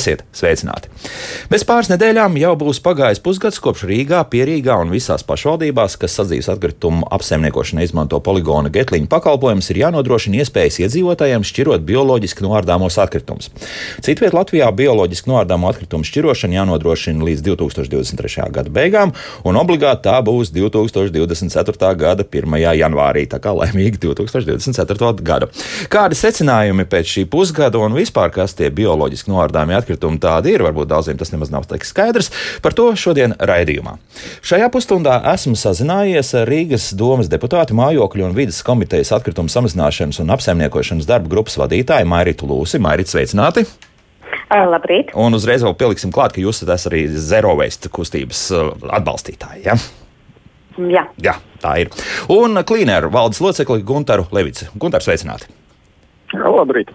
Esiet 0.00 0.22
sveicināti! 0.32 0.88
Bez 1.52 1.64
pāris 1.68 1.90
nedēļām 1.90 2.38
jau 2.40 2.54
būs 2.56 2.78
pagājis 2.80 3.20
pusgads 3.20 3.58
kopš 3.60 3.82
Rīgā, 3.90 4.22
Pierīgā 4.32 4.78
un 4.80 4.92
visās 4.94 5.24
pašvaldībās, 5.28 5.98
kas 6.00 6.14
sadzīves 6.16 6.48
atkritumu 6.54 7.04
apsaimniekošanai 7.12 7.84
izmanto 7.84 8.20
poligona 8.24 8.72
getliņu 8.72 9.10
pakalpojumus, 9.12 9.68
ir 9.72 9.82
jānodrošina 9.82 10.40
iespējas 10.40 10.78
iedzīvotājiem 10.86 11.44
šķirot 11.44 11.84
bioloģiski 11.88 12.46
noārdāmos 12.46 12.96
atkritumus. 13.02 13.50
Citviet 14.06 14.36
Latvijā 14.36 14.70
bioloģiski 14.78 15.28
noārdāmo 15.28 15.68
atkritumu 15.68 16.08
šķirošana 16.08 16.60
jānodrošina 16.60 17.26
līdz 17.28 17.44
2023. 17.50 18.48
gada 18.56 18.72
beigām, 18.72 19.12
un 19.44 19.60
obligāti 19.60 20.06
tā 20.08 20.16
būs 20.24 20.54
2024. 20.56 21.92
gada 22.00 22.24
1. 22.24 22.56
janvārī, 22.80 23.26
tā 23.28 23.42
kā 23.42 23.52
laimīgi 23.58 24.00
2024. 24.06 25.12
gada. 25.26 25.50
Kādi 25.92 26.16
secinājumi 26.16 26.88
pēc 26.88 27.14
šī 27.18 27.28
pusgada 27.28 27.82
un 27.82 27.98
vispār 27.98 28.32
kas 28.32 28.56
tie 28.56 28.72
bioloģiski 28.72 29.34
noārdāmie 29.34 29.76
atkritumi 29.90 30.20
tādi 30.22 30.54
ir. 30.54 30.62
Varbūt 30.64 30.90
daudziem 30.90 31.18
tas 31.18 31.32
nemaz 31.34 31.50
nav 31.50 31.66
tik 31.70 31.84
skaidrs. 31.84 32.30
Par 32.62 32.74
to 32.76 32.90
šodien 32.94 33.34
raidījumā. 33.38 33.96
Šajā 34.46 34.70
pusstundā 34.72 35.18
esmu 35.32 35.56
sazinājies 35.58 36.34
ar 36.38 36.48
Rīgas 36.50 36.92
domas 36.94 37.30
deputātu 37.30 37.74
mājokļu 37.78 38.28
un 38.28 38.36
vidas 38.36 38.62
komitejas 38.66 39.12
atkritumu 39.16 39.50
samazināšanas 39.50 40.22
un 40.22 40.34
apsaimniekošanas 40.36 41.08
darba 41.08 41.30
grupas 41.32 41.58
vadītāju 41.60 42.08
Mairitu 42.10 42.48
Lūsi. 42.50 42.80
Mairit, 42.82 43.10
sveicināti! 43.10 43.66
Labrīt! 44.50 45.12
Un 45.18 45.34
uzreiz 45.34 45.62
vēl 45.62 45.76
pieliksim 45.78 46.10
klāt, 46.14 46.34
ka 46.34 46.42
jūs 46.42 46.62
esat 46.64 46.90
arī 46.90 47.04
Zero 47.10 47.54
Waste 47.58 47.90
kustības 47.90 48.48
atbalstītāji. 48.98 49.62
Ja? 49.66 49.78
Jā. 50.90 51.06
Jā, 51.22 51.36
tā 51.62 51.76
ir. 51.84 51.94
Un 52.30 52.58
klīneru 52.66 53.12
valdes 53.14 53.42
locekli 53.42 53.86
Guntaru 53.86 54.26
Levicu. 54.34 54.70
Guntārs, 54.78 55.06
sveicināti! 55.06 55.59
Labrīt. 56.30 56.92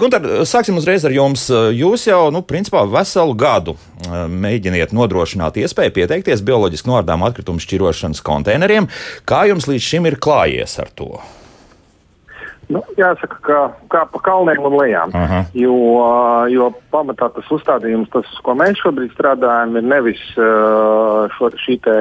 Gunter, 0.00 0.24
sāksim 0.48 0.78
uzreiz 0.80 1.04
ar 1.06 1.14
jums. 1.14 1.46
Jūs 1.76 2.08
jau, 2.08 2.26
nu, 2.34 2.42
principā, 2.42 2.82
veselu 2.90 3.36
gadu 3.38 3.76
mēģiniet 4.10 4.94
nodrošināt 4.96 5.60
iespēju 5.62 5.94
pieteikties 6.00 6.42
bioloģiski 6.46 6.90
noārdām 6.90 7.22
atkritumu 7.28 7.62
šķirošanas 7.62 8.24
konteineriem. 8.26 8.90
Kā 9.28 9.44
jums 9.50 9.70
līdz 9.70 9.86
šim 9.86 10.10
ir 10.10 10.18
klājies 10.18 10.78
ar 10.82 10.90
to? 10.98 11.12
Nu, 12.66 12.80
jāsaka, 12.98 13.36
ka 13.46 13.58
kā 13.92 14.02
pa 14.10 14.20
kalniem 14.26 14.64
un 14.66 14.74
lejām. 14.80 15.12
Aha. 15.14 15.44
Jo, 15.54 15.76
jo 16.50 16.72
pamatā 16.90 17.28
tas 17.36 17.46
uzstādījums, 17.54 18.10
tas, 18.10 18.26
ko 18.42 18.56
mēs 18.58 18.80
šobrīd 18.82 19.14
strādājam, 19.14 19.76
ir 19.78 19.86
nevis 19.86 20.22
šo, 20.34 21.52
šī 21.62 21.78
te 21.84 22.00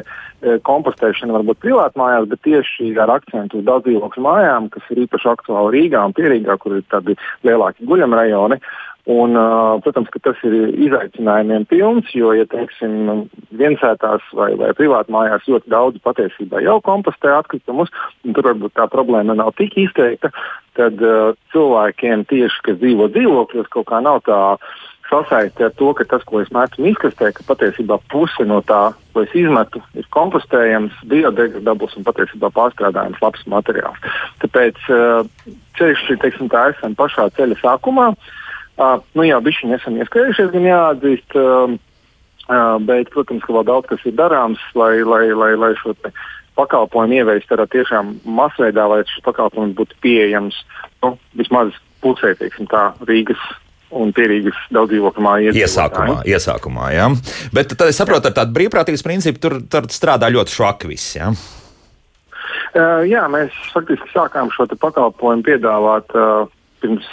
kompostēšana 0.68 1.38
varbūt 1.38 1.62
privāti 1.64 2.00
mājās, 2.00 2.28
bet 2.32 2.44
tieši 2.46 2.92
ar 3.02 3.14
akcentu 3.18 3.62
uz 3.62 3.68
daudz 3.68 3.88
dzīvokļu 3.88 4.26
mājām, 4.26 4.68
kas 4.74 4.90
ir 4.94 5.06
īpaši 5.06 5.32
aktuāli 5.32 5.74
Rīgā 5.78 6.04
un 6.06 6.16
Pierīgā, 6.18 6.58
kur 6.62 6.78
ir 6.80 6.84
tādi 6.92 7.18
lielāki 7.48 7.88
guļamrajoni. 7.88 8.60
Un, 9.06 9.36
uh, 9.38 9.76
protams, 9.86 10.10
ka 10.10 10.18
tas 10.26 10.40
ir 10.48 10.54
izaicinājumiem 10.82 11.68
pilns, 11.70 12.08
jo, 12.18 12.32
ja 12.34 12.48
teiksim, 12.50 13.28
viensētās 13.54 14.26
vai, 14.34 14.48
vai 14.58 14.72
privāti 14.74 15.14
mājās 15.14 15.46
ļoti 15.46 15.70
daudz 15.70 16.02
patiesībā 16.02 16.64
jau 16.66 16.80
kompostē 16.82 17.36
atkritumus, 17.36 17.94
un 18.26 18.34
tur 18.34 18.50
varbūt 18.50 18.74
tā 18.74 18.88
problēma 18.90 19.38
nav 19.38 19.54
tik 19.62 19.78
izteikta, 19.78 20.34
tad 20.74 21.06
uh, 21.06 21.38
cilvēkiem 21.54 22.26
tieši, 22.32 22.64
kas 22.66 22.82
dzīvo 22.82 23.12
dzīvokļos, 23.14 23.70
kaut 23.78 23.86
kā 23.94 24.02
nav 24.02 24.24
tā 24.26 24.40
sasaisti 25.10 25.66
ar 25.66 25.74
to, 25.78 25.92
ka 25.98 26.06
tas, 26.10 26.24
ko 26.28 26.42
es 26.42 26.52
metu 26.54 26.86
izkastē, 26.88 27.32
ka 27.36 27.46
patiesībā 27.48 27.98
puse 28.12 28.46
no 28.48 28.62
tā, 28.66 28.94
ko 29.14 29.24
es 29.26 29.34
izmetu, 29.38 29.82
ir 29.98 30.08
kompostējams, 30.16 30.96
biodegradabls 31.12 31.96
un 32.00 32.08
patiesībā 32.08 32.52
pārstrādājams 32.56 33.22
labs 33.24 33.46
materiāls. 33.52 34.02
Tāpēc 34.44 34.82
uh, 34.90 35.28
ceļš, 35.80 36.06
teiksim, 36.24 36.50
tā 36.54 36.70
esam 36.74 36.98
pašā 36.98 37.30
ceļa 37.38 37.60
sākumā. 37.62 38.12
Uh, 38.76 38.98
nu 39.16 39.28
jā, 39.28 39.40
bišķiņi 39.44 39.78
esam 39.78 40.00
ieskrējušies, 40.02 40.54
gan 40.56 40.70
jāatzīst, 40.70 41.38
uh, 41.40 41.76
uh, 42.50 42.78
bet, 42.84 43.12
protams, 43.14 43.46
ka 43.46 43.56
vēl 43.56 43.68
daudz 43.70 43.92
kas 43.92 44.08
ir 44.10 44.18
darāms, 44.18 44.64
lai, 44.76 44.98
lai, 45.08 45.30
lai, 45.38 45.54
lai 45.60 45.76
šo 45.80 45.96
pakalpojumu 46.56 47.20
ieviest 47.20 47.50
tādā 47.52 47.68
tiešām 47.72 48.18
masveidā, 48.38 48.88
lai 48.92 49.04
šis 49.08 49.24
pakalpojums 49.28 49.76
būtu 49.78 49.98
pieejams 50.04 50.58
nu, 51.04 51.16
vismaz 51.36 51.76
pusē, 52.04 52.32
teiksim 52.40 52.68
tā, 52.72 52.90
Rīgas 53.08 53.42
un 53.94 54.14
pierīgas 54.16 54.58
daudz 54.74 54.94
dzīvokļu 54.94 55.26
māju 55.26 55.54
iesākumā. 55.56 56.22
iesākumā 56.30 56.90
ja? 56.96 57.10
Bet 57.56 57.76
tad 57.76 57.92
es 57.92 58.00
saprotu, 58.00 58.30
ar 58.32 58.38
tādu 58.40 58.56
brīvprātības 58.58 59.06
principu 59.06 59.44
tur, 59.44 59.60
tur 59.70 59.90
strādā 59.94 60.30
ļoti 60.34 60.56
švaki 60.56 60.90
viss. 60.92 61.16
Ja? 61.18 61.32
Uh, 62.76 63.06
jā, 63.08 63.24
mēs 63.32 63.56
faktiski 63.72 64.10
sākām 64.12 64.50
šo 64.56 64.68
pakalpojumu 64.74 65.46
piedāvāt 65.48 66.12
uh, 66.18 66.50
pirms 66.84 67.08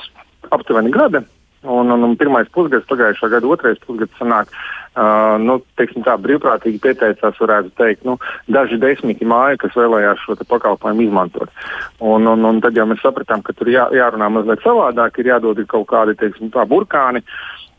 aptuveni 0.53 0.93
gada. 0.95 1.23
Un, 1.63 1.91
un, 1.95 2.03
un 2.03 2.15
pirmais 2.19 2.49
pusgads, 2.51 2.89
pagājušā 2.91 3.29
gada 3.31 3.47
otrais 3.47 3.79
pusgads 3.87 4.17
sanāk, 4.19 4.49
uh, 4.51 5.39
nu, 5.39 5.61
teiksim 5.79 6.03
tā, 6.03 6.17
brīvprātīgi 6.19 6.81
pieteicās, 6.83 7.39
varētu 7.39 7.71
teikt, 7.79 8.03
nu, 8.09 8.17
daži 8.51 8.81
desmiti 8.83 9.29
māju, 9.29 9.61
kas 9.63 9.77
vēlējās 9.79 10.25
šo 10.25 10.35
pakalpojumu 10.43 11.07
izmantot. 11.07 11.55
Un, 12.01 12.27
un, 12.27 12.49
un 12.49 12.59
tad 12.65 12.75
jau 12.75 12.89
mēs 12.91 13.05
sapratām, 13.05 13.45
ka 13.47 13.55
tur 13.55 13.71
jā, 13.71 13.87
jārunā 13.95 14.27
mazliet 14.35 14.67
savādāk, 14.67 15.23
ir 15.23 15.31
jādod 15.37 15.63
ir 15.63 15.71
kaut 15.71 15.87
kādi, 15.95 16.19
teiksim, 16.19 16.51
tā 16.51 16.67
burkāni, 16.67 17.23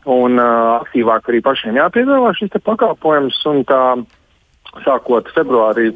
un 0.08 0.40
uh, 0.40 0.80
aktīvāk 0.80 1.28
arī 1.28 1.44
pašiem 1.44 1.76
jāpiedāvā 1.82 2.32
šis 2.40 2.56
pakalpojums, 2.64 3.44
un 3.52 3.62
tā 3.68 3.84
sākot 4.84 5.28
februārī 5.36 5.90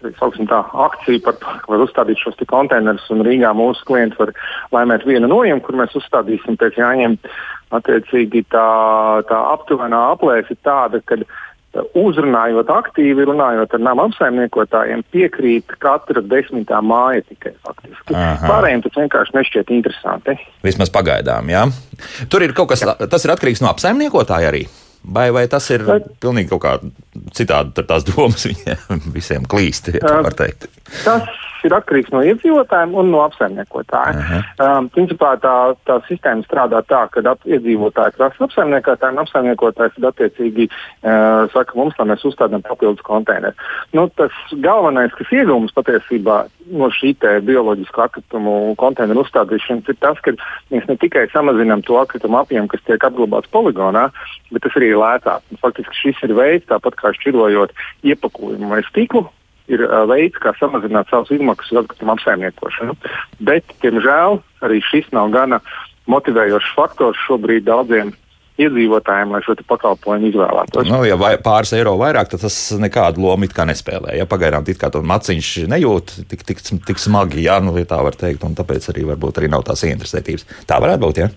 tā, 0.00 0.60
akcija 0.86 1.22
par 1.24 1.36
to, 1.40 1.54
ka 1.64 1.72
var 1.72 1.84
uzstādīt 1.84 2.20
šos 2.22 2.38
konteinerus. 2.48 3.08
Rīgā 3.10 3.52
mūsu 3.56 3.84
klienti 3.88 4.18
var 4.18 4.32
laimēt 4.74 5.06
vienu 5.08 5.30
no 5.30 5.42
viņiem, 5.42 5.62
kur 5.64 5.78
mēs 5.80 5.96
uzstādīsim 5.98 6.58
pēc 6.60 6.78
jāņem. 6.80 7.18
Attiecīgi 7.74 8.46
tā, 8.48 8.68
tā 9.28 9.38
aptuvenā 9.52 9.98
aplēse 10.14 10.54
ir 10.54 10.60
tāda, 10.64 11.02
ka 11.04 11.18
uzrunājot 11.98 12.70
aktīvi, 12.72 13.26
runājot 13.28 13.74
ar 13.76 13.82
nama 13.84 14.06
apsaimniekotājiem, 14.08 15.04
piekrīt 15.12 15.76
katra 15.82 16.22
desmitā 16.24 16.80
māja 16.80 17.26
tikai 17.28 17.52
faktiski. 17.66 18.16
Aha. 18.16 18.48
Pārējiem 18.48 18.84
tas 18.86 18.98
vienkārši 19.02 19.36
nešķiet 19.36 19.72
interesanti. 19.76 20.38
Vismaz 20.64 20.92
pagaidām, 20.94 21.52
jā. 21.52 21.66
Tur 22.32 22.46
ir 22.46 22.56
kaut 22.56 22.72
kas, 22.72 22.86
jā. 22.86 22.96
tas 23.04 23.26
ir 23.26 23.34
atkarīgs 23.36 23.62
no 23.64 23.70
apsaimniekotāja 23.72 24.52
arī. 24.52 24.64
Vai, 25.02 25.28
vai 25.32 25.46
tas 25.48 25.68
ir 25.72 25.84
vai, 25.86 26.00
pilnīgi 26.20 26.50
kaut 26.50 26.62
kā 26.64 26.72
citādi, 27.36 27.84
tās 27.86 28.06
domas 28.08 28.44
viņiem 28.48 29.04
visiem 29.16 29.46
klīst, 29.48 29.92
ja 29.94 30.02
tā 30.04 30.18
var 30.26 30.36
teikt? 30.36 30.68
Tas 31.04 31.28
ir 31.64 31.74
atkarīgs 31.76 32.12
no 32.14 32.22
iedzīvotājiem 32.26 32.94
un 32.98 33.10
no 33.12 33.22
apsaimniekotājiem. 33.26 34.18
Uh 34.18 34.30
-huh. 34.30 34.42
um, 34.66 34.88
principā 34.94 35.34
tā, 35.42 35.54
tā 35.88 35.98
sistēma 36.08 36.46
strādā 36.46 36.82
tā, 36.86 37.06
ka 37.10 37.20
iedzīvotāji 37.44 38.16
prasa 38.16 38.44
apsaimniekotājiem, 38.44 39.18
apsaimniekotājs 39.22 39.96
tad 39.96 40.08
attiecīgi 40.12 40.68
uh, 40.68 41.50
saka 41.52 41.72
mums, 41.74 41.94
lai 41.98 42.08
mēs 42.12 42.24
uzstādām 42.24 42.62
papildus 42.62 43.02
konteineru. 43.02 43.54
Nu, 43.92 44.08
tas 44.08 44.32
galvenais, 44.52 45.14
kas 45.18 45.32
iegūms 45.32 45.74
patiesībā 45.74 46.44
no 46.70 46.90
šī 46.92 47.14
bioloģisko 47.44 48.02
atkritumu 48.02 48.74
konteineru 48.80 49.24
uzstādīšanas, 49.24 49.88
ir 49.88 49.96
tas, 50.00 50.20
ka 50.20 50.34
mēs 50.70 50.88
ne 50.88 50.96
tikai 50.96 51.26
samazinām 51.32 51.82
to 51.86 51.98
atkritumu 52.00 52.38
apjomu, 52.42 52.68
kas 52.68 52.84
tiek 52.86 53.04
apglabāts 53.04 53.50
poligonā, 53.54 54.08
bet 54.52 54.62
tas 54.62 54.76
arī 54.76 54.92
ir 54.92 55.00
lētāk. 55.00 55.42
Faktiski 55.62 56.02
šis 56.02 56.22
ir 56.28 56.36
veids, 56.38 56.68
tāpat 56.68 56.98
kā 57.00 57.12
šķirojot 57.16 57.74
iepakojumu 58.02 58.68
vai 58.74 58.82
stiklu, 58.90 59.28
ir 59.72 59.84
uh, 59.84 60.04
veids, 60.10 60.38
kā 60.42 60.54
samazināt 60.58 61.10
savas 61.12 61.32
izmaksas 61.34 61.74
uz 61.74 61.82
atkritumu 61.82 62.14
apsaimniekošanu. 62.14 62.96
Bet, 63.44 63.76
diemžēl, 63.84 64.40
arī 64.64 64.80
šis 64.84 65.10
nav 65.16 65.32
gana 65.34 65.60
motivējošs 66.08 66.72
faktors 66.76 67.20
šobrīd 67.26 67.68
daudziem 67.68 68.14
iedzīvotājiem, 68.58 69.32
lai 69.34 69.40
šo 69.46 69.54
pakalpojumu 69.68 70.32
izvēlētos. 70.32 70.88
Nu, 70.90 71.02
ja 71.06 71.14
vai, 71.20 71.36
pāris 71.42 71.70
eiro 71.78 71.94
vairāk, 72.00 72.32
tad 72.32 72.42
tas 72.42 72.56
nekādu 72.80 73.22
lomu 73.22 73.46
nespēlē. 73.46 74.16
Ja 74.18 74.26
pagaidām 74.30 74.66
tā 74.66 74.74
kā 74.78 74.90
maciņš 74.90 75.52
nejūt 75.70 76.16
tik, 76.30 76.42
tik, 76.48 76.64
tik 76.88 76.98
smagi, 76.98 77.44
ja 77.46 77.60
nu, 77.62 77.76
tā 77.86 78.00
var 78.02 78.18
teikt, 78.18 78.42
un 78.48 78.58
tāpēc 78.58 78.90
arī 78.90 79.06
varbūt 79.12 79.38
arī 79.38 79.52
nav 79.52 79.62
tās 79.68 79.86
interesētības. 79.86 80.48
Tā 80.66 80.80
varētu 80.82 81.04
būt, 81.06 81.22
ja? 81.22 81.30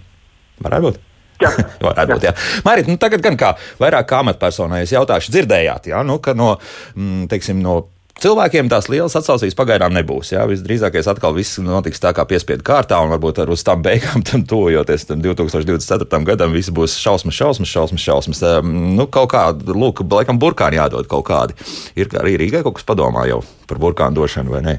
Varētu 0.65 0.87
būt. 0.87 0.99
Jā, 1.41 1.51
varētu 1.81 2.17
būt. 2.17 2.25
Jā. 2.25 2.33
Mārīt, 2.67 2.89
nu, 2.89 2.97
tagad 3.01 3.23
gan 3.25 3.37
kā 3.37 3.53
vairāk 3.81 4.09
kā 4.09 4.21
amatpersonai 4.25 4.83
es 4.85 4.93
jautāšu, 4.93 5.33
dzirdējāt, 5.33 5.91
ja? 5.93 6.01
nu, 6.05 6.17
ka 6.23 6.33
no, 6.37 6.55
mm, 6.97 7.27
teiksim, 7.29 7.61
no 7.61 7.83
Cilvēkiem 8.21 8.67
tās 8.69 8.85
lielas 8.85 9.15
atsaucības 9.17 9.55
pagaidām 9.57 9.95
nebūs. 9.95 10.29
Jā, 10.35 10.43
visdrīzākais 10.45 11.07
atkal 11.09 11.33
viss 11.33 11.57
notiks 11.57 12.01
tā 12.03 12.11
kā 12.13 12.21
piespiedu 12.29 12.61
kārtā, 12.67 12.99
un 13.01 13.09
varbūt 13.15 13.39
ar 13.41 13.49
uz 13.49 13.63
tām 13.65 13.81
beigām, 13.81 14.21
tam 14.27 14.43
tuvojoties 14.45 15.07
tam 15.09 15.23
2024. 15.23 16.19
gadam, 16.27 16.53
viss 16.53 16.69
būs 16.69 16.99
šausmas, 17.01 17.33
šausmas, 17.33 17.71
šausmas. 17.71 18.03
šausmas. 18.05 18.43
Nu, 18.61 19.07
kaut 19.09 19.31
kāda, 19.33 19.73
lūk, 19.73 20.03
laikam, 20.05 20.37
burkāni 20.41 20.77
jādod 20.77 21.09
kaut 21.09 21.25
kādi. 21.31 21.57
Ir 21.97 22.13
arī 22.21 22.35
Rīgai 22.43 22.61
kaut 22.67 22.77
kas 22.77 22.85
padomā 22.85 23.25
jau 23.31 23.41
par 23.65 23.81
burkānu 23.81 24.21
došanu 24.21 24.53
vai 24.53 24.61
ne? 24.69 24.77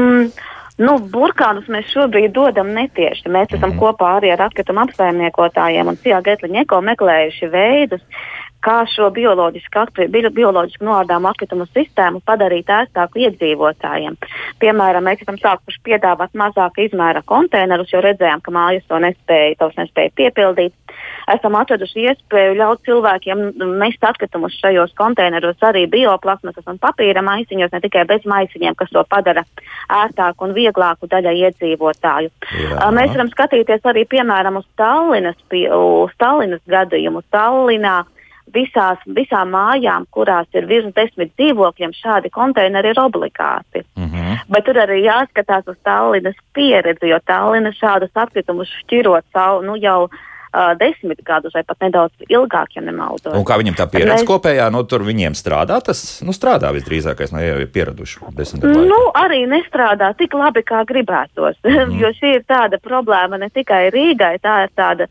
Mm. 0.00 0.34
Nu, 0.82 0.96
burkānus 0.98 1.68
mēs 1.70 1.86
šobrīd 1.94 2.32
dodam 2.34 2.72
netieši. 2.74 3.30
Mēs 3.30 3.52
esam 3.54 3.76
mm. 3.76 3.78
kopā 3.78 4.16
arī 4.16 4.32
ar 4.34 4.48
atkritumu 4.48 4.82
apsaimniekotājiem 4.88 5.92
un 5.92 5.98
Cijā 6.02 6.18
Getliņa 6.26 6.64
Eko 6.64 6.80
meklējuši 6.82 7.50
veidus, 7.52 8.02
kā 8.64 8.76
šo 8.90 9.10
bioloģiski, 9.14 10.08
bioloģiski 10.34 10.86
noārdāmu 10.86 11.30
atkritumu 11.30 11.66
sistēmu 11.72 12.22
padarīt 12.26 12.70
ērtāku 12.72 13.24
iedzīvotājiem. 13.26 14.16
Piemēram, 14.62 15.04
mēs 15.08 15.24
esam 15.24 15.38
sākuši 15.40 15.82
piedāvāt 15.88 16.36
mazāka 16.38 16.84
izmēra 16.86 17.24
konteinerus, 17.26 17.92
jo 17.92 18.02
redzējām, 18.04 18.44
ka 18.44 18.54
mājas 18.54 18.86
to 18.88 19.00
nespēja, 19.04 19.58
tos 19.60 19.76
nespēja 19.80 20.14
piepildīt. 20.20 20.74
Esam 21.32 21.56
atraduši 21.56 22.04
iespēju 22.04 22.56
ļaut 22.58 22.82
cilvēkiem 22.84 23.44
mest 23.80 24.04
atkritumus 24.04 24.56
šajos 24.60 24.92
konteineros 24.98 25.62
arī 25.64 25.86
bioplasmasas 25.90 26.66
un 26.68 26.80
papīra 26.82 27.22
maisiņos, 27.24 27.72
ne 27.72 27.80
tikai 27.84 28.04
bez 28.08 28.26
maisiņiem, 28.28 28.76
kas 28.76 28.92
to 28.92 29.04
padara 29.08 29.44
ērtāku 30.02 30.48
un 30.48 30.54
vieglāku 30.56 31.08
daļai 31.10 31.34
iedzīvotāju. 31.48 32.32
Jā. 32.60 32.90
Mēs 32.94 33.14
varam 33.16 33.32
skatīties 33.32 33.88
arī 33.88 34.04
piemēram 34.08 34.60
uz 34.60 34.68
Tallinas, 34.80 35.40
uz 35.48 36.12
Tallinas 36.20 36.62
gadījumu. 36.68 37.24
Tallinā 37.32 38.02
visās, 38.52 39.00
visām 39.06 39.54
mājām, 39.54 40.06
kurās 40.10 40.46
ir 40.54 40.68
virs 40.70 40.92
desmit 40.96 41.32
dzīvokļiem, 41.38 41.94
šādi 41.96 42.30
konteineri 42.34 42.92
ir 42.92 43.00
obligāti. 43.00 43.84
Mm 43.96 44.10
-hmm. 44.10 44.44
Bet 44.48 44.64
tur 44.64 44.76
arī 44.76 45.00
jāskatās 45.04 45.66
uz 45.66 45.76
Tallinas 45.82 46.36
pieredzi, 46.54 47.08
jo 47.08 47.18
Tallina 47.24 47.72
šādus 47.72 48.10
atkritumus 48.14 48.68
šķirot 48.84 49.24
savu 49.32 49.62
nu, 49.62 49.76
jau 49.76 50.04
uh, 50.54 50.78
desmit 50.78 51.22
gadus 51.24 51.54
vai 51.54 51.62
pat 51.62 51.80
nedaudz 51.80 52.12
ilgāk, 52.28 52.76
ja 52.76 52.82
nemaldos. 52.82 53.34
Un 53.34 53.44
kā 53.44 53.58
viņam 53.58 53.74
tā 53.74 53.86
pieredze 53.90 54.22
mēs... 54.22 54.28
kopējā, 54.28 54.70
nu 54.70 54.82
tur 54.84 55.02
viņiem 55.02 55.34
strādā, 55.34 55.80
tas 55.84 56.22
nu, 56.22 56.32
strādā 56.32 56.72
visdrīzākais, 56.76 57.32
nu 57.32 57.42
jau 57.42 57.60
ir 57.60 57.70
pieraduši 57.74 58.18
desmit 58.36 58.62
gadus. 58.62 58.88
Nu, 58.88 59.00
arī 59.14 59.44
nestrādā 59.50 60.14
tik 60.18 60.34
labi, 60.34 60.62
kā 60.62 60.84
gribētos, 60.84 61.56
mm. 61.64 61.96
jo 62.02 62.12
šī 62.20 62.36
ir 62.38 62.44
tāda 62.46 62.78
problēma 62.78 63.38
ne 63.38 63.50
tikai 63.50 63.88
Rīgai, 63.94 64.38
tā 64.42 64.64
ir 64.66 64.70
tāda 64.76 65.08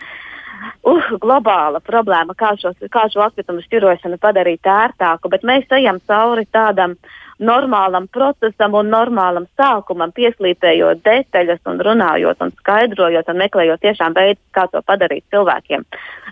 uh, 0.83 1.17
globāla 1.21 1.81
problēma, 1.83 2.35
kā, 2.37 2.53
šos, 2.59 2.77
kā 2.91 3.07
šo 3.11 3.25
atkritumu 3.27 3.63
šķirošanu 3.65 4.19
padarīt 4.21 4.67
ērtāku, 4.67 5.31
bet 5.31 5.45
mēs 5.47 5.69
ejam 5.71 6.01
cauri 6.07 6.45
tādam 6.51 6.97
normālam 7.43 8.07
procesam 8.13 8.75
un 8.77 8.91
normālam 8.93 9.47
sākumam, 9.57 10.13
pieslīpējot 10.15 11.01
detaļas 11.03 11.63
un 11.69 11.81
runājot 11.87 12.43
un 12.45 12.53
skaidrojot 12.59 13.29
un 13.29 13.39
meklējot 13.41 13.81
tiešām 13.83 14.15
veidus, 14.17 14.43
kā 14.55 14.67
to 14.71 14.83
padarīt 14.85 15.25
cilvēkiem 15.33 15.85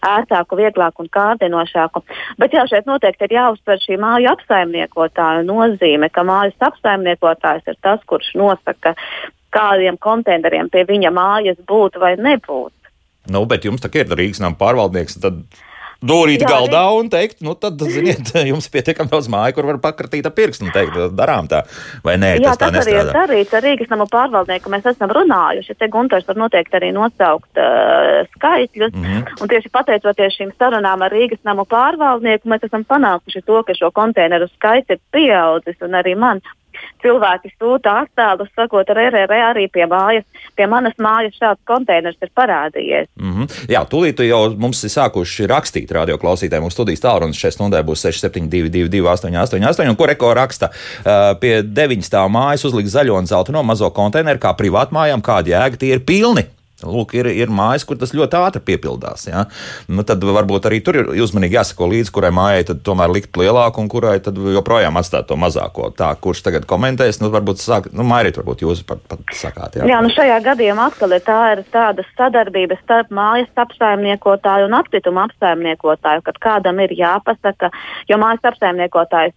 ērtāku, 0.07 0.59
vieglāku 0.59 1.05
un 1.05 1.11
kārdinošāku. 1.13 2.03
Bet 2.41 2.55
jā, 2.55 2.65
šeit 2.69 2.89
noteikti 2.89 3.27
ir 3.27 3.37
jāuzsver 3.37 3.81
šī 3.81 3.97
māju 4.01 4.31
apsaimniekotāja 4.35 5.45
nozīme, 5.47 6.09
ka 6.13 6.25
mājas 6.27 6.69
apsaimniekotājs 6.69 7.71
ir 7.73 7.79
tas, 7.81 8.03
kurš 8.09 8.33
nosaka, 8.39 8.95
kādiem 9.51 9.97
konteineriem 9.99 10.69
pie 10.71 10.85
viņa 10.87 11.11
mājas 11.13 11.59
būt 11.67 11.99
vai 12.01 12.15
nebūt. 12.17 12.73
Nu, 13.29 13.45
bet 13.45 13.67
jums 13.67 13.83
tā 13.83 13.91
ir 13.93 14.09
Rīgas 14.09 14.41
nama 14.41 14.57
pārvaldnieks. 14.57 15.19
Tad... 15.21 15.43
Dūrīt 16.01 16.41
galdā 16.49 16.81
un 16.97 17.11
teikt, 17.13 17.43
nu, 17.45 17.53
tad, 17.53 17.77
ziniet, 17.93 18.31
jums 18.49 18.65
ir 18.65 18.71
pietiekami 18.73 19.11
daudz 19.11 19.27
māju, 19.29 19.53
kur 19.53 19.67
var 19.69 19.77
pakratīt 19.83 20.25
ar 20.25 20.33
pirkstu 20.33 20.65
un 20.65 20.71
teikt, 20.73 20.95
darām 21.13 21.45
tā, 21.51 21.59
vai 22.01 22.15
nē, 22.17 22.31
Jā, 22.39 22.55
tas 22.55 22.57
tā 22.57 22.69
nestrādā. 22.73 22.79
Tas 22.81 22.87
arī 22.87 23.03
ir 23.03 23.11
darīts 23.13 23.53
ar 23.53 23.63
Rīgas 23.67 23.91
namu 23.91 24.07
pārvaldnieku. 24.09 24.71
Mēs 24.73 24.87
esam 24.89 25.13
runājuši, 25.13 25.75
te 25.77 25.89
Gunters 25.93 26.25
var 26.25 26.39
noteikti 26.41 26.79
arī 26.79 26.89
nosaukt 26.95 27.61
uh, 27.61 28.23
skaitļus, 28.33 28.95
mm 28.95 29.05
-hmm. 29.05 29.43
un 29.45 29.51
tieši 29.53 29.69
pateicoties 29.77 30.39
šīm 30.39 30.55
sarunām 30.57 31.05
ar 31.05 31.13
Rīgas 31.13 31.43
namu 31.45 31.67
pārvaldnieku, 31.69 32.49
mēs 32.49 32.65
esam 32.65 32.81
panākuši 32.81 33.45
to, 33.45 33.61
ka 33.61 33.77
šo 33.77 33.91
konteineru 33.93 34.49
skaits 34.55 34.89
ir 34.89 34.97
pieaudzis, 35.13 35.77
un 35.85 36.01
arī 36.01 36.17
man 36.17 36.41
cilvēki 37.01 37.51
sūta 37.55 38.01
attēlus, 38.03 38.51
sakot, 38.55 38.89
ar 38.93 38.99
RRE 39.09 39.39
arī 39.49 39.67
pie 39.71 39.87
mājas, 39.89 40.25
pie 40.57 40.67
manas 40.69 40.95
mājas 41.01 41.37
šāds 41.39 41.61
konteiners 41.67 42.17
ir 42.21 42.31
parādījies. 42.37 43.09
Mm 43.15 43.33
-hmm. 43.33 43.57
Jā, 43.71 43.83
tūlīt 43.89 44.21
jau 44.27 44.41
mums 44.57 44.83
ir 44.83 44.93
sākuši 44.93 45.49
rakstīt 45.49 45.91
radioklausītājiem. 45.91 46.63
Mūsu 46.63 46.79
studijas 46.79 47.03
tālrunis 47.05 47.41
šajā 47.41 47.57
stundē 47.57 47.83
būs 47.83 48.05
6722, 48.05 49.01
888, 49.01 49.89
un 49.89 49.95
ko 49.95 50.05
reko 50.05 50.33
raksta 50.33 50.69
uh, 50.69 51.39
pie 51.39 51.61
9 51.63 52.01
stāvu 52.05 52.29
mājas 52.29 52.65
uzlikt 52.65 52.89
zaļo 52.89 53.17
un 53.17 53.27
zelta 53.27 53.51
no 53.51 53.63
mazo 53.63 53.89
konteineru 53.89 54.39
kā 54.39 54.55
privātmājām, 54.57 55.21
kāda 55.21 55.55
jēga 55.55 55.77
tie 55.77 55.93
ir 55.95 56.05
pilni. 56.05 56.45
Lūk, 56.87 57.15
ir, 57.17 57.29
ir 57.31 57.51
mājas, 57.53 57.85
kur 57.87 57.99
tas 58.01 58.13
ļoti 58.15 58.37
ātri 58.39 58.63
piepildās. 58.71 59.27
Ja? 59.29 59.45
Nu, 59.91 60.05
tad 60.07 60.23
varbūt 60.23 60.69
arī 60.69 60.81
tur 60.85 60.99
ir 61.01 61.11
uzmanīgi 61.23 61.57
jāsako 61.59 61.89
līdzi, 61.91 62.13
kurai 62.15 62.31
mājai 62.35 62.65
tomēr 62.71 63.13
likt 63.13 63.37
lielāku 63.39 63.83
un 63.83 63.89
kurai 63.91 64.17
joprojām 64.21 64.99
atstāt 64.99 65.29
to 65.29 65.37
mazāko. 65.39 65.91
Tā, 65.97 66.11
kurš 66.21 66.43
tagad 66.47 66.67
komentēs, 66.69 67.21
nu, 67.23 67.31
varbūt 67.33 67.61
sāk, 67.63 67.91
nu, 67.95 68.05
Mairīt, 68.11 68.39
varbūt 68.41 68.63
jūs 68.65 68.83
pat, 68.87 69.03
pat 69.11 69.35
sakāt. 69.37 69.79
Jā. 69.79 69.87
jā, 69.89 69.99
nu 70.03 70.11
šajā 70.13 70.39
gadījumā 70.45 70.89
atkal 70.91 71.15
ir 71.15 71.25
tā 71.25 71.39
ir 71.55 71.63
tāda 71.73 72.05
sadarbība 72.15 72.77
starp 72.81 73.11
mājas 73.15 73.51
apsaimniekotāju 73.63 74.69
un 74.69 74.79
atkritumu 74.79 75.23
apsaimniekotāju, 75.25 76.25
kad 76.27 76.41
kādam 76.43 76.81
ir 76.83 76.95
jāpasaka, 76.97 77.71
jo 78.11 78.19
mājas 78.21 78.51
apsaimniekotājs 78.51 79.35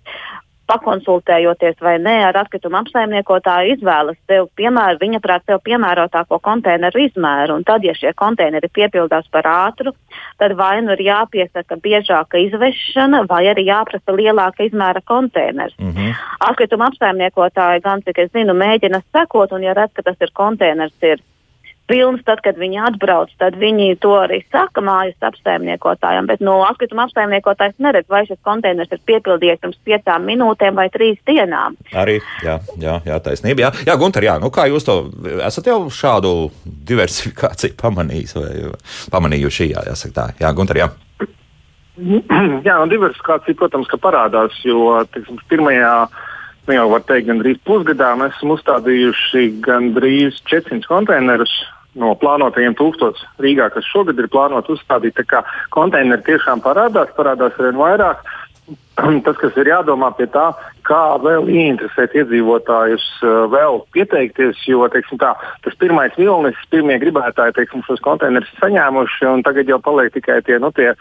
pakonsultējoties 0.70 1.76
vai 1.84 1.96
nē 2.02 2.14
ar 2.28 2.38
atkritumu 2.44 2.78
apsaimniekotāju, 2.80 3.76
izvēlas 3.76 4.16
sev, 4.28 4.48
piemēr, 4.58 4.98
viņa 5.00 5.20
prāt, 5.24 5.44
sev 5.48 5.60
piemērotāko 5.66 6.38
konteineru 6.44 7.04
izmēru. 7.04 7.58
Un 7.58 7.66
tad, 7.68 7.84
ja 7.84 7.94
šie 7.96 8.14
konteineri 8.16 8.70
piepildās 8.72 9.28
par 9.34 9.48
ātru, 9.50 9.94
tad 10.40 10.56
vai 10.58 10.78
nu 10.84 10.96
ir 10.96 11.04
jāpiesaka 11.08 11.78
biežāka 11.84 12.40
izvešana, 12.46 13.24
vai 13.28 13.44
arī 13.52 13.66
jāprasa 13.68 14.16
lielāka 14.16 14.64
izmēra 14.68 15.04
konteiners. 15.04 15.76
Mm 15.78 15.92
-hmm. 15.92 16.16
Atkrituma 16.48 16.88
apsaimniekotāji, 16.92 17.84
gan 17.84 18.02
cik 18.02 18.18
es 18.18 18.32
zinu, 18.32 18.54
mēģina 18.54 19.02
sekot, 19.12 19.52
un 19.52 19.62
ja 19.62 19.74
redz, 19.74 19.92
ka 19.92 20.02
tas 20.02 20.16
ir 20.20 20.30
konteiners, 20.32 20.94
ir 21.02 21.20
pilns, 21.90 22.22
tad, 22.26 22.40
kad 22.44 22.58
viņi 22.60 22.80
atbrauc, 22.88 23.32
tad 23.40 23.56
viņi 23.60 23.94
to 24.02 24.14
arī 24.16 24.40
saka 24.52 24.82
mājas 24.84 25.28
apsaimniekotājiem. 25.28 26.28
Bet 26.30 26.42
no 26.44 26.60
atkrituma 26.66 27.06
apsaimniekotājs 27.08 27.76
neredz, 27.84 28.08
vai 28.12 28.24
šis 28.28 28.40
konteiners 28.46 28.92
ir 28.94 29.02
piepildījies 29.08 29.60
pirms 29.62 29.80
piecām 29.86 30.26
minūtēm 30.28 30.80
vai 30.80 30.88
trīs 30.94 31.20
dienām. 31.28 31.78
Arī, 31.92 32.18
jā, 32.44 32.58
jā, 32.80 32.98
jā 33.06 33.20
taisnība. 33.24 33.66
Jā, 33.66 33.72
jā 33.90 33.98
Gunter, 34.00 34.26
jā, 34.26 34.38
nu 34.42 34.50
kā 34.54 34.66
jūs 34.70 34.88
to 34.88 34.98
esat 35.44 35.70
jau 35.70 35.80
šādu 35.92 36.34
diversifikāciju 36.64 37.78
pamanījis 37.80 38.36
vai 38.38 38.52
pamanījuši? 39.14 39.72
Jā, 39.74 39.88
jāsaka 39.92 40.16
tā. 40.20 40.28
Jā, 40.44 40.52
Gunter, 40.56 40.84
jā. 40.84 40.92
Jā, 42.66 42.74
no 42.74 42.88
diversifikācija, 42.90 43.54
protams, 43.58 43.86
ka 43.86 43.98
parādās, 44.02 44.56
jo 44.66 44.96
tiksim, 45.14 45.38
pirmajā 45.50 45.92
nu 46.66 46.76
jau 46.76 46.88
var 46.92 47.04
teikt, 47.08 47.28
gandrīz 47.28 47.60
pusgadā 47.68 48.14
mēs 48.18 48.36
esam 48.36 48.54
uzstādījuši 48.56 49.46
gandrīz 49.64 50.40
400 50.50 50.88
konteinerus 50.88 51.52
no 52.00 52.14
plānotajiem 52.18 52.74
tūkstošiem 52.78 53.42
Rīgā, 53.44 53.68
kas 53.74 53.86
šogad 53.90 54.18
ir 54.18 54.30
plānoti 54.32 54.74
uzstādīt. 54.74 55.14
Tā 55.18 55.26
kā 55.30 55.42
konteineri 55.74 56.24
tiešām 56.26 56.64
parādās, 56.64 57.12
parādās 57.18 57.54
arvien 57.58 57.78
vairāk. 57.78 58.24
Tas, 59.26 59.36
kas 59.36 59.56
ir 59.60 59.68
jādomā 59.68 60.08
pie 60.16 60.24
tā, 60.32 60.46
kā 60.88 61.02
vēl 61.20 61.50
ieinteresēt 61.52 62.14
iedzīvotājus, 62.16 63.04
eh, 63.20 63.32
vēl 63.52 63.82
pieteikties, 63.92 64.62
jo 64.70 64.86
tā, 65.20 65.34
tas 65.66 65.76
pirmais 65.80 66.14
vilnis, 66.16 66.56
pirmie 66.72 66.96
gribētāji 67.02 67.56
teiksim, 67.58 67.82
šos 67.84 68.00
konteinerus 68.06 68.54
saņēmuši, 68.62 69.26
un 69.34 69.44
tagad 69.44 69.68
jau 69.68 69.80
paliek 69.84 70.14
tikai 70.14 70.40
tie, 70.46 70.56
nu, 70.62 70.72
tie 70.72 70.94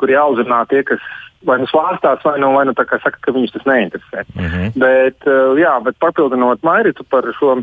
kuri 0.00 0.16
jāuzrunā 0.16 0.62
tie, 0.70 0.80
kas 0.86 1.02
vai 1.48 1.58
nu 1.62 1.68
svārstās, 1.70 2.24
vai 2.24 2.38
nu, 2.40 2.52
vai 2.56 2.64
nu 2.68 2.74
tā 2.78 2.86
kā 2.88 2.98
saka, 3.02 3.18
ka 3.20 3.34
viņus 3.34 3.54
tas 3.56 3.68
neinteresē. 3.68 4.24
Mm 4.34 4.48
-hmm. 4.48 4.72
Bet, 4.78 5.18
uh, 5.26 5.58
jā, 5.58 5.76
bet 5.84 5.98
papildinot 5.98 6.62
Mairitu 6.62 7.04
par 7.04 7.24
šo. 7.38 7.62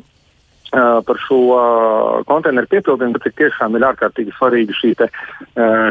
Uh, 0.69 1.01
par 1.01 1.17
šo 1.17 1.37
uh, 1.49 2.25
konteineru 2.29 2.67
piepildījumu, 2.69 3.17
bet 3.17 3.33
tiešām 3.35 3.73
ir 3.75 3.87
ārkārtīgi 3.87 4.35
svarīga 4.37 4.73
šī, 4.77 4.91
te, 4.95 5.07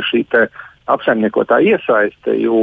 šī 0.07 0.21
te, 0.31 0.43
uh, 0.47 0.68
apsaimniekotāja 0.93 1.77
iesaiste, 1.77 2.35
jo 2.41 2.59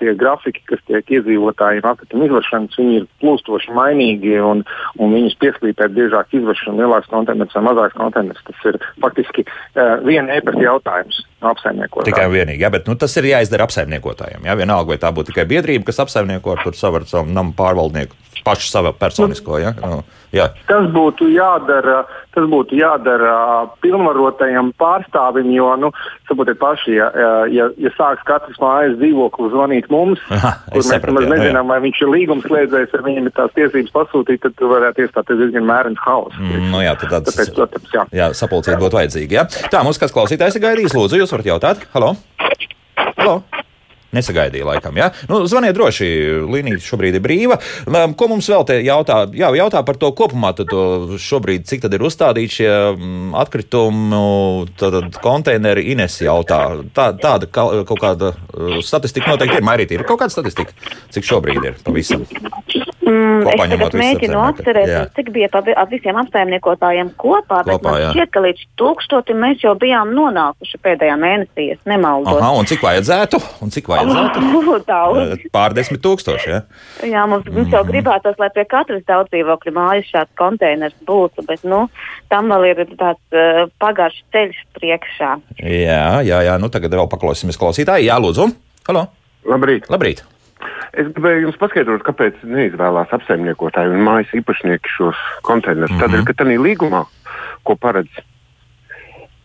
tie 0.00 0.14
grafiki, 0.18 0.62
kas 0.70 0.82
tiek 0.88 1.12
iedzīvotājiem 1.18 1.86
atkrituma 1.86 2.28
izvešanas, 2.28 2.78
viņi 2.80 2.98
ir 3.00 3.06
plūstoši 3.22 3.74
mainīgi 3.76 4.36
un, 4.42 4.64
un 5.00 5.14
viņus 5.16 5.38
pieslīpēt 5.42 5.94
biežāk 5.96 6.34
izvešana 6.36 6.82
lielāks 6.82 7.10
konteiners 7.12 7.56
vai 7.56 7.64
mazāks 7.68 7.98
konteiners. 7.98 8.42
Tas 8.48 8.68
ir 8.72 8.80
faktiski 9.02 9.46
uh, 9.46 9.96
viena 10.06 10.38
e-pasta 10.38 10.64
jautājums 10.64 11.22
apsaimniekotājiem. 11.44 12.12
Tikai 12.12 12.28
vienīgi, 12.32 12.64
jā, 12.64 12.72
bet 12.72 12.88
nu, 12.88 12.96
tas 13.00 13.16
ir 13.20 13.30
jāizdara 13.32 13.68
apsaimniekotājiem. 13.68 14.46
Jā, 14.48 14.56
vienalga, 14.58 14.94
vai 14.94 15.00
tā 15.02 15.12
būtu 15.14 15.32
tikai 15.32 15.48
biedrība, 15.50 15.90
kas 15.90 16.00
apsaimnieko 16.06 16.56
ar 16.56 16.76
savu 16.76 17.26
namu 17.30 17.54
pārvaldnieku 17.56 18.16
pašu 18.46 18.70
savu 18.70 18.92
personisko. 18.94 19.58
Ja? 19.58 19.72
Nu, 19.82 20.00
jā. 20.34 20.46
Tas 20.68 20.86
būtu 20.94 21.28
jādara, 21.34 22.04
tas 22.34 22.46
būtu 22.50 22.78
jādara 22.78 23.32
pilnvarotajam 23.82 24.70
pārstāvim, 24.78 25.50
jo, 25.56 25.72
nu, 25.82 25.90
saprotiet 26.28 26.60
paši, 26.62 26.94
ja, 26.98 27.10
ja, 27.52 27.68
ja 27.82 27.92
sāks 27.96 28.22
katrs 28.28 28.60
mājas 28.62 28.94
dzīvoklis 29.00 29.54
zvanīt 29.54 29.90
mums, 29.92 30.22
Aha, 30.36 30.54
kur 30.70 30.82
mēs 30.84 31.08
nemaz 31.08 31.28
nezinām, 31.34 31.62
jā. 31.64 31.66
vai 31.72 31.80
viņš 31.88 32.02
ir 32.04 32.12
līgumslēdzējs, 32.14 32.96
vai 32.96 33.04
viņam 33.10 33.30
ir 33.30 33.36
tās 33.40 33.54
tiesības 33.58 33.94
pasūtīt, 33.98 34.42
tad 34.46 34.66
varētu 34.76 35.06
iestāties 35.06 35.42
diezgan 35.42 35.68
mērens 35.68 36.02
hauss. 36.06 36.38
Mm, 36.38 36.70
nu 36.74 36.84
jā, 36.86 36.94
tad 37.02 37.16
tāds, 37.18 37.32
Tāpēc, 37.32 37.54
protams, 37.58 37.92
jā. 37.94 38.06
Jā, 38.14 38.30
sapulcīt 38.38 38.78
būtu 38.80 39.00
vajadzīgi. 39.00 39.40
Ja? 39.40 39.46
Tā, 39.72 39.82
mums 39.86 40.00
kāds 40.00 40.14
klausītājs 40.14 40.58
ir 40.58 40.66
gaidījis, 40.68 40.96
lūdzu, 40.96 41.22
jūs 41.22 41.34
varat 41.34 41.54
jautāt. 41.54 41.86
Halo! 41.96 42.14
Halo! 43.16 43.40
Nesagaidīja 44.16 44.66
laikam. 44.68 44.96
Ja? 44.98 45.10
Nu, 45.30 45.42
zvaniet 45.50 45.76
droši, 45.76 46.08
līnija 46.48 46.80
šobrīd 46.82 47.18
ir 47.18 47.24
brīva. 47.24 47.58
Ko 48.16 48.30
mums 48.30 48.48
vēl 48.50 48.66
te 48.68 48.78
jautā? 48.84 49.22
Jā, 49.36 49.50
jautā 49.56 49.82
par 49.86 49.98
to 50.00 50.10
kopumā, 50.16 50.52
tad 50.56 50.70
to 50.72 51.18
šobrīd, 51.20 51.66
cik 51.68 51.84
tad 51.84 51.96
ir 51.96 52.06
uzstādīti 52.06 52.60
šie 52.60 52.72
mm, 52.94 53.36
atkritumu 53.42 54.66
konteineri. 55.22 55.86
Ines 55.92 56.18
jautā, 56.24 56.60
tā, 56.96 57.10
tāda 57.20 57.50
kaut 57.50 58.00
kāda 58.00 58.32
uh, 58.32 58.80
statistika 58.84 59.34
noteikti 59.34 59.60
ir. 59.60 59.66
Mairīt, 59.66 59.94
ir 59.96 60.06
kaut 60.06 60.20
kāda 60.22 60.32
statistika, 60.32 60.74
cik 61.14 61.26
šobrīd 61.26 61.72
ir 61.72 61.80
pavisam. 61.86 62.26
Mm, 63.06 63.44
es 63.52 63.60
tagad 63.70 63.94
mēģinu 63.94 64.38
atcerēties, 64.42 65.12
cik 65.14 65.28
bija 65.34 65.46
pa 65.52 65.60
visiem 65.86 66.16
apsaimniekotājiem 66.18 67.12
kopā, 67.20 67.60
bet 67.62 67.76
kopā, 67.76 67.92
man 67.94 68.16
šķiet, 68.16 68.32
ka 68.34 68.42
līdz 68.42 68.64
tūkstotim 68.80 69.38
mēs 69.44 69.62
jau 69.62 69.76
bijām 69.78 70.10
nonākuši 70.16 70.80
pēdējā 70.82 71.14
mēnesī, 71.22 71.68
es 71.76 71.80
nemaldos. 71.86 72.40
Aha, 72.40 72.50
un 72.58 72.66
cik 72.66 72.82
vajadzētu? 72.82 73.40
Un 73.62 73.74
cik 73.74 73.92
vajadzētu? 73.92 74.42
Daudz. 74.90 75.22
Eh, 75.36 75.46
pār 75.54 75.76
desmit 75.78 76.02
tūkstoši, 76.02 76.50
ja? 76.50 76.60
Jā, 77.06 77.24
mums, 77.30 77.46
mums 77.46 77.70
jau 77.70 77.84
mhm. 77.84 77.92
gribētos, 77.92 78.38
lai 78.42 78.50
pie 78.54 78.66
katras 78.74 79.06
daudz 79.06 79.30
dzīvokļu 79.30 79.76
mājas 79.78 80.10
šāds 80.10 80.34
konteiners 80.40 80.98
būtu, 81.06 81.46
bet, 81.46 81.62
nu, 81.62 81.86
tam 82.32 82.50
vēl 82.50 82.70
ir 82.72 82.84
tāds 82.98 83.38
uh, 83.38 83.66
pagaršs 83.82 84.24
ceļš 84.34 84.62
priekšā. 84.80 85.34
Jā, 85.62 86.06
jā, 86.26 86.42
jā, 86.50 86.58
nu 86.58 86.74
tagad 86.74 86.98
vēl 86.98 87.10
paklausīsimies 87.12 87.60
klausītāji. 87.60 88.10
Jā, 88.10 88.18
lūdzu. 88.18 88.50
Halo. 88.90 89.12
Labrīt. 89.46 89.86
Labrīt. 89.92 90.26
Es 90.96 91.10
gribēju 91.12 91.48
jums 91.48 91.58
paskaidrot, 91.60 92.04
kāpēc 92.06 92.40
neizvēlās 92.46 93.12
apsaimniekotāji 93.16 93.92
un 93.92 94.06
mājas 94.06 94.32
īpašnieki 94.38 94.94
šos 94.96 95.20
konteinerus. 95.46 95.92
Mm 95.92 95.98
-hmm. 95.98 96.06
Tādēļ, 96.06 96.24
ka 96.24 96.38
tādā 96.40 96.56
līgumā, 96.62 97.04
ko 97.66 97.76
paredz, 97.76 98.10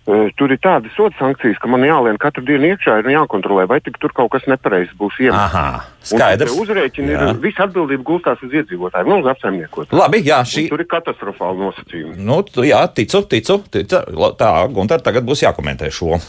uh, 0.08 0.30
tur 0.38 0.51
ir 0.51 0.60
tādas 0.63 0.94
soda 0.96 1.16
sankcijas, 1.20 1.60
ka 1.62 1.70
man 1.72 1.86
jālien 1.86 2.18
katru 2.22 2.44
dienu 2.46 2.72
iekšā 2.72 2.98
un 3.04 3.12
jākontrolē, 3.13 3.68
vai 3.70 3.80
tur 3.82 4.13
kaut 4.13 4.32
kas 4.32 4.48
nepareizs 4.48 4.94
būs 4.98 5.20
iemests. 5.20 5.56
Aha, 5.56 5.84
skaidrs. 6.04 6.58
Uzrēķini 6.58 7.16
ir 7.16 7.42
visa 7.44 7.68
atbildība 7.68 8.04
gulstās 8.04 8.44
uz 8.44 8.51
iedzīvotājiem, 8.51 9.10
nu, 9.10 9.22
uz 9.22 9.32
apsaimniekotājiem. 9.34 10.01
Labi, 10.01 10.24
jā, 10.25 10.42
šī. 10.44 10.68
Un 10.68 10.75
tur 10.75 10.86
ir 10.86 10.92
katastrofāli 10.92 11.66
nosacījumi. 11.66 12.16
Nu, 12.18 12.44
jā, 12.66 12.84
ticu, 12.96 13.22
ticu. 13.22 13.63
ticu. 13.72 14.04
Tā, 14.40 14.51
Gunter, 14.74 15.01
tagad 15.01 15.28
būs 15.28 15.44
jākomentē 15.46 15.92
šo. 15.94 16.20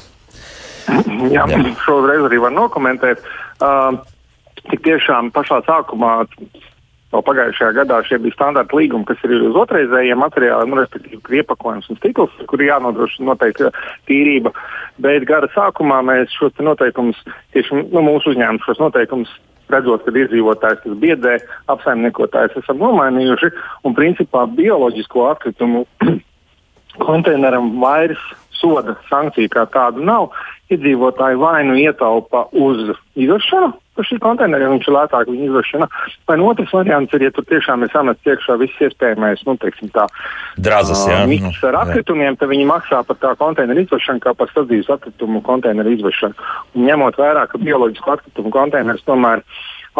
Jā, 1.33 1.47
jā. 1.47 1.61
šoreiz 1.85 2.27
arī 2.27 2.41
var 2.43 2.55
nokomentēt. 2.55 3.23
Uh, 3.63 4.01
tik 4.71 4.85
tiešām 4.87 5.33
pašā 5.35 5.63
sākumā, 5.67 6.13
vēl 7.13 7.25
pagājušajā 7.27 7.73
gadā, 7.77 8.01
šie 8.07 8.19
bija 8.23 8.37
standarta 8.37 8.77
līgumi, 8.77 9.07
kas 9.09 9.21
ir 9.27 9.35
uz 9.51 9.57
otrreizējiem 9.63 10.21
materiāliem, 10.23 10.73
nu, 10.73 10.81
respektīvi, 10.81 11.41
iepakojums 11.43 11.91
un 11.93 12.01
stikls, 12.01 12.35
kur 12.49 12.65
jānodrošina 12.65 13.33
noteikti 13.33 13.71
tīrība. 14.09 14.55
Bet 15.03 15.27
gara 15.29 15.51
sākumā 15.53 16.01
mēs 16.09 16.33
šos 16.39 16.57
noteikumus, 16.63 17.21
tieši 17.57 17.83
nu, 17.83 18.05
mūsu 18.05 18.33
uzņēmums 18.33 18.69
šos 18.69 18.81
noteikumus 18.81 19.33
redzot, 19.73 20.05
ka 20.05 20.13
iedzīvotājs 20.13 20.83
tas 20.85 20.99
biedē, 21.01 21.39
apsaimniekotājs 21.73 22.59
esam 22.61 22.81
nomainījuši, 22.83 23.53
un 23.89 23.97
principā 23.97 24.45
bioloģisko 24.57 25.29
atkritumu 25.31 25.85
konteineram 27.07 27.75
vairs 27.83 28.21
soda 28.57 28.97
sankcija 29.09 29.53
kā 29.53 29.67
tādu 29.73 30.05
nav. 30.07 30.31
Iedzīvotāji 30.73 31.41
vai 31.41 31.63
nu 31.69 31.77
ietaupa 31.77 32.47
uz 32.57 32.95
izvešanu, 33.19 33.75
par 33.97 34.07
šī 34.09 34.19
konteineru, 34.23 34.71
viņš 34.73 34.89
ir 34.89 34.95
lētāk 34.97 35.29
viņa 35.31 35.49
izvešana. 35.49 35.89
Vai 36.29 36.37
nu 36.41 36.49
otrs 36.51 36.73
variants 36.75 37.13
ir, 37.17 37.27
ja 37.27 37.33
tur 37.35 37.47
tiešām 37.49 37.85
ir 37.85 37.93
samests 37.93 38.29
iekšā 38.29 38.57
viss 38.61 38.81
iespējamais, 38.87 39.45
nu, 39.49 39.57
teiksim 39.61 39.93
tā, 39.95 40.07
Drazas, 40.57 41.05
jā. 41.09 41.21
miks 41.29 41.61
ar 41.69 41.81
atkritumiem, 41.83 42.39
tad 42.41 42.53
viņi 42.53 42.69
maksā 42.69 43.03
par 43.09 43.21
tā 43.23 43.35
konteineru 43.41 43.85
izvešanu 43.85 44.25
kā 44.25 44.35
par 44.39 44.51
sadzīves 44.55 44.91
atkritumu 44.97 45.43
konteineru 45.45 45.95
izvešanu. 45.99 46.51
Un 46.77 46.89
ņemot 46.89 47.21
vērā, 47.21 47.47
ka 47.51 47.61
bioloģisku 47.63 48.17
atkritumu 48.17 48.53
konteinerus 48.55 49.05
tomēr 49.09 49.45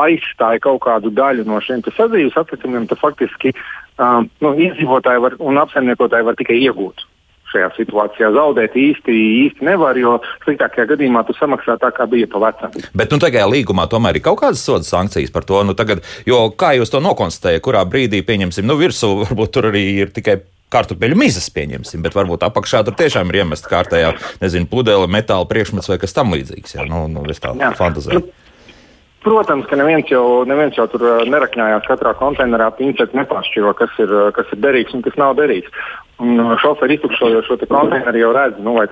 aizstāja 0.03 0.63
kaut 0.65 0.81
kādu 0.87 1.13
daļu 1.13 1.45
no 1.45 1.61
šiem 1.61 1.85
sadzīves 1.85 2.37
atkritumiem, 2.41 2.89
tad 2.89 3.01
faktiski 3.03 3.53
uh, 3.53 4.23
nu, 4.25 4.55
iedzīvotāji 4.57 5.21
var, 5.21 5.37
un 5.45 5.61
apsaimniekotāji 5.61 6.31
var 6.31 6.39
tikai 6.41 6.63
iegūt 6.65 7.05
šajā 7.53 7.71
situācijā. 7.77 8.33
Zaudēt 8.37 8.77
īsti, 8.79 9.17
īsti 9.47 9.69
nevar, 9.69 9.99
jo 10.01 10.17
sliktākajā 10.47 10.89
gadījumā 10.95 11.25
tu 11.29 11.37
samaksā 11.39 11.79
tā, 11.83 11.93
kā 11.95 12.09
bija 12.11 12.29
pa 12.33 12.43
vecam. 12.47 12.75
Bet 12.97 13.15
nu, 13.15 13.21
tagad 13.23 13.51
līgumā 13.53 13.89
tomēr 13.93 14.19
ir 14.19 14.27
kaut 14.27 14.41
kādas 14.43 14.65
soda 14.65 14.89
sankcijas 14.89 15.35
par 15.35 15.47
to. 15.49 15.61
Nu, 15.67 15.77
tagad, 15.79 16.05
jo 16.29 16.45
kā 16.59 16.75
jūs 16.79 16.93
to 16.93 17.03
nokonstatējat, 17.05 17.65
kurā 17.65 17.85
brīdī 17.89 18.25
pieņemsim, 18.27 18.67
nu 18.69 18.79
virsū 18.81 19.15
varbūt 19.27 19.55
tur 19.55 19.71
arī 19.73 19.87
ir 20.03 20.15
tikai 20.15 20.41
kartupeļu 20.73 21.19
mizas, 21.21 21.51
pieņemsim, 21.53 22.01
bet 22.05 22.15
varbūt 22.17 22.47
apakšā 22.49 22.81
tur 22.87 22.97
tiešām 22.97 23.29
ir 23.29 23.43
iemesta 23.43 23.69
kārtējā, 23.69 24.15
nezinu, 24.41 24.71
pudele, 24.71 25.11
metāla 25.11 25.45
priekšmets 25.51 25.91
vai 25.93 25.99
kas 26.01 26.17
tam 26.17 26.33
līdzīgs. 26.33 26.79
Jā, 26.79 26.87
nu, 26.89 27.05
nu, 27.13 27.27
es 27.29 27.43
tā 27.45 27.53
fantazēju. 27.77 28.23
Nu, 28.23 28.43
Protams, 29.23 29.69
ka 29.71 29.79
neviens 29.79 30.09
jau, 30.11 30.43
neviens 30.51 30.75
jau 30.75 30.89
tur 30.91 31.05
nerakņājās 31.31 31.87
katrā 31.87 32.11
konteinerā, 32.19 32.73
pincēt 32.75 33.13
nepāršķiro, 33.15 33.71
kas 33.79 34.01
ir, 34.03 34.15
kas 34.35 34.51
ir 34.51 34.59
derīgs 34.65 34.97
un 34.97 35.05
kas 35.05 35.15
nav 35.21 35.37
derīgs. 35.39 35.71
Un 36.23 36.39
šoferi 36.63 36.95
iztukšojot 36.99 37.49
šo 37.49 37.57
konteineru 37.67 38.21
jau 38.21 38.33
redz, 38.37 38.61
nu, 38.63 38.77
vai, 38.77 38.87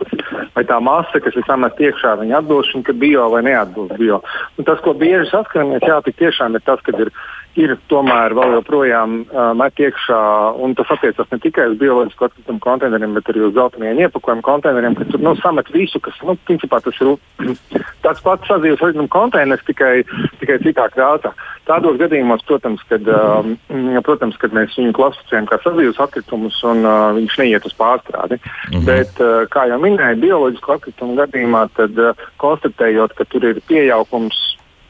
vai 0.57 0.65
tā 0.67 0.81
masa, 0.83 1.21
kas 1.23 1.37
ir 1.39 1.47
samest 1.47 1.79
iekšā, 1.79 2.17
viņa 2.19 2.41
atbilst 2.41 2.73
šim 2.73 2.83
bio 2.99 3.29
vai 3.31 3.45
neatbilst 3.47 3.95
bio. 4.01 4.19
Un 4.59 4.67
tas, 4.67 4.81
ko 4.83 4.97
bieži 4.99 5.29
saskaramies, 5.31 5.87
jā, 5.87 6.01
tik 6.07 6.19
tiešām 6.19 6.59
ir 6.59 6.65
tas, 6.67 6.83
ka 6.83 6.97
ir 6.99 7.13
ir 7.59 7.75
tomēr 7.91 8.35
vēl 8.37 8.55
joprojām 8.59 9.17
uh, 9.25 9.51
met 9.59 9.81
iekšā, 9.83 10.21
un 10.63 10.75
tas 10.79 10.91
attiecas 10.95 11.27
ne 11.33 11.39
tikai 11.43 11.67
uz 11.73 11.79
bioloģisku 11.81 12.29
atkritumu 12.29 12.63
konteineriem, 12.63 13.17
bet 13.17 13.31
arī 13.33 13.43
uz 13.49 13.57
zeltainiem 13.57 14.05
iepakojumu 14.05 14.45
konteineriem, 14.47 14.95
kas 14.99 15.11
tur 15.11 15.25
nu, 15.25 15.35
samet 15.41 15.71
visu, 15.75 15.99
kas, 16.05 16.19
nu, 16.27 16.37
principā 16.47 16.79
tas 16.85 17.01
ir 17.03 17.11
tāds 18.05 18.23
pats 18.27 18.47
sadzīves 18.51 18.79
atkritumu 18.79 19.11
konteiners, 19.11 19.65
tikai, 19.67 20.05
tikai 20.43 20.61
citā 20.63 20.87
krāsā. 20.95 21.35
Tādos 21.67 21.99
gadījumos, 22.01 22.47
protams, 22.47 22.87
kad, 22.91 23.11
uh, 23.11 24.01
protams, 24.07 24.39
kad 24.41 24.55
mēs 24.57 24.79
viņu 24.79 24.95
klasificējam 24.97 25.51
kā 25.51 25.61
sadzīves 25.65 26.01
atkritumus, 26.07 26.63
un 26.71 26.87
uh, 26.87 27.11
viņš 27.19 27.39
neiet 27.43 27.67
uz 27.67 27.77
pārstrādi. 27.79 28.39
Mm 28.39 28.79
-hmm. 28.79 28.87
Bet, 28.87 29.13
uh, 29.19 29.43
kā 29.51 29.67
jau 29.71 29.83
minēju, 29.83 30.23
bioloģisku 30.23 30.79
atkritumu 30.79 31.19
gadījumā, 31.19 31.67
tad 31.75 31.99
uh, 31.99 32.27
konstatējot, 32.39 33.19
ka 33.19 33.27
tur 33.27 33.45
ir 33.45 33.63
pieaugums, 33.67 34.39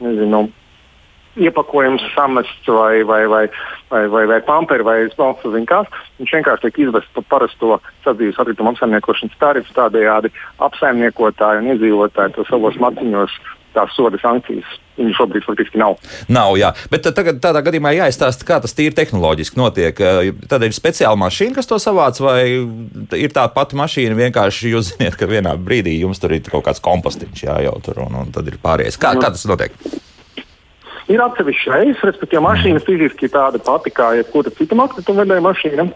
nezinu, 0.01 0.47
iepakojums 1.39 2.03
samests 2.15 2.67
vai, 2.67 3.03
vai, 3.07 3.27
vai, 3.27 3.45
vai, 3.89 4.07
vai, 4.07 4.25
vai 4.27 4.41
pamperi 4.41 4.83
vai 4.83 4.97
uz 5.05 5.15
kas. 5.15 5.87
Viņš 6.19 6.35
vienkārši 6.37 6.67
tiek 6.67 6.83
izvests 6.87 7.13
pa 7.15 7.23
parasto 7.35 7.79
sadzīves 8.03 8.39
atkritumu 8.39 8.73
apsaimniekošanas 8.73 9.39
tarifu. 9.39 9.73
Tādējādi 9.77 10.33
apsaimniekotāji 10.59 11.63
un 11.63 11.73
iedzīvotāji 11.75 12.35
to 12.35 12.47
savos 12.49 12.79
maciņos 12.81 13.39
tās 13.71 13.93
soda 13.95 14.19
sankcijas. 14.19 14.67
Viņu 14.97 15.13
šobrīd 15.15 15.45
faktiski 15.47 15.79
nav. 15.79 15.95
Nav, 16.27 16.57
jā. 16.59 16.73
Bet 16.91 17.07
tagad 17.15 17.39
tādā 17.43 17.61
gadījumā 17.63 17.93
jāizstāsta, 17.95 18.43
kā 18.45 18.59
tas 18.59 18.75
tīri 18.75 18.93
tehnoloģiski 18.97 19.57
notiek. 19.57 20.03
Tad 20.51 20.67
ir 20.67 20.75
speciāla 20.75 21.15
mašīna, 21.23 21.55
kas 21.55 21.71
to 21.71 21.79
savāc, 21.81 22.19
vai 22.19 22.43
ir 23.15 23.31
tā 23.33 23.47
pati 23.55 23.79
mašīna 23.79 24.19
vienkārši 24.19 24.75
jūs 24.75 24.93
zināt, 24.93 25.15
ka 25.15 25.31
vienā 25.31 25.55
brīdī 25.55 25.95
jums 26.01 26.19
tur 26.19 26.35
ir 26.35 26.43
kaut 26.51 26.67
kāds 26.67 26.83
kompostiņš 26.83 27.47
jājautur 27.47 28.03
un, 28.03 28.23
un 28.25 28.35
tad 28.35 28.51
ir 28.51 28.59
pārējais. 28.61 28.99
Kā, 28.99 29.15
kā 29.15 29.31
tas 29.31 29.47
notiek? 29.49 29.79
Ir 31.11 31.21
atsevišķi 31.25 31.73
reizes, 31.73 32.05
respektīvi, 32.07 32.43
mašīna 32.45 32.81
fiziski 32.85 33.29
tāda 33.31 33.59
pati 33.63 33.91
kā 33.91 34.13
jebkura 34.19 34.53
cita 34.55 34.77
atkrituma 34.83 35.25
vedēja 35.25 35.43
mašīna. 35.43 35.87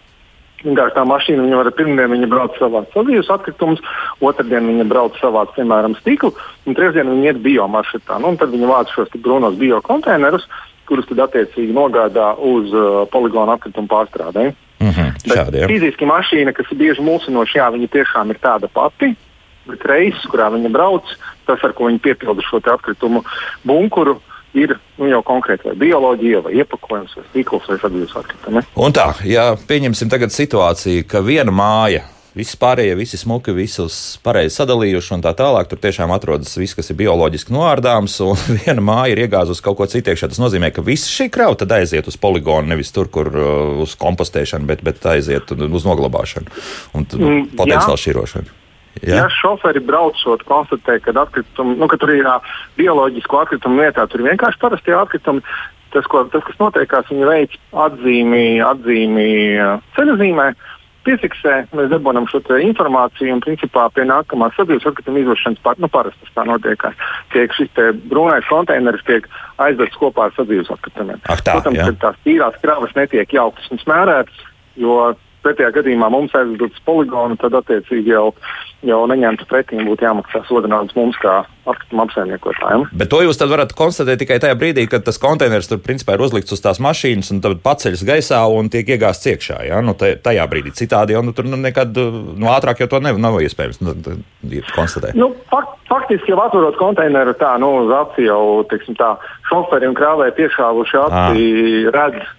Vienkārši 0.66 0.96
tā 0.96 1.04
mašīna, 1.06 1.44
viņa 1.46 1.58
var 1.60 1.70
pirmdien 1.78 2.10
viņa 2.10 2.30
brauc 2.32 2.56
savāc 2.58 2.88
sadzīves 2.96 3.30
atkritumus, 3.30 3.84
otrdien 4.24 4.66
viņa 4.72 4.88
brauc 4.90 5.18
savāc, 5.22 5.52
piemēram, 5.58 5.94
stiklu, 6.00 6.32
un 6.66 6.78
trešdien 6.78 7.12
viņa 7.12 7.30
iet 7.30 7.42
biomaršrutā. 7.46 8.18
Nu, 8.24 8.34
tad 8.40 8.56
viņa 8.56 8.72
vāc 8.72 8.94
šos 8.96 9.14
brūnos 9.14 9.60
biokonteinerus, 9.62 10.48
kurus 10.90 11.08
tad 11.12 11.22
attiecīgi 11.28 11.76
nogādā 11.76 12.32
uz 12.42 12.74
uh, 12.74 13.04
poligonu 13.14 13.54
atkritumu 13.56 13.92
pārstrādē. 13.92 14.52
Mm 14.82 14.92
-hmm, 14.92 15.14
šādi. 15.30 15.66
Fiziski 15.70 16.06
mašīna, 16.10 16.54
kas 16.54 16.72
ir 16.72 16.82
bieži 16.82 17.02
mulsinoša, 17.02 17.60
jā, 17.60 17.72
viņa 17.78 17.88
tiešām 17.94 18.34
ir 18.34 18.42
tāda 18.42 18.68
pati, 18.68 19.16
bet 19.70 19.86
reizes, 19.86 20.26
kurā 20.26 20.50
viņa 20.50 20.70
brauc, 20.72 21.06
tas, 21.46 21.64
ar 21.64 21.74
ko 21.74 21.86
viņa 21.86 22.00
piepilda 22.00 22.42
šo 22.42 22.58
atkritumu 22.74 23.24
bunkuru, 23.64 24.18
uh, 24.18 24.35
ir 24.56 24.76
nu, 24.98 25.10
jau 25.12 25.22
konkrēti 25.26 25.70
vai 25.70 25.76
bioloģija, 25.86 26.42
vai 26.48 26.58
iepakojums, 26.62 27.16
vai 27.20 27.28
stīkls, 27.30 27.70
vai 27.70 27.80
sadarbības 27.82 28.18
atkritumi. 28.22 28.66
Un 28.82 28.96
tā, 28.96 29.12
ja 29.28 29.54
pieņemsim 29.70 30.12
tagad 30.12 30.36
situāciju, 30.36 31.08
ka 31.10 31.24
viena 31.26 31.54
māja. 31.56 32.06
Visi 32.36 32.58
pārējie, 32.60 32.98
visi 33.00 33.16
smuki, 33.16 33.54
visus 33.56 34.18
pareizi 34.20 34.58
sadalījuši, 34.58 35.14
un 35.16 35.22
tā 35.24 35.32
tālāk. 35.40 35.70
Tur 35.72 35.80
tiešām 35.80 36.12
atrodas 36.12 36.52
viss, 36.60 36.76
kas 36.76 36.92
ir 36.92 36.98
bioloģiski 37.00 37.56
noārdāms, 37.56 38.18
un 38.26 38.36
viena 38.60 38.84
māja 38.84 39.14
ir 39.14 39.22
iegāzusi 39.24 39.64
kaut 39.64 39.80
ko 39.80 39.88
citu 39.88 40.12
iekšā. 40.12 40.28
Tas 40.34 40.42
nozīmē, 40.44 40.74
ka 40.76 40.84
visa 40.84 41.08
šī 41.08 41.30
krauja 41.32 41.62
tad 41.64 41.78
aiziet 41.78 42.12
uz 42.12 42.20
poligonu, 42.20 42.74
nevis 42.74 42.92
tur, 42.96 43.08
kur 43.08 43.32
uh, 43.32 43.80
uz 43.86 43.96
kompostēšanu, 44.04 44.68
bet, 44.68 44.84
bet 44.84 45.00
aiziet 45.16 45.56
uz 45.56 45.88
noglabāšanu 45.88 46.52
un 47.00 47.08
mm, 47.08 47.50
potenciāli 47.56 48.04
šķirošanu. 48.04 48.60
Ja, 49.04 49.24
ja 49.24 49.30
šoferi 49.34 49.82
braucot, 49.84 50.44
konstatē, 50.48 51.00
ka, 51.04 51.16
atkritumi, 51.26 51.76
nu, 51.80 51.88
ka 51.92 52.00
tur 52.00 52.14
ir 52.16 52.30
bioloģisko 52.80 53.42
atkritumu 53.44 53.84
vietā, 53.84 54.06
tur 54.08 54.24
ir 54.24 54.32
vienkārši 54.32 54.62
parasti 54.62 54.96
atkritumi. 54.96 55.44
Tas, 55.96 56.08
ko, 56.12 56.26
tas 56.28 56.44
kas 56.44 56.58
notiekās, 56.60 57.08
viņi 57.08 57.28
veic 57.28 57.54
atzīmi, 57.86 58.46
atzīmi 58.64 59.28
ceļzīmē. 59.96 60.48
piefiksē, 61.06 61.54
mēs 61.78 61.92
dabūjam 61.92 62.26
šo 62.28 62.42
informāciju 62.66 63.36
un 63.36 63.44
principā 63.44 63.86
pie 63.94 64.08
nākamās 64.10 64.56
sadzīves 64.58 64.88
atkrituma 64.90 65.22
izvešanas 65.22 65.62
par, 65.64 65.78
nu, 65.78 65.88
parasti 65.92 66.32
tā 66.34 66.46
notiek. 66.50 66.82
Tiek 67.34 67.54
šis 67.54 67.70
brūnais 68.10 68.48
konteineris 68.50 69.06
tiek 69.06 69.30
aizvests 69.62 70.00
kopā 70.02 70.28
ar 70.28 70.36
sadzīves 70.36 70.72
atkritumiem. 70.74 71.22
Protams, 71.28 71.78
ka 71.78 71.94
tās 72.08 72.18
tīrās 72.26 72.58
kravas 72.64 72.96
netiek 72.98 73.38
jauktas 73.38 73.70
un 73.72 73.84
smērētas, 73.84 74.42
jo 74.82 74.98
pretējā 75.46 75.72
gadījumā 75.80 76.10
mums 76.14 76.36
aizdodas 76.38 76.82
poligonu, 76.88 77.38
tad 77.42 77.56
attiecīgi 77.62 78.14
jau, 78.14 78.30
jau 78.86 79.02
neņemtu 79.10 79.48
pretī 79.50 79.80
būtu 79.86 80.08
jāmaksā 80.08 80.44
soda 80.50 80.72
naudas 80.72 80.98
mums 80.98 81.18
kā 81.22 81.44
atkrituma 81.66 82.06
apsaimniekotājiem. 82.06 82.86
Bet 82.98 83.10
to 83.14 83.22
jūs 83.26 83.40
varat 83.42 83.74
konstatēt 83.78 84.22
tikai 84.22 84.38
tajā 84.44 84.58
brīdī, 84.60 84.86
kad 84.90 85.06
tas 85.06 85.20
konteiners 85.22 85.70
tur 85.70 85.82
principā 85.84 86.16
ir 86.16 86.26
uzlikts 86.26 86.54
uz 86.56 86.62
tās 86.62 86.82
mašīnas 86.84 87.32
un 87.34 87.42
tad 87.46 87.58
paceļas 87.66 88.06
gaisā 88.06 88.42
un 88.54 88.70
tiek 88.74 88.90
iegāzts 88.96 89.32
iekšā. 89.34 89.62
Ja? 89.70 89.82
Nu, 89.86 89.96
tajā 89.98 90.46
brīdī 90.52 90.76
citādi 90.78 91.18
jau 91.18 91.24
nu, 91.26 91.34
tur 91.38 91.50
nu, 91.50 91.60
nekad 91.62 91.98
nu, 91.98 92.50
ātrāk 92.54 92.84
jau 92.84 92.90
to 92.92 93.02
nev, 93.06 93.20
nav 93.22 93.40
iespējams 93.42 93.82
nu, 93.86 93.96
konstatēt. 94.76 95.18
Nu, 95.18 95.32
fakt, 95.52 95.78
faktiski 95.90 96.34
jau 96.34 96.42
atverot 96.46 96.78
konteineru 96.82 97.36
tā, 97.40 97.56
nu, 97.62 97.72
uz 97.86 97.94
aci 98.04 98.30
jau, 98.30 98.42
teiksim 98.70 98.98
tā, 99.00 99.16
šoferi 99.50 99.90
un 99.90 99.98
krāvēji 99.98 100.38
piešāvuši 100.42 101.02
aci 101.06 101.46
redz 101.96 102.34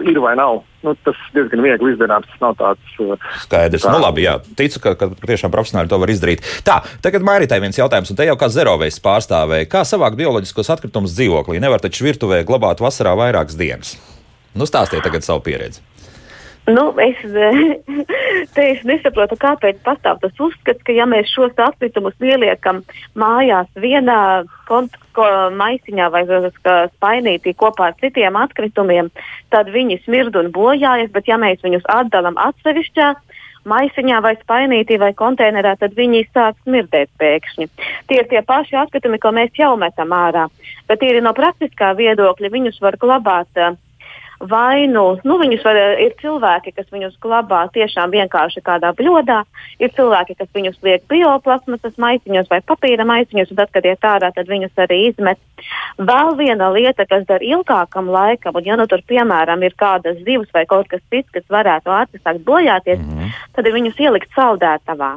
ir 0.00 0.20
vai 0.22 0.32
nav. 0.38 0.62
Nu, 0.82 0.94
tas 1.06 1.18
diezgan 1.34 1.62
viegli 1.62 1.92
izdarāms. 1.92 2.28
Tas 2.30 2.42
nav 2.42 2.56
tāds 2.58 2.96
uh, 3.02 3.28
skaidrs. 3.44 3.84
Tā. 3.84 3.92
Nu, 3.94 4.00
labi, 4.02 4.24
jā, 4.26 4.38
ticu, 4.58 4.80
ka, 4.82 4.94
ka 4.98 5.10
tiešām 5.20 5.52
profesionāli 5.54 5.90
to 5.92 6.00
var 6.02 6.12
izdarīt. 6.12 6.42
Tā, 6.66 6.80
tagad 7.04 7.26
Mairitai 7.26 7.60
viens 7.62 7.78
jautājums, 7.78 8.10
un 8.10 8.18
te 8.18 8.26
jau 8.26 8.38
kā 8.40 8.48
zerovejas 8.52 8.98
pārstāvēja. 9.04 9.70
Kā 9.70 9.84
savākt 9.88 10.18
bioloģiskos 10.20 10.72
atkritumus 10.74 11.14
dzīvoklī? 11.18 11.60
Nevar 11.62 11.84
taču 11.84 12.08
virtuvē 12.08 12.42
glabāt 12.48 12.82
vasarā 12.82 13.14
vairākas 13.18 13.58
dienas. 13.60 13.96
Nu, 14.56 14.66
stāstiet 14.68 15.04
tagad 15.04 15.24
savu 15.24 15.44
pieredzi. 15.44 15.84
Nu, 16.66 16.94
es, 17.02 17.18
es 18.62 18.82
nesaprotu, 18.86 19.34
kāpēc 19.40 19.80
pastāv 19.82 20.20
tas 20.22 20.36
uzskats, 20.38 20.84
ka 20.86 20.94
ja 20.94 21.08
mēs 21.10 21.32
šos 21.34 21.58
atkritumus 21.58 22.14
ieliekam 22.22 22.84
mājās 23.18 23.66
vienā 23.82 24.44
kont, 24.68 24.94
ko, 25.16 25.26
maisiņā 25.58 26.06
vai 26.14 26.22
spainītī 26.28 27.56
kopā 27.58 27.90
ar 27.90 27.98
citiem 27.98 28.38
atkritumiem, 28.38 29.10
tad 29.50 29.74
viņi 29.74 30.04
smird 30.04 30.38
un 30.38 30.52
bojājas, 30.54 31.10
bet 31.10 31.26
ja 31.26 31.40
mēs 31.42 31.66
viņus 31.66 31.88
atdalām 31.90 32.38
atsevišķā 32.38 33.10
maisiņā 33.66 34.22
vai 34.22 34.36
spainītī 34.38 35.02
vai 35.02 35.12
konteinerā, 35.18 35.74
tad 35.82 35.98
viņi 35.98 36.28
sāk 36.30 36.58
smirdēt 36.62 37.10
pēkšņi. 37.18 37.70
Tie 38.06 38.22
ir 38.22 38.30
tie 38.30 38.42
paši 38.46 38.78
atkritumi, 38.78 39.18
ko 39.22 39.34
mēs 39.34 39.50
jau 39.58 39.74
metam 39.78 40.14
ārā, 40.14 40.46
bet 40.86 41.02
tīri 41.02 41.22
no 41.26 41.34
praktiskā 41.34 41.90
viedokļa 41.98 42.54
viņus 42.54 42.82
var 42.82 42.98
glabāt. 43.02 43.50
Uh, 43.58 43.78
vai 44.50 44.86
nu, 44.90 45.04
nu 45.24 45.36
viņus 45.40 45.64
var, 45.66 45.78
ir 46.02 46.14
cilvēki, 46.20 46.72
kas 46.76 46.88
viņus 46.92 47.18
glabā 47.22 47.62
tiešām 47.74 48.12
vienkārši 48.14 48.62
kādā 48.64 48.92
bļodā, 48.98 49.42
ir 49.82 49.92
cilvēki, 49.96 50.36
kas 50.38 50.50
viņus 50.54 50.78
liek 50.86 51.06
bioplasmasas 51.12 51.96
maisiņos 52.02 52.50
vai 52.50 52.60
papīra 52.66 53.06
maisiņos, 53.08 53.52
un 53.52 53.60
tad, 53.62 53.72
kad 53.74 53.86
iet 53.86 54.06
ārā, 54.06 54.32
tad 54.34 54.50
viņus 54.50 54.84
arī 54.84 55.00
izmet. 55.10 55.40
Vēl 55.98 56.34
viena 56.38 56.70
lieta, 56.74 57.06
kas 57.08 57.26
dar 57.28 57.44
ilgākam 57.46 58.10
laikam, 58.10 58.58
un 58.58 58.66
ja 58.66 58.78
nu 58.78 58.88
tur 58.90 59.04
piemēram 59.06 59.62
ir 59.62 59.76
kādas 59.78 60.18
zivs 60.26 60.50
vai 60.54 60.66
kaut 60.66 60.90
kas 60.90 61.02
cits, 61.10 61.30
kas 61.34 61.46
varētu 61.50 61.94
ātri 61.94 62.22
sākt 62.22 62.42
bojāties, 62.46 62.98
mm 62.98 63.18
-hmm. 63.18 63.36
tad 63.54 63.66
ir 63.66 63.78
viņus 63.78 64.00
ielikt 64.00 64.34
saldētavā. 64.34 65.16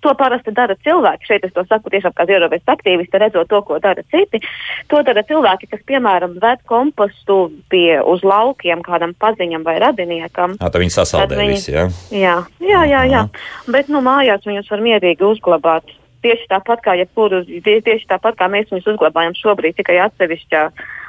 To 0.00 0.14
parasti 0.16 0.52
dara 0.56 0.76
cilvēki. 0.80 1.28
Šeit 1.28 1.44
es 1.44 1.52
to 1.52 1.64
saku 1.68 1.92
tiešām 1.92 2.14
kā 2.16 2.24
ziedoties 2.28 2.64
aktīvisti, 2.72 3.20
redzot 3.20 3.50
to, 3.50 3.60
ko 3.68 3.76
dara 3.82 4.00
citi. 4.12 4.40
To 4.88 5.02
dara 5.04 5.24
cilvēki, 5.28 5.68
kas, 5.68 5.82
piemēram, 5.88 6.38
ved 6.40 6.62
kompostu 6.70 7.38
pie, 7.72 8.00
uz 8.00 8.24
laukiem 8.24 8.80
kādam 8.86 9.12
paziņam 9.20 9.66
vai 9.66 9.76
radiniekam. 9.82 10.56
Tā 10.60 10.72
viņi 10.80 10.96
sasaldē 10.96 11.36
viņi, 11.36 11.56
visi, 11.56 11.74
ja? 11.76 11.86
jā? 12.16 12.36
Jā, 12.64 12.84
jā, 12.88 13.04
jā. 13.12 13.24
Aha. 13.28 13.66
Bet 13.68 13.92
nu, 13.92 14.00
mājās 14.04 14.46
viņus 14.48 14.72
var 14.72 14.84
mierīgi 14.88 15.26
uzglabāt. 15.26 15.96
Tieši 16.20 16.48
tāpat 16.50 16.82
kā 16.84 16.96
jebkuru, 17.00 17.44
tieši 17.64 18.08
tāpat 18.10 18.36
kā 18.36 18.48
mēs 18.52 18.72
viņus 18.72 18.88
uzglabājam 18.94 19.36
šobrīd 19.38 19.78
tikai 19.80 20.00
atsevišķā 20.06 20.64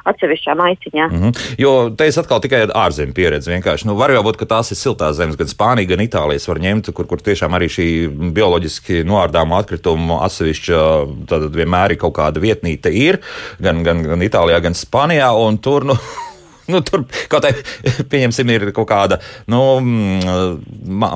atsevišķā 0.09 0.55
maisiņā. 0.57 1.07
Mm 1.07 1.19
-hmm. 1.21 1.55
Jo 1.57 1.89
te 1.97 2.07
es 2.09 2.17
atkal 2.17 2.41
tikai 2.41 2.63
ārzemju 2.65 3.13
pieredzi. 3.13 3.51
Vienkārši 3.51 3.85
nu, 3.85 3.95
var 3.95 4.11
jau 4.11 4.23
būt, 4.23 4.37
ka 4.37 4.45
tās 4.45 4.71
ir 4.71 4.77
siltās 4.77 5.17
zemes, 5.17 5.37
gan 5.37 5.47
Spānija, 5.47 5.87
gan 5.89 6.01
Itālijas 6.01 6.47
var 6.47 6.59
ņemt, 6.59 6.91
kur, 6.93 7.07
kur 7.07 7.21
tiešām 7.21 7.53
arī 7.53 7.69
šī 7.69 7.87
bioloģiski 8.33 9.03
noārdāma 9.03 9.59
atkrituma 9.59 10.23
atsevišķa 10.25 10.79
vienmēr 11.53 11.91
ir 11.91 11.97
kaut 11.97 12.15
kāda 12.17 12.39
vietnīte 12.39 12.89
ir, 12.89 13.19
gan, 13.59 13.83
gan, 13.83 14.03
gan 14.03 14.21
Itālijā, 14.21 14.61
gan 14.61 14.73
Spānijā. 14.73 15.29
Tur, 15.61 15.85
nu, 15.85 15.93
nu, 16.71 16.81
tur 16.85 17.05
kaut 17.31 17.45
kā, 17.45 17.53
pieņemsim, 18.11 18.51
ir 18.55 18.67
kaut 18.75 18.89
kāda 18.89 19.19
nu, 19.51 19.61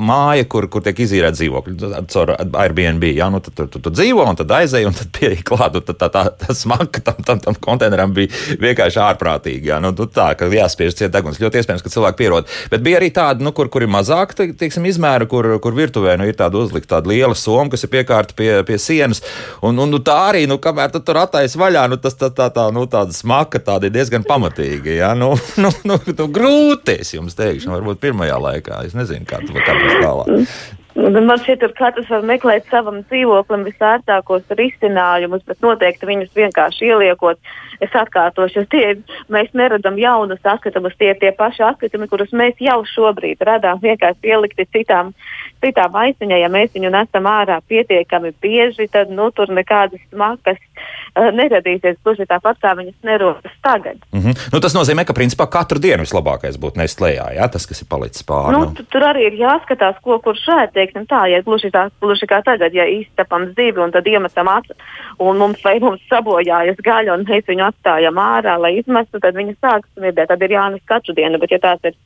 māja, 0.06 0.46
kur, 0.50 0.68
kur 0.72 0.84
tiek 0.86 1.00
izīrēta 1.06 1.38
dzīvokļi 1.38 1.94
caur 2.12 2.34
Airbnb. 2.36 3.08
Ja? 3.16 3.30
Nu, 3.34 3.42
tad, 3.44 3.56
tur, 3.58 3.70
tur, 3.72 3.84
tur 3.88 3.96
dzīvo, 3.96 4.26
un 4.28 4.40
tad 4.40 4.54
aizēja, 4.60 4.90
un 4.90 4.98
tad 4.98 5.12
pieeja 5.16 5.42
klāt. 5.46 5.78
Tā, 5.86 5.96
tā, 5.96 6.10
tā, 6.12 6.24
tā 6.42 6.56
smaka 6.56 7.04
tam, 7.06 7.22
tam, 7.28 7.42
tam 7.44 7.58
konteineram 7.62 8.14
bija 8.16 8.58
vienkārši 8.62 9.02
ārprātīgi. 9.06 9.72
Ja? 9.72 9.80
Nu, 9.84 9.94
nu, 9.96 10.08
tā, 10.12 10.32
ka 10.40 10.50
jāspiež 10.52 10.98
ciet 10.98 11.14
deguns. 11.16 11.40
Ļoti 11.42 11.62
iespējams, 11.62 11.84
ka 11.86 11.94
cilvēki 11.94 12.22
pierod. 12.22 12.50
Bet 12.72 12.84
bija 12.86 13.00
arī 13.02 13.12
tādi, 13.16 13.46
nu, 13.46 13.54
kur, 13.56 13.70
kur 13.74 13.86
ir 13.86 13.92
mazāk, 13.92 14.36
teiksim, 14.36 14.88
izmēra, 14.90 15.28
kur, 15.30 15.48
kur 15.64 15.76
virtuvē 15.78 16.18
nu, 16.20 16.28
ir 16.30 16.38
tāda 16.40 16.60
uzlikta 16.62 16.98
tāda 16.98 17.12
liela 17.12 17.36
soma, 17.38 17.70
kas 17.74 17.86
ir 17.86 17.92
piekārta 17.94 18.38
pie, 18.38 18.52
pie 18.68 18.80
sienas. 18.82 19.24
Un, 19.66 19.80
un 19.82 19.92
nu, 19.92 20.02
tā 20.06 20.18
arī, 20.32 20.46
nu, 20.50 20.60
kamēr 20.62 20.94
tur 20.96 21.20
attaisa 21.22 21.60
vaļā, 21.60 21.86
nu, 21.92 22.00
tas 22.02 22.18
tā, 22.20 22.32
tā, 22.34 22.50
tā, 22.54 22.68
nu, 22.76 22.86
tāda 22.92 23.16
smaka 23.16 23.62
tāda 23.64 23.90
ir 23.90 23.96
diezgan 23.96 24.26
pamatīga. 24.28 24.96
Ja? 24.96 25.14
Nu, 25.18 25.34
nu, 25.64 25.72
nu, 25.88 25.98
nu, 26.08 26.28
grūti, 26.36 26.98
es 27.02 27.14
jums 27.16 27.38
teikšu, 27.38 27.72
varbūt 27.74 28.02
pirmajā 28.04 28.38
laikā. 28.42 28.82
Es 28.88 28.96
nezinu, 28.98 29.28
kā 29.28 29.42
tas 29.78 30.00
tālāk. 30.02 30.56
Man 30.96 31.28
šķiet, 31.42 31.60
ka 31.60 31.90
katrs 31.90 32.08
var 32.08 32.24
meklēt 32.24 32.70
savam 32.72 33.02
dzīvoklim 33.10 33.66
visērtākos 33.68 34.48
risinājumus, 34.56 35.44
bet 35.44 35.60
noteikti 35.64 36.08
viņus 36.08 36.32
vienkārši 36.38 36.88
ieliekot. 36.88 37.40
Es 37.84 37.92
atkārtošu, 37.92 38.64
tie, 38.72 38.94
mēs 39.28 39.50
neredzam 39.52 39.98
jaunus 40.00 40.40
atkritumus, 40.48 40.96
tie 40.96 41.10
ir 41.12 41.18
tie 41.20 41.34
paši 41.36 41.66
atkritumi, 41.68 42.08
kurus 42.08 42.32
mēs 42.32 42.62
jau 42.64 42.78
šobrīd 42.88 43.44
radām, 43.44 43.82
vienkārši 43.84 44.32
ielikti 44.32 44.64
citām, 44.72 45.12
citām 45.60 45.92
maisiņā. 45.92 46.38
Ja 46.40 46.48
mēs 46.54 46.72
viņu 46.72 46.94
nesam 46.94 47.28
ārā 47.28 47.60
pietiekami 47.68 48.32
bieži, 48.40 48.88
tad 48.92 49.12
nu, 49.12 49.28
tur 49.36 49.52
nekādas 49.52 50.00
smakas 50.14 50.62
uh, 50.64 51.28
neradīsies. 51.36 52.00
Gluži 52.08 52.30
tāpat 52.30 52.64
kā 52.64 52.72
viņas 52.80 52.96
nerodas 53.04 53.60
tagad. 53.66 54.00
Mm 54.16 54.24
-hmm. 54.24 54.48
nu, 54.56 54.64
tas 54.64 54.78
nozīmē, 54.78 55.04
ka 55.04 55.18
principā 55.18 55.50
katru 55.52 55.84
dienu 55.84 56.08
vislabākais 56.08 56.56
būtu 56.56 56.80
nest 56.80 57.04
lejā, 57.04 57.28
jā, 57.36 57.52
tas, 57.52 57.68
kas 57.68 57.84
ir 57.84 57.92
palicis 57.92 58.24
pāri. 58.24 58.56
Nu, 58.56 58.72
nu. 58.72 58.88
Tur 58.88 59.04
arī 59.04 59.28
ir 59.28 59.40
jāskatās, 59.44 60.00
ko 60.00 60.20
kurš 60.24 60.48
ēd 60.48 60.85
teiksim 60.86 61.08
tā, 61.10 61.26
ja 61.32 61.42
gluži, 61.46 61.72
tā, 61.74 61.88
gluži 62.02 62.28
kā 62.30 62.42
tagad, 62.46 62.74
ja 62.74 62.86
izcepam 62.86 63.50
zivi 63.58 63.82
un 63.82 63.92
tad 63.92 64.08
iemetam 64.08 64.50
acu, 64.52 64.76
un 65.20 65.40
mums 65.42 65.64
vai 65.66 65.80
mums 65.82 66.04
sabojājas 66.12 66.80
gaļa, 66.86 67.18
un 67.18 67.26
mēs 67.26 67.48
viņu 67.50 67.66
atstājam 67.68 68.22
ārā, 68.22 68.58
lai 68.62 68.76
izmestu, 68.80 69.20
tad 69.20 69.36
viņa 69.36 69.58
sāks 69.58 69.90
smirdēt. 69.96 70.30
Tad 70.30 70.42
ir 70.46 70.56
jānes 70.56 70.86
katru 70.86 71.16
dienu, 71.18 71.42
bet 71.42 71.56
ja 71.56 71.62
tās 71.64 71.82
ir 71.90 71.98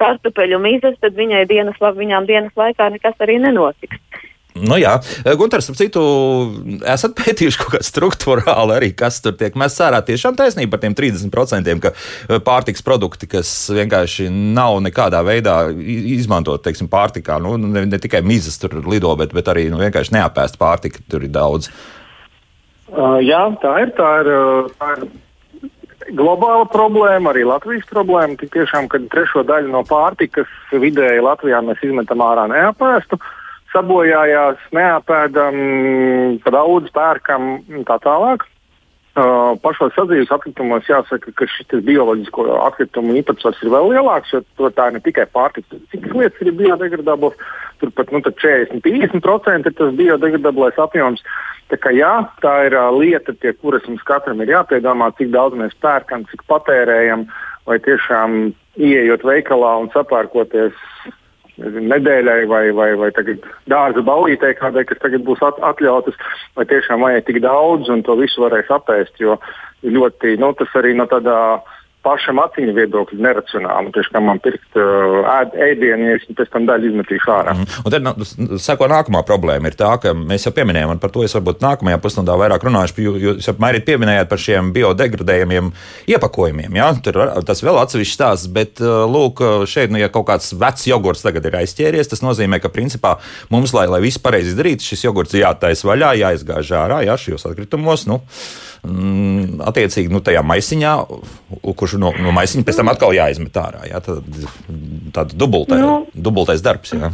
kartupeļu 0.00 0.60
mīzes, 0.60 0.98
tad 1.00 1.16
viņai 1.16 1.46
dienas, 1.48 1.80
viņām 1.80 2.28
dienas 2.28 2.56
laikā 2.56 2.90
nekas 2.94 3.16
arī 3.24 3.38
nenotiks. 3.42 4.00
Nu, 4.56 4.76
jā, 4.80 4.94
Gunārs, 5.36 5.68
ap 5.68 5.76
citu, 5.78 6.02
esat 6.88 7.16
pētījuši 7.20 7.60
kaut 7.60 7.74
kādā 7.74 7.86
struktūrāli 7.86 8.76
arī, 8.78 8.90
kas 8.96 9.20
tur 9.24 9.36
tiek 9.38 9.56
mests 9.58 9.82
ārā. 9.84 10.00
Tiešām 10.06 10.38
taisnība 10.38 10.76
par 10.76 10.84
tiem 10.84 10.96
30%, 10.96 11.74
ka 11.82 11.92
e, 11.92 12.40
pārtiks 12.44 12.84
produkti, 12.86 13.28
kas 13.36 13.50
vienkārši 13.76 14.30
nav 14.30 14.78
nekādā 14.84 15.20
veidā 15.26 15.58
izmantot, 16.16 16.64
teiksim, 16.64 16.88
pārtikā, 16.92 17.38
nu, 17.42 17.56
ne, 17.60 17.84
ne 17.90 18.00
tikai 18.00 18.22
mizas 18.24 18.56
tur 18.62 18.78
lido, 18.86 19.12
bet, 19.20 19.36
bet 19.36 19.52
arī 19.52 19.68
nu, 19.72 19.80
vienkārši 19.82 20.16
neapēst 20.16 20.60
pārtika, 20.60 21.04
tur 21.10 21.26
ir 21.26 21.34
daudz. 21.34 21.70
Uh, 22.86 23.18
jā, 23.24 23.42
tā 23.60 23.78
ir. 23.82 23.94
Tā 23.98 24.10
ir, 24.22 24.28
tā 24.78 24.92
ir 24.94 25.08
globāla 26.16 26.68
problēma, 26.70 27.32
arī 27.32 27.42
Latvijas 27.48 27.88
problēma. 27.90 28.38
Tik 28.38 28.52
tiešām, 28.54 28.86
kad 28.92 29.08
trešo 29.10 29.42
daļu 29.48 29.72
no 29.72 29.82
pārtikas 29.88 30.52
vidēji 30.70 31.24
Latvijā 31.26 31.58
mēs 31.66 31.82
izmetam 31.82 32.22
ārā 32.22 32.46
neapēstu. 32.52 33.18
Uh, 33.18 33.35
sabojājās, 33.76 34.68
neapēdam, 34.74 35.56
daudz 36.48 36.92
pērkam 36.96 37.56
un 37.60 37.88
tā 37.88 38.00
tālāk. 38.02 38.46
Uh, 39.16 39.54
pašos 39.64 39.94
sadzīves 39.96 40.28
atkritumos 40.28 40.84
jāsaka, 40.90 41.30
ka 41.32 41.46
šis 41.48 41.78
bioloģisko 41.86 42.42
atkritumu 42.66 43.14
īpatsvars 43.16 43.62
ir 43.64 43.70
vēl 43.72 43.94
lielāks, 43.94 44.34
jo 44.34 44.68
tā 44.76 44.90
ir 44.90 44.98
ne 44.98 45.00
tikai 45.00 45.24
pārtika, 45.32 45.78
citas 45.88 46.12
lietas 46.12 46.42
ir 46.44 46.52
biodegradablas. 46.58 47.38
Turpat 47.80 48.12
nu, 48.12 48.20
40-50% 48.20 49.70
ir 49.70 49.76
tas 49.78 49.96
biodegradablais 49.96 50.76
apjoms. 50.84 51.24
Tā, 51.72 51.80
kā, 51.80 51.94
jā, 51.96 52.12
tā 52.44 52.52
ir 52.68 52.76
uh, 52.76 52.90
lieta, 52.92 53.32
pie 53.32 53.54
kuras 53.56 53.88
mums 53.88 54.04
katram 54.04 54.44
ir 54.44 54.52
jāpiedomā, 54.52 55.08
cik 55.16 55.32
daudz 55.32 55.56
mēs 55.56 55.72
pērkam, 55.80 56.28
cik 56.28 56.44
patērējam, 56.52 57.24
vai 57.64 57.80
tiešām 57.88 58.36
ieejot 58.76 59.24
veikalā 59.24 59.78
un 59.80 59.88
sapērkoties 59.96 60.76
nedēļai 61.58 62.40
vai, 62.50 62.64
vai, 62.76 62.90
vai 63.00 63.10
dārza 63.70 64.02
ballītei, 64.04 64.56
kādai, 64.58 64.84
kas 64.88 65.00
tagad 65.00 65.24
būs 65.24 65.42
at, 65.46 65.60
atļautas, 65.64 66.18
vai 66.56 66.66
tiešām 66.68 67.04
vajag 67.06 67.26
tik 67.26 67.40
daudz 67.44 67.88
un 67.92 68.04
to 68.06 68.16
visu 68.20 68.44
varēs 68.44 68.68
apēst. 68.72 69.16
Jo 69.22 69.38
ļoti, 69.84 70.36
nu, 70.40 70.52
tas 70.58 70.76
arī 70.76 70.94
no 70.96 71.08
tādā 71.08 71.62
pašam 72.06 72.38
atziņu 72.44 72.74
viedokļu 72.76 73.18
neracionāli. 73.24 73.92
Tieši 73.94 74.12
kā 74.14 74.22
man 74.22 74.40
pirkt 74.44 74.78
ēd, 74.78 75.56
ēdienu, 75.66 76.10
ja 76.10 76.18
es 76.20 76.26
pēc 76.38 76.52
tam 76.52 76.68
daļu 76.68 76.92
izmetīšu 76.92 77.32
ārā. 77.34 77.56
Mm. 77.56 77.78
Un 77.82 77.94
tad 77.94 78.06
nu, 78.06 78.58
seko 78.62 78.88
nākamā 78.92 79.22
problēma 79.26 79.70
ir 79.70 79.78
tā, 79.78 79.90
ka 80.02 80.14
mēs 80.16 80.46
jau 80.46 80.54
pieminējām, 80.56 80.94
un 80.94 81.02
par 81.02 81.12
to 81.14 81.24
es 81.26 81.34
varbūt 81.36 81.64
nākamajā 81.64 82.00
pusstundā 82.02 82.36
vairāk 82.38 82.66
runāšu, 82.66 83.02
jo 83.02 83.14
jūs 83.22 83.50
apmēram 83.52 83.84
pieminējāt 83.86 84.30
par 84.30 84.42
šiem 84.42 84.70
biodegradējumiem 84.76 85.72
iepakojumiem. 86.14 86.78
Ja? 86.78 86.92
Tur 87.02 87.20
tas 87.48 87.62
vēl 87.64 87.80
atsevišķs 87.82 88.16
stāsts, 88.18 88.50
bet 88.52 88.82
lūk, 88.82 89.42
šeit, 89.70 89.92
nu, 89.94 90.00
ja 90.02 90.10
kaut 90.12 90.28
kāds 90.30 90.52
vecs 90.56 90.86
jogurts 90.88 91.24
tagad 91.26 91.48
ir 91.48 91.58
aizķēries, 91.62 92.12
tas 92.12 92.22
nozīmē, 92.24 92.60
ka 92.62 92.72
principā 92.72 93.16
mums, 93.52 93.74
lai, 93.76 93.88
lai 93.90 94.02
viss 94.04 94.22
pareizi 94.22 94.54
izdarītu, 94.54 94.86
šis 94.86 95.06
jogurts 95.08 95.36
jātaisa 95.36 95.90
vaļā, 95.90 96.14
jāizgāž 96.22 96.72
ārā, 96.78 97.02
jā, 97.08 97.18
šajos 97.26 97.48
atkritumos. 97.50 98.06
Nu, 98.10 98.22
mm, 98.86 99.60
attiecīgi 99.68 100.12
nu, 100.12 100.22
tajā 100.24 100.42
maisiņā, 100.46 100.94
kurš 101.66 101.98
no, 102.02 102.12
no 102.22 102.34
maisiņa 102.36 102.66
pēc 102.66 102.80
tam 102.80 102.92
atkal 102.92 103.14
jāizmet 103.16 103.58
ārā. 103.60 103.86
Jā, 103.90 104.02
tad, 104.04 104.24
tāda 105.16 105.36
dubultai, 105.36 105.80
nu, 105.82 105.98
dubultais 106.14 106.64
darbs. 106.64 106.94
Jā. 106.96 107.12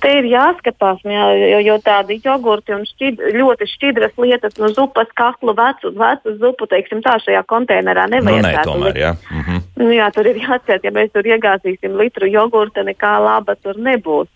Te 0.00 0.10
ir 0.16 0.26
jāskatās, 0.30 1.02
jā, 1.04 1.24
jo, 1.36 1.58
jo 1.60 1.74
tādi 1.84 2.16
jogurti 2.24 2.72
un 2.72 2.86
šķid, 2.88 3.18
ļoti 3.36 3.66
šķidras 3.68 4.14
lietas, 4.22 4.54
no 4.62 4.70
zupas 4.72 5.10
kaklu, 5.18 5.52
vecu, 5.58 5.92
vecu 5.98 6.32
zupu, 6.40 6.68
teiksim, 6.70 7.02
tā 7.04 7.18
šajā 7.20 7.42
konteinerā 7.50 8.06
nevajag. 8.08 8.40
Nu, 8.40 8.46
nē, 8.46 8.64
tomēr, 8.64 9.00
jā. 9.02 9.12
Mm 9.28 9.42
-hmm. 9.42 9.60
nu, 9.82 9.90
jā, 9.92 10.08
tur 10.14 10.30
ir 10.30 10.40
jāatcerās, 10.40 10.86
ja 10.88 10.94
mēs 10.94 11.12
tur 11.12 11.28
iegāzīsim 11.28 12.00
litru 12.00 12.30
jogurta, 12.32 12.86
nekā 12.86 13.12
laba 13.20 13.58
tur 13.60 13.76
nebūs 13.76 14.28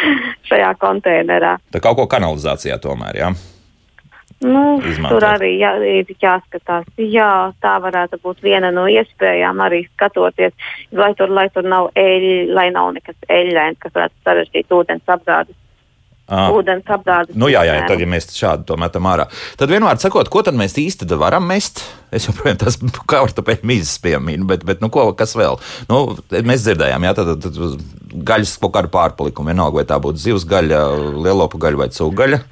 šajā 0.48 0.72
konteinerā. 0.80 1.58
Tā 1.72 1.80
kaut 1.84 1.96
ko 1.96 2.06
kanalizācijā 2.06 2.80
tomēr, 2.80 3.16
jā. 3.16 3.32
Nu, 4.38 4.78
izmantot. 4.78 5.18
tur 5.18 5.24
arī 5.26 5.54
jā, 5.58 5.72
ir 5.82 6.10
jāskatās. 6.22 6.86
Jā, 7.02 7.50
tā 7.62 7.74
varētu 7.82 8.20
būt 8.22 8.44
viena 8.44 8.70
no 8.74 8.86
iespējām 8.86 9.58
arī 9.64 9.82
skatoties, 9.88 10.54
lai 10.94 11.10
tur, 11.18 11.32
lai 11.34 11.48
tur 11.50 11.66
nav 11.66 11.90
eļļa, 11.98 12.52
lai 12.54 12.68
nav 12.74 12.92
nekas 12.94 13.18
eļļains, 13.26 13.80
kas 13.82 13.96
varētu 13.96 14.28
sarežģīt 14.28 14.76
ūdens 14.78 15.10
apgādes. 15.16 15.58
Ah. 16.28 16.52
Ūdens 16.52 16.84
apgādes. 16.92 17.32
Nu, 17.40 17.48
jā, 17.48 17.62
jā, 17.64 17.80
tad, 17.88 18.02
ja 18.04 18.06
mēs 18.06 18.28
šādi 18.36 18.66
to 18.68 18.76
metam 18.78 19.06
ārā, 19.08 19.24
tad 19.58 19.70
vienmēr 19.72 19.98
sakot, 19.98 20.28
ko 20.28 20.42
tad 20.44 20.58
mēs 20.60 20.76
īsti 20.76 21.08
varam 21.18 21.46
mest? 21.48 21.80
Es 22.14 22.28
joprojām 22.28 22.60
tās 22.60 22.76
kartupeļu 23.12 23.66
mizas 23.66 23.96
piemīnu, 24.04 24.46
bet, 24.46 24.66
bet 24.68 24.84
nu, 24.84 24.92
ko, 24.92 25.08
kas 25.18 25.32
vēl? 25.40 25.56
Nu, 25.88 26.02
mēs 26.36 26.66
dzirdējām, 26.68 27.08
jā, 27.08 27.14
tad, 27.16 27.32
tad, 27.40 27.56
tad 27.56 28.20
gaļas 28.28 28.58
kaut 28.60 28.76
kādu 28.76 28.92
pārpalikumu, 28.92 29.50
vienalga, 29.50 29.80
vai 29.80 29.88
tā 29.88 29.98
būtu 30.04 30.20
zivs 30.20 30.44
gaļa, 30.48 30.84
lielopu 31.26 31.58
gaļa 31.64 31.82
vai 31.82 31.88
cūgaļa. 31.96 32.44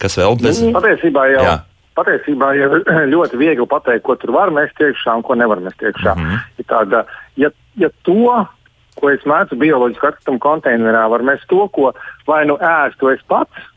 Kas 0.00 0.16
vēl? 0.18 0.38
Bez... 0.40 0.62
Nu, 0.64 0.72
patiesībā 0.76 1.26
jau. 1.34 1.42
Jā. 1.46 1.56
Patiesībā 1.98 2.52
jau 2.56 2.80
ļoti 3.14 3.40
viegli 3.40 3.66
pateikt, 3.68 4.04
ko 4.06 4.16
tur 4.20 4.32
var 4.36 4.52
mest 4.54 4.80
iekšā 4.80 5.18
un 5.18 5.26
ko 5.26 5.36
nevar 5.38 5.60
mest 5.64 5.82
iekšā. 5.82 6.14
Mm 6.16 6.26
-hmm. 6.26 6.46
ja, 6.58 6.68
tāda, 6.72 7.04
ja, 7.36 7.50
ja 7.80 7.90
to, 8.08 8.46
ko 9.00 9.10
es 9.10 9.26
mēdzu 9.28 9.58
bioloģiski 9.60 10.06
atkritumu 10.06 10.38
konteinerā, 10.38 11.08
var 11.10 11.22
mest 11.22 11.48
to, 11.48 11.66
ko 11.68 11.92
vai 12.26 12.44
nu 12.46 12.56
ēstu 12.56 13.12
es 13.12 13.20
pats, 13.28 13.68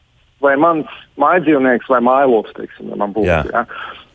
vai 0.41 0.55
mans 0.59 0.87
mājdzīvnieks 1.19 1.89
vai 1.89 1.99
mājlops, 1.99 2.55
teiksim, 2.57 2.89
ja 2.89 2.95
man 2.95 3.13
būtu. 3.13 3.27
Jā. 3.27 3.43
Ja. 3.51 3.65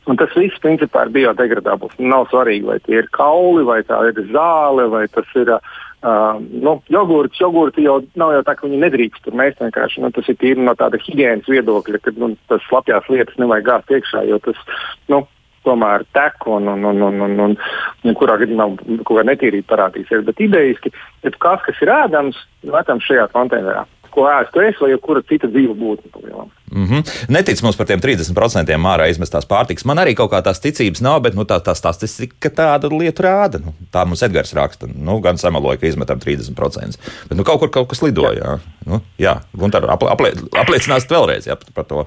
Un 0.09 0.17
tas 0.17 0.33
viss 0.37 0.61
principā 0.65 1.05
ir 1.05 1.13
biodegradabls. 1.13 1.93
Nav 1.99 2.31
svarīgi, 2.31 2.65
vai 2.65 2.79
tie 2.81 3.03
ir 3.03 3.09
kauli, 3.13 3.65
vai 3.65 3.83
tā 3.85 4.01
ir 4.09 4.23
zāle, 4.33 4.89
vai 4.89 5.05
tas 5.13 5.29
ir 5.37 5.51
uh, 5.53 5.61
Uh, 5.99 6.37
nu, 6.63 6.77
jogurts, 6.87 7.41
jogurti 7.43 7.83
jau 7.83 7.97
nav 8.15 8.31
jau 8.37 8.43
tā, 8.47 8.55
ka 8.55 8.69
viņi 8.69 8.79
nedrīkst 8.85 9.25
tur 9.25 9.35
mēst 9.35 9.59
vienkārši. 9.59 10.05
Nu, 10.05 10.13
tas 10.15 10.29
ir 10.31 10.39
tīri 10.39 10.63
no 10.63 10.77
tāda 10.79 11.01
higiēnas 11.03 11.51
viedokļa, 11.51 11.99
ka 12.05 12.15
nu, 12.21 12.31
tas 12.47 12.63
slapjās 12.69 13.09
lietas 13.11 13.41
nevajag 13.43 13.67
gāzt 13.67 13.91
iekšā, 13.97 14.23
jo 14.31 14.39
tas 14.45 14.61
nu, 15.11 15.25
tomēr 15.67 16.07
tek 16.15 16.47
un, 16.47 16.71
un, 16.71 16.87
un, 16.87 17.03
un, 17.09 17.21
un, 17.27 17.37
un, 17.49 17.59
un 18.07 18.19
kurā 18.21 18.39
gadījumā 18.39 18.71
kaut 19.03 19.17
kā 19.19 19.27
netīrīt 19.27 19.67
parādīsies. 19.67 20.23
Bet 20.29 20.47
idejiski, 20.47 20.95
ja 21.27 21.35
kas, 21.35 21.67
kas 21.67 21.83
ir 21.83 21.91
ēdams, 21.97 22.39
metam 22.71 23.03
šajā 23.03 23.27
konteinerā 23.35 23.83
ko 24.15 24.27
ēstu 24.31 24.63
es 24.65 24.81
vai 24.83 24.91
kura 25.03 25.23
cita 25.29 25.51
dzīva 25.51 25.75
būtne. 25.79 26.11
Mm 26.71 26.85
-hmm. 26.87 27.13
Netic 27.33 27.63
mums 27.63 27.77
par 27.77 27.87
tiem 27.87 28.01
30% 28.01 28.75
ārā 28.93 29.09
izmestās 29.09 29.47
pārtikas. 29.49 29.85
Man 29.85 29.99
arī 29.99 30.15
kaut 30.15 30.31
kā 30.33 30.43
tās 30.43 30.61
ticības 30.61 31.01
nav, 31.01 31.21
bet 31.23 31.35
nu, 31.35 31.43
tā, 31.43 31.61
tā 31.61 31.75
statistika 31.75 32.51
tāda 32.51 32.91
lieta 32.99 33.23
rāda. 33.23 33.61
Nu, 33.65 33.75
tā 33.93 34.05
mums 34.07 34.23
Edgars 34.23 34.53
raksta. 34.53 34.87
Nu, 34.95 35.21
gan 35.21 35.39
samaloja, 35.39 35.77
ka 35.77 35.87
izmetam 35.87 36.19
30%. 36.19 36.99
Bet 37.29 37.39
nu, 37.39 37.45
kaut 37.45 37.61
kur 37.61 37.71
kaut 37.71 37.89
kas 37.89 38.03
lidoja. 38.03 38.39
Jā, 38.39 38.59
nu, 38.87 39.01
jā. 39.19 39.41
un 39.61 39.71
tad 39.71 39.85
aplie, 39.85 40.11
aplie, 40.11 40.33
apliecināsiet 40.53 41.11
vēlreiz 41.11 41.47
jā, 41.47 41.57
par 41.75 41.85
to, 41.85 42.07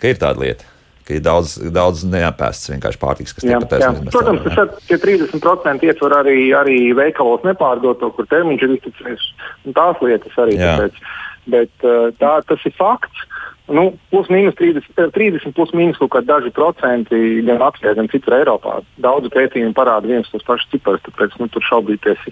ka 0.00 0.08
ir 0.08 0.16
tāda 0.16 0.40
lieta 0.40 0.64
ka 1.10 1.16
ir 1.18 1.24
daudz, 1.26 1.56
daudz 1.74 2.04
neapēsts 2.06 2.70
vienkārši 2.70 3.00
pārtiks, 3.02 3.34
kas 3.34 3.46
tiek 3.46 3.64
patērēts. 3.64 4.12
Protams, 4.14 4.44
ka 4.46 4.66
šie 4.86 4.98
30% 5.02 5.88
ietver 5.88 6.14
arī, 6.20 6.36
arī 6.54 6.78
veikalos 6.96 7.42
nepārdoto, 7.46 8.12
kur 8.14 8.28
termiņš 8.30 8.66
ir 8.66 8.76
izticējis, 8.76 9.26
un 9.66 9.76
tās 9.76 10.04
lietas 10.04 10.38
arī. 10.44 10.54
Tāpēc, 10.60 11.02
bet 11.46 11.86
uh, 11.86 12.10
tā, 12.20 12.40
tas 12.46 12.66
ir 12.68 12.74
fakts. 12.76 13.26
Nu, 13.70 13.84
plus 14.10 14.26
mīnus 14.32 14.56
30, 14.58 14.88
30 15.14 15.44
eh, 15.46 15.52
plus 15.54 15.70
mīnus 15.76 15.98
kaut 16.00 16.10
kādi 16.16 16.26
daži 16.26 16.50
procenti 16.54 17.38
gan 17.46 17.60
Latvijā, 17.60 17.92
gan 17.94 18.08
citur 18.10 18.34
Eiropā. 18.40 18.80
Daudzu 18.98 19.30
pētījumu 19.30 19.76
parāda 19.76 20.10
viens 20.10 20.26
tos 20.32 20.42
pašus 20.46 20.66
ciparus, 20.72 21.04
tāpēc 21.06 21.36
nu, 21.38 21.46
tur 21.54 21.62
šaubīties 21.68 22.24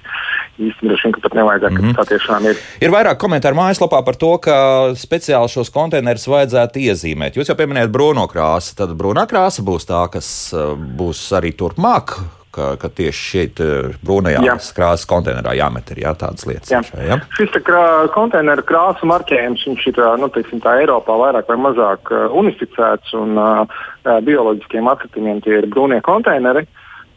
īsti 0.59 0.89
droši 0.89 1.07
vien, 1.07 1.15
ka 1.15 1.23
pat 1.23 1.37
nevajadzētu, 1.39 1.77
mm 1.77 1.85
-hmm. 1.85 1.95
ka 1.95 2.03
tā 2.03 2.17
tiešām 2.17 2.49
ir. 2.51 2.65
Ir 2.83 2.91
vairāk 2.91 3.23
komentāru 3.23 3.55
mājaslapā 3.55 4.03
par 4.05 4.19
to, 4.19 4.33
ka 4.43 4.57
speciāli 4.99 5.53
šos 5.53 5.71
konteinerus 5.71 6.27
vajadzētu 6.27 6.83
iezīmēt. 6.89 7.39
Jūs 7.39 7.53
jau 7.53 7.57
pieminējat 7.61 7.95
brūno 7.95 8.27
krāsu, 8.27 8.75
tad 8.75 8.99
brūnā 8.99 9.29
krāsa 9.31 9.63
būs 9.63 9.87
tā, 9.87 10.09
kas 10.11 10.51
eh, 10.53 10.75
būs 10.75 11.23
arī 11.39 11.55
turpmāk 11.55 12.19
ka, 12.59 12.69
ka 12.81 12.91
tieši 13.01 13.25
šeit 13.33 13.63
eh, 13.63 13.93
brūnajā 14.05 14.43
jā. 14.47 14.57
krāsas 14.77 15.07
konteinerā 15.11 15.55
jāmet 15.59 15.93
ir 15.95 16.03
jā, 16.05 16.15
tādas 16.19 16.47
lietas. 16.49 16.73
Jā. 16.73 16.83
Šai, 16.87 17.05
ja? 17.07 17.21
Šis 17.39 17.55
krā, 17.67 17.85
konteineru 18.15 18.65
krāsu 18.67 19.09
marķējums 19.11 19.67
ir 19.69 20.03
nu, 20.19 20.31
teiksim, 20.35 20.63
Eiropā 20.79 21.17
vairāk 21.23 21.49
vai 21.51 21.59
mazāk 21.69 22.13
uh, 22.13 22.27
unificēts 22.39 23.15
un 23.19 23.39
uh, 23.41 23.79
bioloģiskiem 24.05 24.91
atkritumiem 24.91 25.41
tie 25.45 25.61
ir 25.63 25.71
brūnie 25.71 26.03
konteineri. 26.07 26.67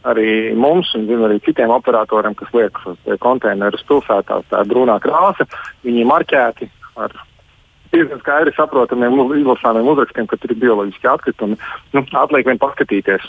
Arī 0.08 0.30
mums 0.58 0.88
un 0.98 1.06
arī 1.28 1.36
citiem 1.46 1.70
operatoriem, 1.70 2.34
kas 2.34 2.50
liek 2.56 2.78
šos 2.82 2.98
konteinerus 3.22 3.84
pilsētās, 3.86 4.48
tā 4.50 4.64
ir 4.64 4.72
brūnā 4.72 4.96
krāsa, 5.04 5.46
viņi 5.86 6.02
ir 6.02 6.08
marķēti 6.10 6.66
ar 6.98 7.14
diezgan 7.92 8.22
skaidri 8.22 8.54
saprotamiem, 8.56 9.14
izlasāmiem 9.38 9.92
uzrakstiem, 9.92 10.26
ka 10.26 10.38
tur 10.40 10.54
ir 10.54 10.60
bioloģiski 10.64 11.08
atkritumi. 11.12 11.58
Nu, 11.94 12.02
atliek 12.18 12.48
vien 12.48 12.60
paskatīties, 12.62 13.28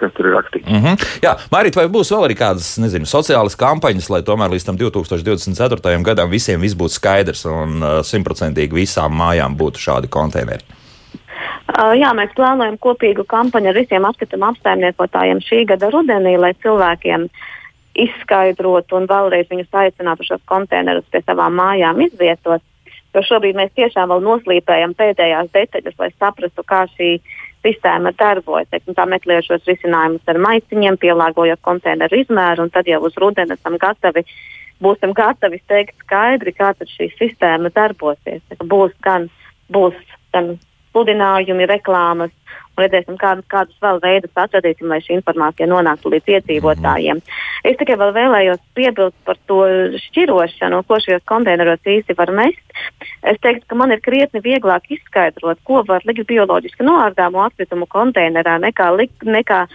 kas 0.00 0.12
tur 0.16 0.28
ir 0.28 0.36
rakstīts. 0.36 0.68
Mm 0.68 0.82
-hmm. 0.82 1.06
Jā, 1.24 1.34
Mārīt, 1.52 1.76
vai 1.76 1.86
būs 1.88 2.12
vēl 2.12 2.26
arī 2.28 2.36
kādas, 2.38 2.76
nezinu, 2.78 3.06
sociālas 3.06 3.56
kampaņas, 3.56 4.10
lai 4.10 4.22
tomēr 4.22 4.50
līdz 4.54 4.66
tam 4.66 4.76
2024. 4.76 6.02
gadam 6.02 6.30
visiem 6.30 6.60
viss 6.60 6.76
būtu 6.76 6.98
skaidrs 6.98 7.44
un 7.44 7.82
uh, 7.82 8.00
simtprocentīgi 8.02 8.72
uh, 8.72 8.80
visām 8.82 9.12
mājām 9.12 9.56
būtu 9.56 9.78
šādi 9.78 10.08
konteineri? 10.08 10.64
Uh, 11.66 11.92
jā, 11.98 12.12
mēs 12.14 12.30
plānojam 12.36 12.78
kopīgu 12.78 13.24
kampaņu 13.26 13.68
ar 13.68 13.74
visiem 13.74 14.04
atkritumu 14.04 14.46
apsaimniekotājiem 14.46 15.40
šī 15.42 15.64
gada 15.66 15.90
rudenī, 15.90 16.36
lai 16.38 16.54
cilvēkiem 16.62 17.28
izskaidrotu 17.96 18.96
un 18.96 19.08
vēlreiz 19.10 19.48
viņus 19.50 19.72
aicinātu 19.72 20.24
šos 20.28 20.42
konteinerus 20.44 21.04
pie 21.10 21.22
savām 21.26 21.56
mājām 21.58 22.00
izvietot. 22.06 22.62
Jo 23.14 23.22
šobrīd 23.24 23.56
mēs 23.56 23.72
tiešām 23.72 24.10
vēl 24.12 24.20
noslīpējam 24.20 24.92
pēdējās 24.94 25.48
detaļas, 25.54 25.94
lai 25.98 26.10
saprastu, 26.18 26.62
kā 26.68 26.84
šī 26.96 27.10
sistēma 27.66 28.14
darbojas. 28.18 28.70
Teiksim, 28.70 28.96
tā 28.96 29.06
meklējot 29.10 29.50
šos 29.50 29.66
risinājumus 29.70 30.30
ar 30.30 30.40
maisiņiem, 30.46 31.00
pielāgojot 31.02 31.62
konteineru 31.66 32.22
izmēru, 32.22 32.66
un 32.66 32.72
tad 32.74 32.88
jau 32.90 33.02
uz 33.08 33.18
rudeni 33.20 33.56
esam 33.56 33.78
gatavi. 33.82 34.24
Būsim 34.82 35.14
gatavi 35.16 35.62
teikt 35.68 35.96
skaidri, 36.04 36.52
kā 36.52 36.74
šī 36.76 37.10
sistēma 37.16 37.72
darbosies. 37.74 38.42
Būs 38.60 38.92
gan, 39.04 39.30
būs 39.72 39.96
gan 40.36 40.56
sludinājumi, 40.92 41.68
reklāmas, 41.68 42.32
redzēsim, 42.80 43.16
kā, 43.20 43.32
kādus 43.52 43.76
vēl 43.82 44.00
veidus 44.02 44.42
atradīsim, 44.42 44.88
lai 44.90 45.00
šī 45.04 45.16
informācija 45.18 45.68
nonāktu 45.70 46.12
līdz 46.12 46.32
iedzīvotājiem. 46.36 47.22
Mm. 47.22 47.40
Es 47.70 47.78
tikai 47.80 47.96
vēl 48.00 48.12
vēlējos 48.16 48.62
piebilst 48.76 49.16
par 49.26 49.40
to 49.50 49.62
šķirošanu, 50.06 50.82
ko 50.86 51.00
šajos 51.02 51.24
konteineros 51.28 51.90
īsti 51.96 52.16
var 52.18 52.32
mest. 52.36 52.62
Es 53.26 53.40
teiktu, 53.42 53.64
ka 53.70 53.80
man 53.80 53.94
ir 53.94 54.04
krietni 54.04 54.42
vieglāk 54.44 54.88
izskaidrot, 54.92 55.62
ko 55.66 55.82
var 55.88 56.04
likt 56.08 56.26
bioloģiski 56.28 56.86
noārdāmu 56.86 57.42
atkritumu 57.46 57.88
konteinerā, 57.90 58.58
nekā, 58.62 58.92
likt, 58.98 59.26
nekā 59.26 59.66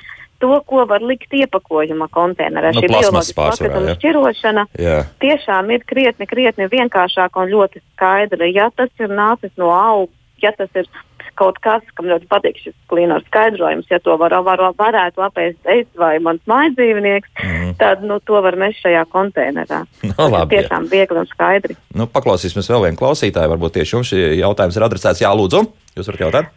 to, 0.41 0.53
ko 0.65 0.85
var 0.89 1.03
likt 1.05 1.33
iepakojuma 1.37 2.07
konteinerā. 2.13 2.73
Nu, 2.73 2.81
Šī 2.81 2.89
bioloģiskā 2.89 3.47
atkrituma 3.51 3.95
šķirošana 3.99 4.65
jā. 4.81 4.97
tiešām 5.21 5.69
ir 5.75 5.85
krietni, 5.87 6.27
krietni 6.29 6.69
vienkāršāka 6.71 7.43
un 7.43 7.53
ļoti 7.53 7.83
skaidra. 7.83 8.49
Ja 8.49 8.71
tas 8.75 8.89
ir 8.99 9.13
nācis 9.13 9.53
no 9.61 9.69
auga, 9.75 10.11
ja 10.41 10.53
tas 10.57 10.71
ir 10.73 10.89
kaut 11.39 11.59
kas, 11.63 11.83
kam 11.97 12.09
ļoti 12.09 12.27
patīk 12.31 12.59
šis 12.61 12.75
klīnors 12.91 13.25
skaidrojums, 13.29 13.87
ja 13.91 13.99
to 14.03 14.15
var, 14.19 14.35
var, 14.45 14.63
varētu 14.77 15.23
apēst 15.25 15.71
es 15.73 15.87
vai 15.99 16.15
mans 16.23 16.41
mājdzīvnieks, 16.49 17.31
mm. 17.37 17.71
tad 17.81 18.03
nu, 18.07 18.19
to 18.25 18.41
var 18.43 18.57
mest 18.59 18.81
šajā 18.83 19.05
konteinerā. 19.11 19.83
No, 20.03 20.13
nu, 20.17 20.29
labi, 20.35 20.57
tiešām 20.57 20.87
jā. 20.87 20.93
viegli 20.95 21.23
un 21.23 21.29
skaidri. 21.31 21.77
Nu, 21.97 22.09
paklausīsimies 22.11 22.69
vēl 22.73 22.87
vienu 22.87 23.01
klausītāju, 23.01 23.53
varbūt 23.55 23.77
tieši 23.79 23.97
jums 23.97 24.11
šī 24.11 24.21
jautājums 24.41 24.77
ir 24.77 24.87
adresēts. 24.87 25.23
Jā, 25.23 25.31
lūdzu, 25.37 25.63
jūs 25.97 26.11
varat 26.11 26.25
jautāt? 26.27 26.53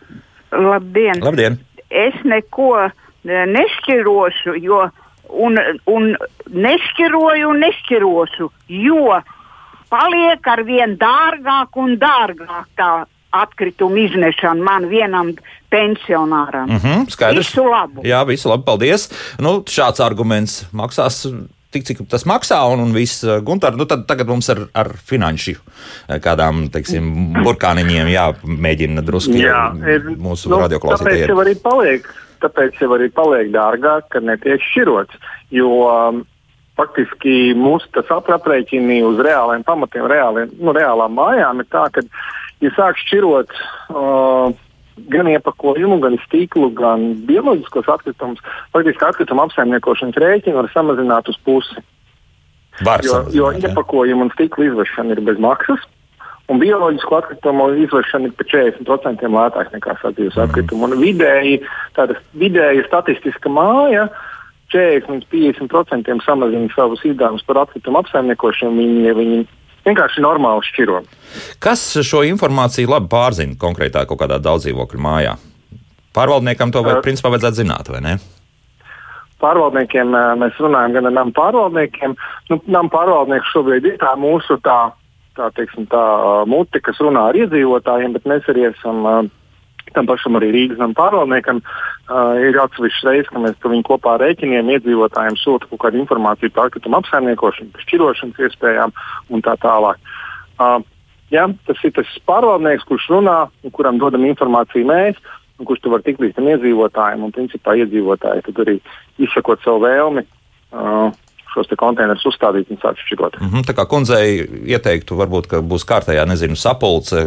Labdien! 0.55 1.23
Labdien. 1.25 1.59
Es 1.95 2.17
neko 2.27 2.89
nešķirošu, 3.25 4.59
jo 4.63 4.83
un, 5.31 5.59
un 5.91 6.13
nešķiroju 6.51 7.51
un 7.51 7.63
nešķirošu, 7.65 8.51
jo 8.85 9.19
paliek 9.93 10.49
ar 10.51 10.63
vien 10.67 10.97
dārgāk 11.01 11.79
un 11.81 11.97
dārgāk 12.01 12.71
tā 12.79 12.93
atkritumu 13.43 14.05
iznešana 14.05 14.63
man 14.63 14.89
vienam 14.91 15.35
pensionāram. 15.73 16.71
Mm 16.71 16.79
-hmm, 16.79 17.11
skaidrs. 17.11 17.49
Visu 17.49 17.65
labu. 17.65 18.03
Jā, 18.05 18.25
visu 18.27 18.49
labu, 18.49 18.65
paldies. 18.65 19.11
Nu, 19.39 19.63
šāds 19.67 20.01
arguments 20.05 20.65
maksās 20.73 21.27
tik, 21.75 21.85
cik 21.89 22.03
tas 22.11 22.27
maksā, 22.29 22.61
un, 22.73 22.83
un 22.85 22.93
viss, 22.95 23.25
Gunter, 23.47 23.75
nu 23.79 23.87
tad 23.91 24.07
tagad 24.11 24.31
mums 24.31 24.51
ar, 24.53 24.67
ar 24.77 24.93
finanšu 25.11 25.57
kādām, 26.25 26.69
teiksim, 26.75 27.09
burkāniņiem 27.45 28.13
jāmēģina 28.13 29.05
drusku 29.07 29.39
Jā, 29.41 29.73
ir, 29.97 30.13
mūsu 30.15 30.53
nu, 30.53 30.61
radioklausītājiem. 30.65 31.25
Tāpēc 31.25 31.33
jau 31.33 31.41
arī 31.45 31.57
paliek, 31.65 32.07
tāpēc 32.45 32.79
jau 32.85 32.93
arī 32.99 33.11
paliek 33.15 33.51
dārgāk, 33.55 34.09
ka 34.15 34.23
netiek 34.25 34.63
šķirots, 34.71 35.19
jo 35.55 35.73
um, 35.89 36.23
faktiski 36.79 37.55
mūsu 37.59 37.91
tas 37.95 38.11
aprēķini 38.15 39.01
uz 39.07 39.21
reāliem 39.25 39.67
pamatiem, 39.67 40.09
reāliem, 40.11 40.55
nu, 40.61 40.75
reālām 40.77 41.15
mājām 41.19 41.63
ir 41.63 41.71
tā, 41.73 41.87
ka 41.95 42.05
ja 42.63 42.71
sāk 42.77 43.01
šķirot 43.03 43.51
uh, 43.91 44.53
gan 45.11 45.31
iepakojumu, 45.33 45.99
gan 46.03 46.19
stīklu, 46.27 46.71
gan 46.77 47.11
bioloģiskos 47.27 47.89
atkritumus, 47.97 48.43
faktiski 48.75 49.09
atkrituma 49.09 49.49
apsaimniekošanas 49.49 50.21
rēķinu 50.23 50.61
var 50.61 50.71
samazināt 50.75 51.31
uz 51.33 51.41
pusi. 51.47 51.83
Var 52.85 53.05
jo, 53.07 53.21
jo 53.35 53.51
iepakojumu 53.55 54.27
un 54.27 54.33
stikla 54.35 54.71
izvešana 54.71 55.15
ir 55.15 55.23
bez 55.27 55.39
maksas. 55.43 55.83
Un 56.51 56.59
bioloģisko 56.61 57.17
atkritumu 57.17 57.71
izvešana 57.87 58.29
ir 58.29 58.35
par 58.37 58.49
40% 58.51 59.29
lētāk 59.33 59.71
nekā 59.73 59.95
sadzīves 60.03 60.37
mm. 60.37 60.43
atkritumu. 60.45 60.91
Un 60.91 61.01
vidēji, 61.01 61.61
tāda 61.97 62.19
vidēja 62.37 62.85
statistiska 62.89 63.53
māja 63.53 64.09
40 64.75 65.31
līdz 65.33 65.61
50% 65.63 66.27
samazina 66.27 66.69
savus 66.75 67.05
izdevumus 67.07 67.47
par 67.47 67.63
atkritumu 67.63 68.03
apsaimniekošanu. 68.03 68.89
Ja 69.07 69.15
viņi 69.17 69.45
vienkārši 69.87 70.23
normāli 70.25 70.65
šķiro. 70.71 71.03
Kas 71.63 71.83
šo 72.07 72.23
informāciju 72.29 72.91
labi 72.93 73.11
pārzina 73.13 73.59
konkrētā 73.61 74.05
kaut 74.09 74.23
kādā 74.23 74.41
daudzdzīvokļu 74.43 75.03
mājā? 75.05 75.37
Pārvaldniekam 76.15 76.73
to 76.73 76.83
vai, 76.87 76.99
Uh, 76.99 77.05
principā 77.05 77.33
vajadzētu 77.35 77.63
zināt, 77.63 77.91
vai 77.91 78.01
ne? 78.05 78.19
Pārvaldniekiem 79.43 80.13
mēs 80.41 80.59
runājam 80.63 80.95
gan 80.95 81.09
ar 81.11 81.13
nama 81.13 81.35
pārvaldniekiem. 81.35 82.15
Nu, 82.51 82.61
nama 82.71 82.89
pārvaldnieks 82.89 83.51
šobrīd 83.53 83.89
ir 83.91 83.97
tā 84.01 84.15
mūsu 84.17 84.57
tā, 84.65 84.95
tā, 85.37 85.51
teiksim, 85.59 85.89
tā 85.91 86.05
mute, 86.47 86.81
kas 86.81 87.01
runā 87.03 87.29
ar 87.31 87.39
iedzīvotājiem, 87.43 88.15
bet 88.15 88.29
mēs 88.31 88.47
arī 88.49 88.69
esam 88.71 89.03
ā, 89.11 89.17
tam 89.93 90.09
pašam 90.09 90.39
arī 90.39 90.51
Rīgas 90.55 90.81
nama 90.81 90.97
pārvaldniekam. 90.97 91.61
Uh, 92.05 92.35
ir 92.41 92.59
atsevišķs 92.61 93.05
reizes, 93.09 93.31
ka 93.33 93.43
mēs 93.43 93.57
viņu 93.61 93.87
kopā 93.87 94.17
ar 94.17 94.25
rēķiniem 94.25 94.73
iedzīvotājiem 94.77 95.39
sūta 95.41 95.69
kaut 95.71 95.83
kādu 95.87 96.01
informāciju 96.03 96.53
par 96.55 96.69
atkritumu 96.69 97.01
apsaimniekošanu, 97.01 97.73
par 97.73 97.87
šķirošanas 97.87 98.43
iespējām 98.49 98.93
un 99.31 99.45
tā 99.45 99.57
tālāk. 99.63 100.01
Uh, 100.59 100.81
ja, 101.33 101.47
tas 101.69 101.81
ir 101.85 101.95
tas 101.97 102.11
pārvaldnieks, 102.29 102.87
kurš 102.89 103.09
runā 103.15 103.39
un 103.65 103.75
kuram 103.75 104.01
dodam 104.03 104.27
informāciju 104.29 104.89
mēs, 104.91 105.21
un 105.59 105.69
kurš 105.69 105.85
to 105.85 105.93
var 105.95 106.05
tikt 106.05 106.23
līdz 106.23 106.39
tam 106.39 106.51
iedzīvotājiem. 106.53 107.25
Un, 107.25 107.35
principā, 107.35 107.77
iedzīvotāji 107.81 108.49
tad 108.49 108.65
arī 108.67 108.79
izsakot 109.23 109.63
savu 109.65 109.85
vēlmi 109.87 110.25
uh, 110.25 111.09
šos 111.55 111.73
konteinerus 111.79 112.27
uzstādīt 112.29 112.71
un 112.71 112.81
sākt 112.83 113.01
šķirot. 113.07 113.41
Mm 113.41 113.51
-hmm, 113.51 113.67
tā 113.69 113.77
kā 113.79 113.87
kundzei 113.89 114.45
ieteiktu, 114.75 115.17
varbūt, 115.17 115.49
ka 115.51 115.63
būs 115.63 115.87
kārtējā, 115.89 116.27
nezinu, 116.27 116.57
sapulce 116.57 117.25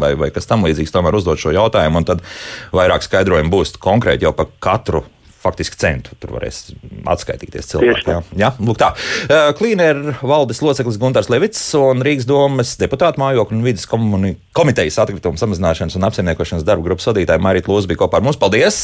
vai, 0.00 0.14
vai 0.14 0.30
kas 0.30 0.46
tam 0.46 0.64
līdzīgs, 0.64 0.92
tomēr 0.92 1.16
uzdot 1.16 1.38
šo 1.38 1.54
jautājumu, 1.56 2.02
un 2.02 2.04
tad 2.04 2.24
vairāk 2.72 3.02
skaidrojumu 3.02 3.50
būs 3.50 3.76
konkrēti 3.80 4.28
jau 4.28 4.32
par 4.32 4.46
katru 4.60 5.04
faktiski 5.46 5.78
centu. 5.80 6.16
Tur 6.20 6.34
varēs 6.36 6.74
atskaitīties 7.08 7.70
cilvēki. 7.72 8.12
Jā, 8.12 8.20
jā 8.42 8.52
lūk 8.60 8.80
tā. 8.82 8.92
Klīneru 9.56 10.16
valdes 10.26 10.62
loceklis 10.64 11.00
Gunārs 11.00 11.30
Levits 11.32 11.62
un 11.78 12.04
Rīgas 12.04 12.28
domas 12.28 12.74
deputāta 12.80 13.20
mājokļu 13.22 13.56
un 13.56 13.64
vidas 13.66 13.86
komitejas 13.88 15.00
atkritumu 15.02 15.40
samazināšanas 15.40 15.96
un 15.98 16.06
apsaimniekošanas 16.08 16.66
darba 16.66 16.90
grupas 16.90 17.08
vadītāja 17.10 17.42
Marita 17.42 17.72
Lūza 17.72 17.90
bija 17.90 18.02
kopā 18.04 18.20
ar 18.20 18.26
mums. 18.26 18.40
Paldies 18.40 18.82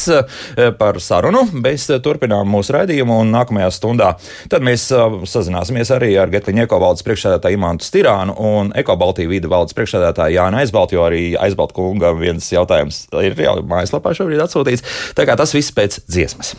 par 0.79 0.99
sarunu. 1.03 1.45
Mēs 1.53 1.89
turpinām 2.03 2.49
mūsu 2.49 2.75
raidījumu 2.77 3.21
un 3.23 3.33
nākamajā 3.35 3.69
stundā 3.73 4.13
tad 4.51 4.63
mēs 4.65 4.87
sazināsimies 5.29 5.91
arī 5.93 6.13
ar 6.21 6.31
Getliņa 6.33 6.67
ekovaldes 6.67 7.05
priekšsēdētāju 7.07 7.59
Imantu 7.59 7.87
Stirānu 7.87 8.35
un 8.39 8.71
Ekobaltiju 8.79 9.31
vīda 9.31 9.51
valdes 9.51 9.75
priekšsēdētāju 9.77 10.37
Jānu 10.37 10.61
Aizbaltu, 10.61 10.97
jo 10.97 11.05
arī 11.07 11.23
Aizbaltu 11.39 11.77
kungam 11.79 12.21
viens 12.21 12.49
jautājums 12.53 13.05
ir 13.23 13.37
jau 13.45 13.57
mājaslapā 13.69 14.15
šobrīd 14.17 14.43
atsūtīts. 14.45 14.85
Tā 15.17 15.27
kā 15.29 15.37
tas 15.39 15.55
viss 15.55 15.73
pēc 15.75 16.03
dziesmas. 16.07 16.52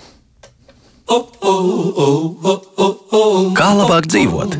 Kā 3.58 3.68
labāk 3.78 4.08
dzīvot? 4.08 4.56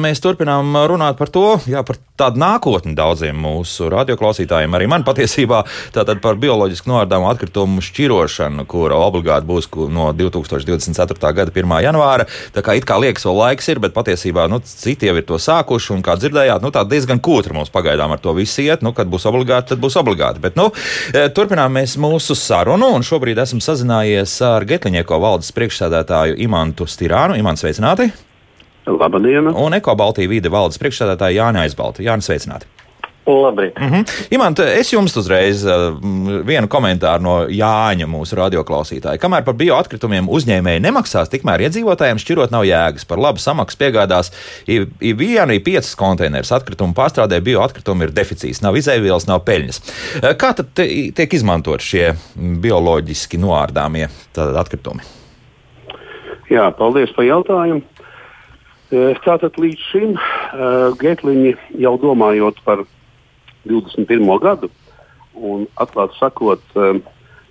Mēs 0.00 0.22
turpinām 0.22 0.72
runāt 0.88 1.18
par 1.18 1.28
to, 1.32 1.44
jā, 1.68 1.82
par 1.86 1.98
tādu 2.20 2.40
nākotni 2.40 2.94
daudziem 2.96 3.36
mūsu 3.40 3.88
radioklausītājiem. 3.92 4.74
Arī 4.76 4.88
man 4.90 5.04
patiesībā 5.06 5.62
tātad 5.94 6.20
par 6.24 6.38
bioloģiski 6.40 6.90
noārdāmu 6.90 7.28
atkritumu 7.30 7.84
šķirošanu, 7.84 8.66
kura 8.70 8.98
obligāti 9.00 9.48
būs 9.48 9.68
no 9.92 10.10
2024. 10.16 11.32
gada 11.36 11.54
1. 11.54 11.74
janvāra. 11.86 12.28
Tā 12.54 12.64
kā 12.64 12.76
it 12.78 12.86
kā 12.88 13.00
liekas, 13.00 13.26
vēl 13.28 13.40
laiks 13.40 13.68
ir, 13.72 13.82
bet 13.82 13.96
patiesībā 13.96 14.46
nu, 14.52 14.60
citi 14.64 15.10
jau 15.10 15.16
ir 15.18 15.26
to 15.28 15.40
sākuši. 15.40 15.92
Un 15.96 16.06
kā 16.06 16.16
dzirdējāt, 16.20 16.64
nu, 16.64 16.72
tā 16.74 16.84
diezgan 16.88 17.20
kūtra 17.20 17.56
mums 17.56 17.72
pagaidām 17.72 18.16
ar 18.16 18.22
to 18.22 18.36
visu 18.36 18.64
iet. 18.64 18.84
Nu, 18.86 18.94
kad 18.96 19.10
būs 19.10 19.28
obligāti, 19.30 19.74
tad 19.74 19.84
būs 19.84 19.98
obligāti. 20.00 20.42
Bet, 20.44 20.56
nu, 20.60 20.70
eh, 21.12 21.28
turpinām 21.34 21.76
mēs 21.76 21.98
mūsu 22.00 22.36
sarunu, 22.38 22.94
un 22.96 23.06
šobrīd 23.06 23.40
esmu 23.44 23.60
sazinājies 23.64 24.40
ar 24.46 24.68
Getliņieko 24.68 25.20
valdes 25.20 25.52
priekšsēdētāju 25.56 26.40
Imantu 26.48 26.88
Stirānu. 26.88 27.38
Imants, 27.40 27.64
sveicināti! 27.64 28.29
Labdien! 28.86 29.50
Un 29.54 29.74
Eko 29.76 29.94
Baltijas 29.96 30.30
vide 30.30 30.52
valdes 30.52 30.80
priekšsēdētāja 30.80 31.42
Jānis 31.42 31.68
Aizbalta. 31.68 32.04
Jānis, 32.04 32.30
sveicināti! 32.30 32.68
Labrīt! 33.26 33.78
Mm 33.78 33.88
-hmm. 33.88 34.26
Imants, 34.30 34.60
es 34.60 34.92
jums 34.92 35.16
uzreiz 35.16 35.64
uh, 35.64 35.94
vienu 36.46 36.68
komentāru 36.68 37.22
no 37.22 37.34
Jāņa, 37.46 38.06
mūsu 38.06 38.36
radioklausītāja. 38.36 39.18
Kamēr 39.18 39.44
par 39.44 39.54
bioatkritumiem 39.54 40.28
uzņēmēji 40.28 40.80
nemaksās, 40.80 41.28
tikmēr 41.28 41.60
iedzīvotājiem 41.60 42.18
šķirot 42.18 42.50
nav 42.50 42.64
jēgas. 42.64 43.04
Par 43.06 43.18
labu 43.18 43.38
samaksu 43.38 43.78
piegādās 43.78 44.32
ir 44.66 44.88
viena, 45.00 45.52
ir 45.52 45.62
piecas 45.62 45.94
konteineris. 45.94 46.52
Atkritumu 46.52 46.94
pārstrādē 46.94 47.40
bioatkritumi 47.40 48.04
ir 48.04 48.10
deficīts, 48.10 48.62
nav 48.62 48.74
izēvielas, 48.74 49.26
nav 49.26 49.44
peļņas. 49.44 49.80
Uh, 50.24 50.34
Kā 50.40 50.54
tad 50.56 50.66
te, 50.74 51.12
tiek 51.14 51.32
izmantot 51.34 51.80
šie 51.80 52.14
bioloģiski 52.36 53.38
noārdāmie 53.38 54.08
atkritumi? 54.36 55.00
Jā, 56.50 56.70
paldies 56.74 57.12
par 57.14 57.24
jautājumu. 57.24 57.82
Eh, 58.90 59.14
Tātad 59.22 59.54
līdz 59.60 59.82
šim 59.92 60.16
uh, 60.16 60.90
Getliņi 60.98 61.52
jau 61.78 61.92
domājot 62.02 62.56
par 62.66 62.82
21. 63.68 64.24
gadu, 64.42 64.70
un 65.38 65.68
atklāti 65.78 66.18
sakot, 66.18 66.62
uh, 66.74 66.96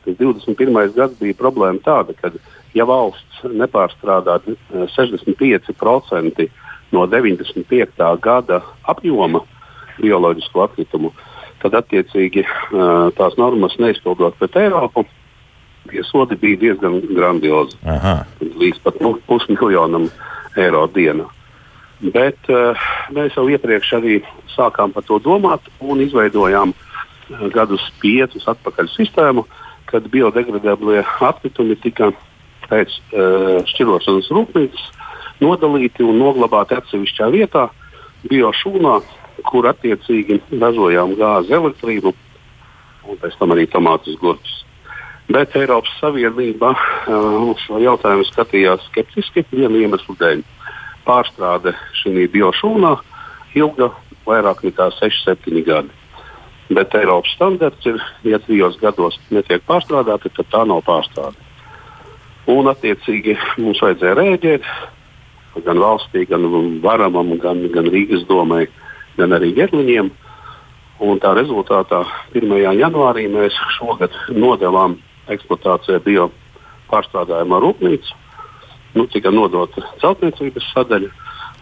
tas 0.03 0.17
21. 0.19 0.75
gads 0.97 1.15
bija 1.21 1.37
problēma 1.39 1.79
tāda, 1.85 2.15
ka 2.19 2.33
ja 2.75 2.83
valsts 2.89 3.43
nepārstrādā 3.55 4.39
eh, 4.51 4.83
65% 4.97 6.49
no 6.91 7.05
95. 7.07 8.03
gada 8.19 8.59
apjoma 8.91 9.39
bioloģisko 9.99 10.65
atkritumu, 10.65 11.13
tad 11.63 11.77
attiecīgi 11.79 12.43
uh, 12.43 13.13
tās 13.15 13.39
normas 13.39 13.77
neizpildot 13.79 14.35
pret 14.39 14.59
Eiropu, 14.59 15.05
tie 15.87 16.03
sodi 16.03 16.35
bija 16.35 16.59
diezgan 16.67 16.99
grandiozi. 17.15 17.79
Aha. 17.87 18.25
līdz 18.59 18.83
pat 18.83 18.99
pu- 18.99 19.21
pusmiljonam 19.27 20.09
eiro 20.57 20.85
dienā. 20.93 21.27
Bet 21.99 22.47
uh, 22.47 22.79
mēs 23.11 23.35
jau 23.35 23.45
iepriekš 23.51 23.95
arī 23.97 24.21
sākām 24.53 24.93
par 24.95 25.03
to 25.07 25.19
domāt 25.19 25.65
un 25.83 25.99
izveidojām 25.99 26.71
uh, 26.71 27.43
gadus 27.53 27.83
piecus 27.99 28.47
atpakaļ 28.47 28.87
sistēmu, 28.93 29.43
kad 29.89 30.07
biodegradablie 30.13 31.03
atkritumi 31.03 31.75
tika 31.83 32.13
pēc 32.69 32.95
uh, 33.11 33.59
šķirošanas 33.67 34.31
rūpnīcas 34.31 34.87
nodalīti 35.43 36.05
un 36.05 36.19
noglabāti 36.21 36.77
atsevišķā 36.77 37.29
vietā, 37.35 37.67
biošūnā, 38.29 38.95
kur 39.47 39.67
attiecīgi 39.71 40.41
ražojām 40.59 41.15
gāzi, 41.19 41.55
elektrību 41.55 42.13
un 43.09 43.19
pēc 43.19 43.37
tam 43.39 43.55
arī 43.55 43.65
tomātus 43.71 44.19
gurķus. 44.21 44.63
Bet 45.29 45.53
Eiropas 45.53 45.91
Savienība 45.99 46.71
uh, 46.73 47.51
šo 47.61 47.77
jautājumu 47.77 48.25
skatījās 48.25 48.81
skeptiski 48.89 49.43
viena 49.51 49.77
iemesla 49.77 50.15
dēļ. 50.17 50.39
Pārstrāde 51.05 51.75
šī 52.01 52.25
biošūnā 52.33 52.95
ilga 53.61 53.91
vairāk 54.25 54.63
nekā 54.65 54.87
6-7 54.97 55.61
gadi. 55.67 55.93
Bet 56.73 56.95
Eiropas 56.97 57.35
standarts 57.37 57.85
ir, 57.89 58.01
ja 58.25 58.39
trijos 58.41 58.79
gados 58.81 59.19
netiek 59.29 59.61
pārstrādāti, 59.69 60.31
tad 60.33 60.49
tā 60.49 60.63
nav 60.69 60.81
pārstrāde. 60.87 61.37
Un, 62.49 62.65
attiecīgi, 62.71 63.35
mums 63.61 63.81
vajadzēja 63.85 64.15
rēģēt 64.17 64.65
gan 65.65 65.81
valstī, 65.81 66.23
gan 66.29 66.47
varamam, 66.81 67.35
gan, 67.41 67.61
gan 67.73 67.89
Rīgas 67.93 68.25
domai, 68.29 68.63
gan 69.17 69.37
arī 69.37 69.51
Gerliņiem. 69.57 70.09
Un 71.05 71.21
tā 71.21 71.35
rezultātā 71.37 72.01
1. 72.33 72.49
janvārī 72.81 73.27
mēs 73.31 73.55
šogad 73.77 74.17
nodevām 74.33 74.97
eksploatācijai 75.29 76.01
bio 76.05 76.29
pārstrādājumā 76.89 77.59
rūpnīcu. 77.63 78.15
Nu, 78.97 79.05
tika 79.07 79.31
nodota 79.31 79.83
celtniecības 80.01 80.71
sadaļa, 80.73 81.09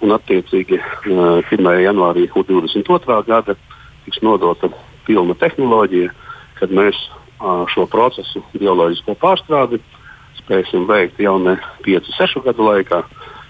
un 0.06 0.14
attiecīgi 0.16 0.80
1. 1.08 1.70
janvārī 1.84 2.28
2022. 2.32 3.18
gada 3.28 3.58
tiks 4.06 4.22
nodota 4.24 4.70
pilna 5.08 5.36
tehnoloģija, 5.36 6.14
kad 6.60 6.74
mēs 6.74 6.98
šo 7.74 7.86
procesu 7.92 8.42
bioloģisko 8.58 9.18
pārstrādi 9.22 9.82
spēsim 10.40 10.88
veikt 10.90 11.20
jau 11.22 11.36
ne 11.42 11.58
5, 11.86 12.14
6 12.18 12.44
gadu 12.46 12.66
laikā, 12.70 13.04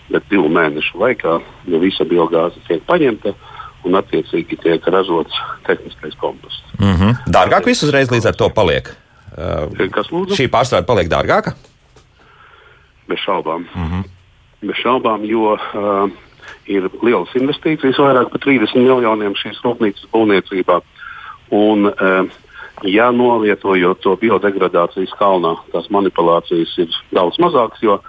bet 0.10 0.28
2 0.32 0.50
mēnešu 0.52 1.00
laikā, 1.00 1.38
ja 1.72 1.80
visa 1.80 2.08
biogāze 2.08 2.60
tiek 2.68 2.84
paņemta 2.88 3.36
un 3.88 3.96
attiecīgi 4.00 4.58
tiek 4.64 4.88
ražots 4.92 5.36
tehniskais 5.68 6.16
komposts. 6.20 6.64
Mm 6.80 6.96
-hmm. 6.96 7.16
Dārgāk 7.32 7.66
viss 7.66 7.84
uzreiz 7.84 8.12
līdz 8.12 8.28
ar 8.28 8.36
to 8.36 8.50
paliek. 8.50 8.90
Uh, 9.36 9.90
Kas 9.94 10.12
lūdzu? 10.14 10.38
Šī 10.38 10.48
pārstrāde 10.52 10.88
paliek 10.88 11.10
dārgāka? 11.12 11.56
Bez 13.08 13.20
šaubām. 13.24 13.68
Mm 13.74 13.90
-hmm. 13.92 14.04
Bez 14.62 14.80
šaubām, 14.84 15.26
jo 15.26 15.58
uh, 15.58 16.10
ir 16.66 16.90
lielas 17.02 17.36
investīcijas, 17.36 18.00
vairāk 18.00 18.32
par 18.32 18.40
30 18.40 18.76
miljoniem 18.76 19.36
šīs 19.36 19.62
rūpnīcas 19.64 20.10
būvniecībā. 20.14 20.82
Un, 21.52 21.86
uh, 21.86 22.30
ja 22.84 23.12
novietojot 23.12 24.00
to 24.00 24.16
biodegradācijas 24.16 25.14
kalnā, 25.20 25.56
tās 25.72 25.90
manipulācijas 25.90 26.78
ir 26.78 26.90
daudz 27.12 27.40
mazākas, 27.40 27.82
jo 27.82 28.02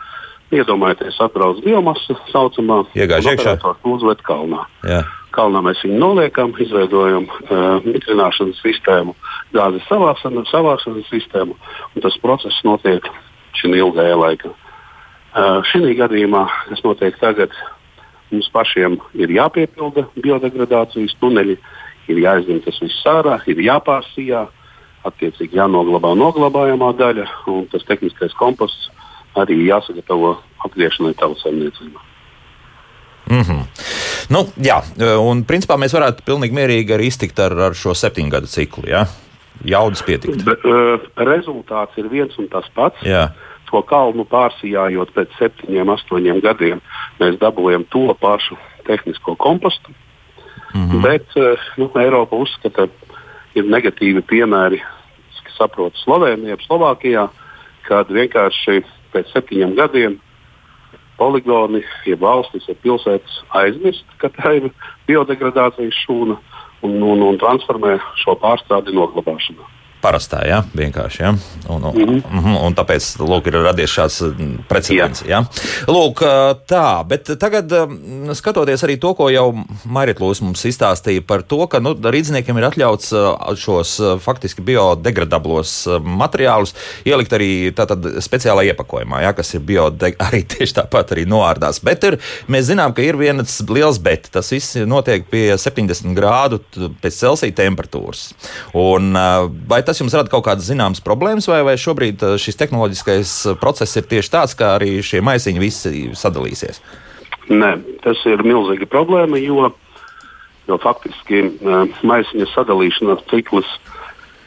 iedomājieties, 0.53 1.21
atbrauc 1.21 1.61
biomasa 1.65 2.17
saucamā, 2.33 2.83
iegāž 2.97 3.33
iekšā, 3.35 3.57
uzved 3.85 4.23
kalnā. 4.23 4.65
Jā. 4.83 5.05
Kalnā 5.39 5.63
mēs 5.63 5.81
viņu 5.85 5.99
noliekam, 6.03 6.53
izveidojam 6.59 7.29
uh, 7.31 7.79
mitrināšanas 7.87 8.59
sistēmu, 8.65 9.15
gāzes 9.55 9.87
savākšanas, 9.87 10.51
savākšanas 10.51 11.11
sistēmu, 11.13 11.55
un 11.95 12.05
tas 12.05 12.19
process 12.23 12.65
notiek 12.67 13.07
šī 13.59 13.71
ilgajā 13.79 14.17
laikā. 14.19 14.51
Uh, 14.51 15.61
šī 15.71 15.95
gadījumā 15.99 16.47
tas 16.71 16.83
notiek 16.83 17.19
tagad. 17.23 17.55
Mums 18.29 18.51
pašiem 18.53 18.99
ir 19.17 19.31
jāpiepilda 19.33 20.05
biodegradācijas 20.19 21.15
tuneļi, 21.23 21.55
ir 22.13 22.21
jāizņem 22.25 22.61
tas 22.67 22.83
viss 22.83 23.07
ārā, 23.09 23.39
ir 23.49 23.63
jāpārsījā, 23.65 24.43
attiecīgi 25.09 25.57
jānoglabā 25.57 26.13
noglabājamā 26.19 26.91
daļa, 26.99 27.25
un 27.49 27.65
tas 27.73 27.87
tehniskais 27.89 28.35
komposts 28.37 28.91
arī 29.39 29.63
jāsagatavo 29.69 30.35
apgriešanai 30.67 31.15
tautsēmniecībā. 31.23 32.03
Mm 33.31 33.43
-hmm. 33.43 33.63
nu, 34.29 34.47
jā, 34.63 34.83
un 35.21 35.45
principā 35.45 35.77
mēs 35.77 35.95
varētu 35.95 36.25
pilnīgi 36.25 36.55
mierīgi 36.55 36.95
arī 36.97 37.07
iztikt 37.07 37.39
ar, 37.39 37.53
ar 37.53 37.75
šo 37.75 37.95
septiņu 37.95 38.31
gadu 38.31 38.47
ciklu. 38.47 38.89
Ja? 38.89 39.07
Jaudas 39.65 40.03
pietikt. 40.03 40.45
Be, 40.45 40.55
uh, 40.65 41.01
rezultāts 41.17 41.99
ir 41.99 42.09
viens 42.09 42.39
un 42.39 42.49
tas 42.49 42.65
pats. 42.75 43.03
Jā. 43.03 43.29
To 43.71 43.83
kalnu 43.83 44.25
pārsījājot 44.25 45.11
pēc 45.13 45.29
septiņiem, 45.39 45.91
astoņiem 45.91 46.41
gadiem, 46.41 46.81
mēs 47.21 47.37
dabūjam 47.39 47.85
to 47.91 48.15
pašu 48.21 48.57
tehnisko 48.87 49.35
kompostu. 49.35 49.93
Mm 50.75 50.89
-hmm. 50.89 51.03
Bet 51.03 51.27
uh, 51.37 51.59
nu, 51.77 51.91
Eiropa 52.01 52.37
uzskata, 52.37 52.87
ka 52.87 53.19
ir 53.55 53.65
negatīvi 53.65 54.23
piemēri, 54.23 54.81
kas 55.45 55.57
saprotu 55.57 55.99
Slovenijā, 55.99 56.57
Slovākijā, 56.67 57.29
kad 57.89 58.09
vienkārši 58.09 58.83
pēc 59.13 59.33
septiņiem 59.33 59.75
gadiem 59.75 60.19
poligoni, 61.19 61.83
jeb 62.07 62.23
valstis, 62.23 62.69
jeb 62.71 62.79
pilsētas 62.85 63.41
aizmirst, 63.61 64.07
ka 64.23 64.31
tā 64.39 64.55
ir 64.61 64.71
biodegradācijas 65.11 66.05
šūna 66.07 66.39
un, 66.87 67.01
un, 67.03 67.25
un 67.31 67.41
transformē 67.43 67.99
šo 68.23 68.39
pārstrādi 68.43 68.95
noglabāšanā 68.97 69.78
parastā, 70.03 70.43
ja? 70.47 70.63
vienkārši. 70.77 71.23
Ja? 71.23 71.33
Un, 71.69 71.85
un, 71.85 71.97
mm 71.97 72.23
-hmm. 72.31 72.57
un 72.67 72.75
tāpēc 72.75 73.19
lūk, 73.19 73.49
ir 73.49 73.59
radies 73.63 73.91
šāds 73.91 74.21
mm, 74.23 74.65
precedents. 74.69 75.23
Ja? 75.27 75.45
Lūk, 75.87 76.23
tā, 76.69 77.05
bet 77.09 77.31
tagad 77.39 77.73
skatoties 78.33 78.85
arī 78.85 78.99
to, 79.01 79.15
ko 79.15 79.29
jau 79.31 79.65
Mairitlūs 79.85 80.43
mums 80.43 80.65
izstāstīja 80.65 81.27
par 81.27 81.43
to, 81.43 81.67
ka 81.67 81.81
nu, 81.81 81.95
rīzniekiem 81.95 82.59
ir 82.59 82.69
atļauts 82.71 83.13
šos 83.57 84.01
faktiski 84.21 84.63
biodegradablos 84.63 85.89
materiālus 86.03 86.75
ielikt 87.05 87.33
arī 87.33 87.73
tātad 87.75 88.05
speciālā 88.23 88.65
iepakojumā, 88.71 89.23
ja? 89.23 89.33
kas 89.33 89.55
ir 89.55 89.61
biodeg 89.61 90.17
arī 90.27 90.45
tieši 90.45 90.75
tāpat 90.81 91.13
arī 91.17 91.27
noārdās. 91.27 91.83
Bet 91.85 92.05
ir, 92.05 92.19
mēs 92.49 92.71
zinām, 92.71 92.95
ka 92.95 93.03
ir 93.03 93.17
viens 93.17 93.61
liels 93.69 93.99
bet. 93.99 94.31
Tas 94.33 94.53
viss 94.53 94.77
notiek 94.87 95.27
pie 95.31 95.57
70 95.57 96.15
grādu 96.17 96.61
pēc 97.03 97.15
Celsija 97.19 97.53
temperatūras. 97.53 98.33
Un, 98.79 99.13
vai 99.69 99.83
tas 99.89 100.03
jums 100.03 100.13
rada 100.17 100.29
kaut 100.29 100.45
kādas 100.45 100.69
zināmas 100.69 101.01
problēmas, 101.05 101.49
vai, 101.49 101.63
vai 101.65 101.79
šobrīd 101.81 102.25
eh, 102.27 102.37
šis 102.41 102.59
tehnoloģiskais 102.61 103.35
eh, 103.49 103.59
process 103.61 103.97
ir 103.97 104.09
tieši 104.11 104.33
tāds, 104.35 104.57
ka 104.59 104.75
arī 104.77 104.99
šie 105.05 105.23
maisiņi 105.25 105.63
visi 105.63 106.03
sadalīsies? 106.19 106.83
Nē, 107.49 107.71
tas 108.05 108.21
ir 108.29 108.45
milzīga 108.45 108.89
problēma, 108.93 109.41
jo, 109.41 109.71
jo 110.69 110.81
faktiski 110.83 111.45
eh, 111.49 112.01
maisiņa 112.05 112.51
sadalīšanās 112.53 113.25
cikls 113.33 113.71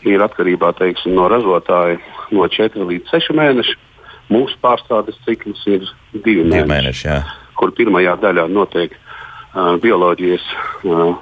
ir 0.06 0.22
atkarībā 0.22 0.74
teiksim, 0.78 1.16
no 1.18 1.26
ražotāja 1.32 1.98
no 2.34 2.46
4 2.46 2.86
līdz 2.92 3.10
6 3.14 3.34
mēneši. 3.38 3.78
Mūsu 4.32 4.56
pārstrādes 4.64 5.18
cikls 5.26 5.66
ir 5.68 5.90
2 6.14 6.46
mēneši, 6.46 6.70
mēneši 6.70 7.18
kur 7.60 7.74
pirmajā 7.76 8.14
daļā 8.22 8.46
notiek 8.50 8.94
uh, 8.96 9.76
bioloģijas, 9.82 10.46
uh, 10.88 11.18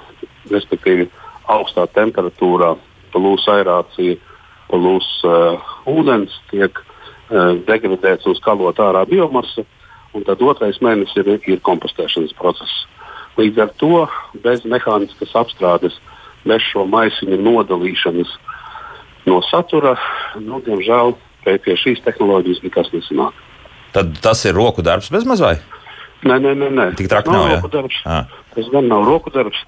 respektīvi 0.52 1.08
augstā 1.50 1.88
temperatūrā 1.90 2.76
plūs 3.14 3.46
aerācija, 3.50 4.16
plūs 4.70 5.08
uh, 5.26 5.72
ūdens, 5.90 6.34
tiek 6.52 6.78
uh, 6.80 7.56
degradēts 7.66 8.28
un 8.30 8.38
skalot 8.38 8.80
ārā 8.82 9.04
biomasa, 9.08 9.66
un 10.14 10.26
tad 10.26 10.42
otrais 10.42 10.80
mēnesis 10.82 11.22
ir, 11.22 11.34
ir 11.46 11.62
kompostēšanas 11.66 12.36
process. 12.38 12.84
Līdz 13.38 13.64
ar 13.64 13.74
to 13.80 14.06
bez 14.44 14.64
mehāniskas 14.68 15.34
apstrādes, 15.38 15.96
bez 16.44 16.64
šo 16.70 16.86
maisiņu 16.90 17.38
nodalīšanas 17.44 18.32
no 19.28 19.40
satura, 19.50 19.94
nu, 20.40 20.60
diemžēl 20.64 21.14
pie 21.44 21.76
šīs 21.78 22.02
tehnoloģijas 22.04 22.64
nekas 22.64 22.90
nesanāk. 22.94 23.36
Tad 23.94 24.12
tas 24.22 24.42
ir 24.46 24.54
roku 24.54 24.84
darbs 24.86 25.10
bez 25.12 25.26
mazliet? 25.26 25.62
Nē, 26.20 26.36
nē, 26.36 26.52
nē. 26.54 26.68
nē. 26.76 26.86
Tik 26.98 27.08
traki 27.10 27.32
nav. 27.32 27.46
nav 27.64 27.88
jā. 28.04 28.18
Tas 28.54 28.70
gan 28.72 28.88
nav 28.90 29.04
roku 29.06 29.30
darbs. 29.30 29.58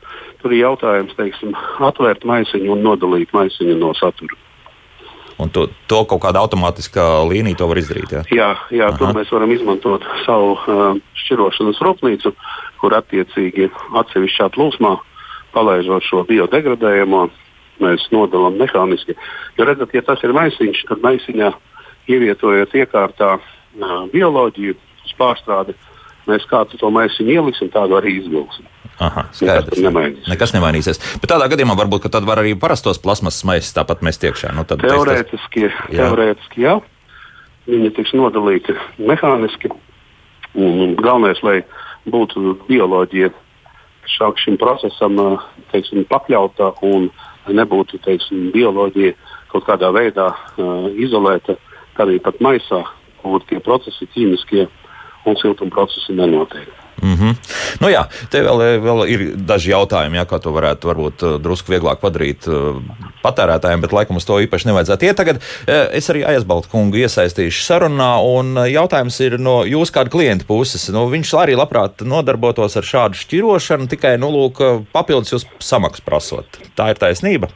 Tur 0.42 0.54
ir 0.54 0.64
jautājums, 0.64 1.14
teiksim, 1.18 1.54
atvērt 1.86 2.24
maisiņu 2.26 2.72
un 2.74 2.82
nodalīt 2.82 3.30
maisiņu 3.34 3.76
no 3.78 3.92
satura. 3.94 4.38
Un 5.42 5.50
to, 5.50 5.66
to 5.90 6.02
kaut 6.06 6.22
kāda 6.22 6.42
automātiskā 6.42 7.04
līnija 7.26 7.58
to 7.58 7.68
var 7.70 7.80
izdarīt. 7.80 8.12
Jā, 8.12 8.24
jā, 8.34 8.52
jā 8.74 8.90
tur 8.98 9.14
mēs 9.16 9.30
varam 9.32 9.50
izmantot 9.54 10.04
savu 10.26 10.56
uh, 10.58 10.82
šķirošanas 11.24 11.80
rūpnīcu, 11.82 12.34
kur 12.82 12.96
attiecīgi 12.98 13.70
atsevišķā 14.02 14.50
plūsmā 14.54 14.96
palaižot 15.54 16.06
šo 16.06 16.22
biodegradējumu, 16.28 17.24
mēs 17.82 18.06
nodalām 18.14 18.58
mehāniski. 18.60 19.16
Jo 19.58 19.66
redzat, 19.68 19.94
ja 19.96 20.04
tas 20.06 20.22
ir 20.26 20.34
maisiņš, 20.36 20.84
tad 20.90 21.02
maisiņā 21.04 21.50
ievietojot 22.12 22.76
iekārtā 22.82 23.36
uh, 23.38 23.96
bioloģiju, 24.12 24.78
pārstrādi, 25.18 25.74
uh, 25.74 25.91
Mēs 26.30 26.44
kādu 26.50 26.78
to 26.78 26.90
maisiņu 26.94 27.34
ieliksim, 27.34 27.70
tādu 27.74 27.96
arī 27.98 28.14
izvilksim. 28.20 28.68
Aha, 29.02 29.24
skaidrs. 29.34 29.72
Nekas 29.72 29.82
nemainīsies. 29.82 30.28
Nekas 30.30 30.54
nemainīsies. 30.54 31.00
Bet 31.22 31.32
tādā 31.32 31.48
gadījumā 31.50 31.74
varbūt 31.78 32.06
tad 32.12 32.26
var 32.28 32.42
arī 32.42 32.52
parastos 32.58 33.00
plasmasas 33.02 33.42
maisus 33.48 33.74
tāpat 33.74 34.04
mest 34.06 34.22
iekšā. 34.22 34.52
Nu, 34.54 34.62
teorētiski, 34.68 35.66
tas... 35.66 35.80
jā. 35.90 36.06
teorētiski, 36.06 36.62
jā. 36.62 36.76
Viņi 37.66 37.90
tiks 37.96 38.14
nodalīti 38.18 38.76
mehāniski. 39.02 39.72
Un 40.58 40.94
galvenais, 41.00 41.40
lai 41.42 41.62
būtu 42.10 42.58
bioloģija 42.68 43.32
šāk 44.12 44.40
šim 44.42 44.58
procesam 44.60 45.18
teiksim, 45.72 46.04
pakļauta 46.10 46.72
un 46.86 47.08
nebūtu 47.48 47.98
teiksim, 48.04 48.50
bioloģija 48.54 49.14
kaut 49.52 49.66
kādā 49.66 49.90
veidā 49.94 50.30
uh, 50.32 50.88
izolēta, 50.96 51.56
tad 51.96 52.06
arī 52.06 52.18
pat 52.22 52.38
maisā 52.44 52.82
būtu 53.22 53.48
tie 53.50 53.60
procesi 53.62 54.08
ķīmiskie 54.14 54.66
un 55.24 55.36
siltuma 55.40 55.70
procesi 55.70 56.16
nenotiek. 56.16 56.68
Mm 57.02 57.14
-hmm. 57.14 57.34
nu, 57.80 57.88
jā, 57.88 58.04
te 58.30 58.42
vēl, 58.42 58.60
vēl 58.82 59.08
ir 59.10 59.22
daži 59.36 59.70
jautājumi, 59.70 60.16
jā, 60.16 60.24
kā 60.24 60.38
to 60.38 60.52
varētu 60.54 60.86
varbūt 60.86 61.22
uh, 61.22 61.40
drusku 61.42 61.72
vieglāk 61.72 61.98
padarīt 61.98 62.46
uh, 62.46 62.78
patērētājiem, 63.22 63.80
bet 63.80 63.92
laikam 63.92 64.16
uz 64.16 64.24
to 64.24 64.38
īpaši 64.40 64.66
nevajadzētu 64.66 65.04
iet. 65.04 65.16
Tagad 65.16 65.36
uh, 65.36 65.88
es 65.90 66.10
arī 66.10 66.22
aizbaltu 66.24 66.68
kungu 66.68 66.96
iesaistīšu 66.96 67.64
sarunā, 67.64 68.22
un 68.22 68.54
jautājums 68.54 69.20
ir 69.20 69.38
no 69.38 69.64
jūsu 69.64 69.92
kāda 69.92 70.10
klienta 70.10 70.44
puses. 70.44 70.88
Nu, 70.88 71.08
viņš 71.10 71.34
arī 71.34 71.56
labprāt 71.58 72.04
nodarbotos 72.04 72.76
ar 72.76 72.82
šādu 72.82 73.14
šķirošanu, 73.14 73.88
tikai 73.88 74.18
nu, 74.18 74.30
lūk, 74.30 74.62
papildus 74.92 75.32
jūs 75.32 75.46
samaksu 75.58 76.02
prasot. 76.04 76.46
Tā 76.76 76.90
ir 76.90 76.94
taisnība. 76.94 77.48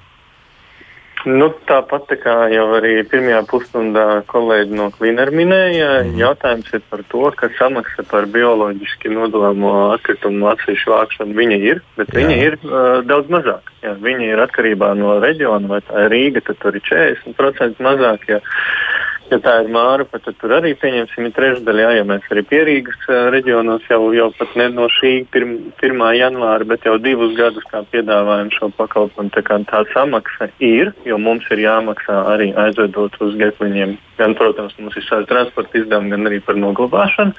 Nu, 1.26 1.48
tāpat 1.66 2.04
tā 2.06 2.16
kā 2.22 2.34
jau 2.52 2.64
arī 2.76 3.00
pirmajā 3.10 3.40
pusstundā 3.50 4.04
kolēģi 4.30 4.76
no 4.78 4.84
Klinera 4.94 5.32
minēja, 5.34 5.88
mm. 6.04 6.20
jautājums 6.20 6.68
ir 6.76 6.84
par 6.86 7.02
to, 7.10 7.24
ka 7.34 7.48
samaksa 7.58 8.04
par 8.06 8.28
bioloģiski 8.30 9.10
nodalāmo 9.10 9.72
atkritumu 9.96 10.46
atsevišķu 10.52 10.92
vākšanu 10.94 11.34
viņa 11.34 11.58
ir, 11.72 11.82
bet 11.98 12.14
Jā. 12.14 12.20
viņa 12.20 12.36
ir 12.44 12.58
uh, 12.60 13.00
daudz 13.10 13.32
mazāka. 13.34 13.74
Viņa 14.06 14.30
ir 14.30 14.44
atkarībā 14.44 14.92
no 14.98 15.18
reģiona, 15.22 15.66
vai 15.70 15.82
tā 15.88 16.06
ir 16.06 16.14
Rīga, 16.14 16.44
tad 16.46 16.62
tur 16.62 16.78
ir 16.78 16.86
40% 16.86 17.82
mazāk. 17.82 18.30
Jā. 18.30 18.40
Ja 19.30 19.38
tā 19.42 19.54
ir 19.62 19.70
mārupa, 19.72 20.20
tad 20.22 20.36
tur 20.40 20.54
arī 20.56 20.72
pieņemsim 20.78 21.28
trešdaļu. 21.36 21.82
Jā, 21.82 21.90
ja 21.98 22.04
mēs 22.08 22.26
arī 22.32 22.42
pierīgas 22.46 23.06
reģionos 23.34 23.86
jau, 23.90 24.00
jau 24.16 24.28
pat 24.38 24.56
ne 24.60 24.68
no 24.74 24.88
šī 24.92 25.12
pirm, 25.32 25.56
1. 25.82 26.04
janvāra, 26.18 26.68
bet 26.68 26.86
jau 26.88 26.96
divus 27.02 27.36
gadus 27.38 27.66
kā 27.70 27.82
piedāvājam 27.92 28.52
šo 28.54 28.70
pakalpojumu, 28.78 29.32
tā 29.34 29.44
kā 29.46 29.58
tā 29.70 29.82
samaksa 29.92 30.50
ir, 30.62 30.92
jo 31.08 31.18
mums 31.22 31.46
ir 31.54 31.64
jāmaksā 31.66 32.22
arī 32.34 32.52
aizvedot 32.66 33.16
uz 33.26 33.38
getliņiem. 33.40 33.96
Gan, 34.16 34.36
protams, 34.38 34.76
mums 34.80 34.96
ir 34.96 35.04
šādi 35.04 35.28
transporta 35.28 35.76
izdevumi, 35.76 36.14
gan 36.14 36.30
arī 36.30 36.40
par 36.44 36.56
noglabāšanu. 36.60 37.36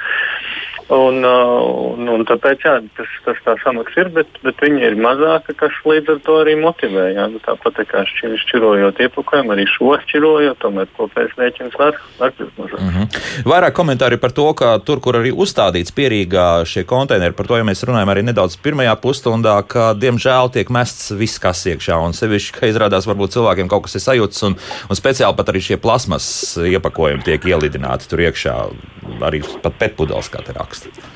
Un, 0.87 1.19
uh, 1.19 1.97
un, 1.97 2.07
un 2.07 2.21
tāpēc 2.23 2.61
jā, 2.63 2.77
tas, 2.95 3.15
tas 3.25 3.39
tā 3.43 3.57
samaksa 3.59 4.05
ir, 4.05 4.09
bet, 4.15 4.37
bet 4.39 4.61
viņa 4.63 4.85
ir 4.87 4.93
mazāka, 5.03 5.51
kas 5.59 5.75
līdz 5.83 6.13
ar 6.13 6.19
to 6.23 6.35
arī 6.45 6.53
motivē. 6.61 7.09
Jā. 7.11 7.25
Nu, 7.27 7.41
tāpat 7.43 7.81
kā 7.89 8.05
šķir, 8.07 8.37
šķirojot 8.45 9.01
iepakojumu, 9.03 9.51
arī 9.51 9.65
šo 9.67 9.97
šķirojot, 10.05 10.61
tomēr 10.61 10.87
kopējais 10.95 11.33
rēķins 11.35 11.75
var, 11.81 11.99
var 12.21 12.31
kļūt 12.37 12.61
mazāks. 12.61 12.85
Mm 12.85 12.93
-hmm. 12.95 13.49
Vairāk 13.51 13.75
komentāri 13.75 14.19
par 14.21 14.31
to, 14.31 14.47
ka 14.53 14.77
tur, 14.79 15.01
kur 15.03 15.19
arī 15.19 15.33
uzstādīts 15.35 15.91
pierīgā 15.91 16.63
šie 16.63 16.85
konteineri, 16.87 17.35
par 17.35 17.51
to 17.51 17.59
ja 17.59 17.67
mēs 17.67 17.83
runājam 17.83 18.13
arī 18.15 18.23
nedaudz 18.23 18.55
pirmajā 18.55 18.95
pusstundā, 19.03 19.59
ka 19.67 19.91
diemžēl 19.91 20.53
tiek 20.55 20.71
mests 20.71 21.11
viss, 21.11 21.39
kas 21.39 21.65
iekšā. 21.67 21.99
Un 21.99 22.15
sevišķi, 22.15 22.55
ka 22.59 22.71
izrādās, 22.71 23.09
varbūt 23.11 23.35
cilvēkiem 23.35 23.67
kaut 23.67 23.83
kas 23.83 23.99
ir 23.99 24.05
sajūts, 24.07 24.43
un, 24.47 24.55
un 24.89 24.95
speciāli 24.95 25.35
pat 25.35 25.51
arī 25.51 25.59
šie 25.59 25.77
plasmas 25.77 26.55
iepakojumi 26.55 27.27
tiek 27.27 27.43
ielidināti 27.43 28.07
tur 28.07 28.23
iekšā, 28.23 28.55
arī 29.19 29.43
pat 29.61 29.75
pētpudeles, 29.75 30.31
kā 30.31 30.39
te 30.47 30.55
raksta 30.55 30.76
raksta? 30.77 31.07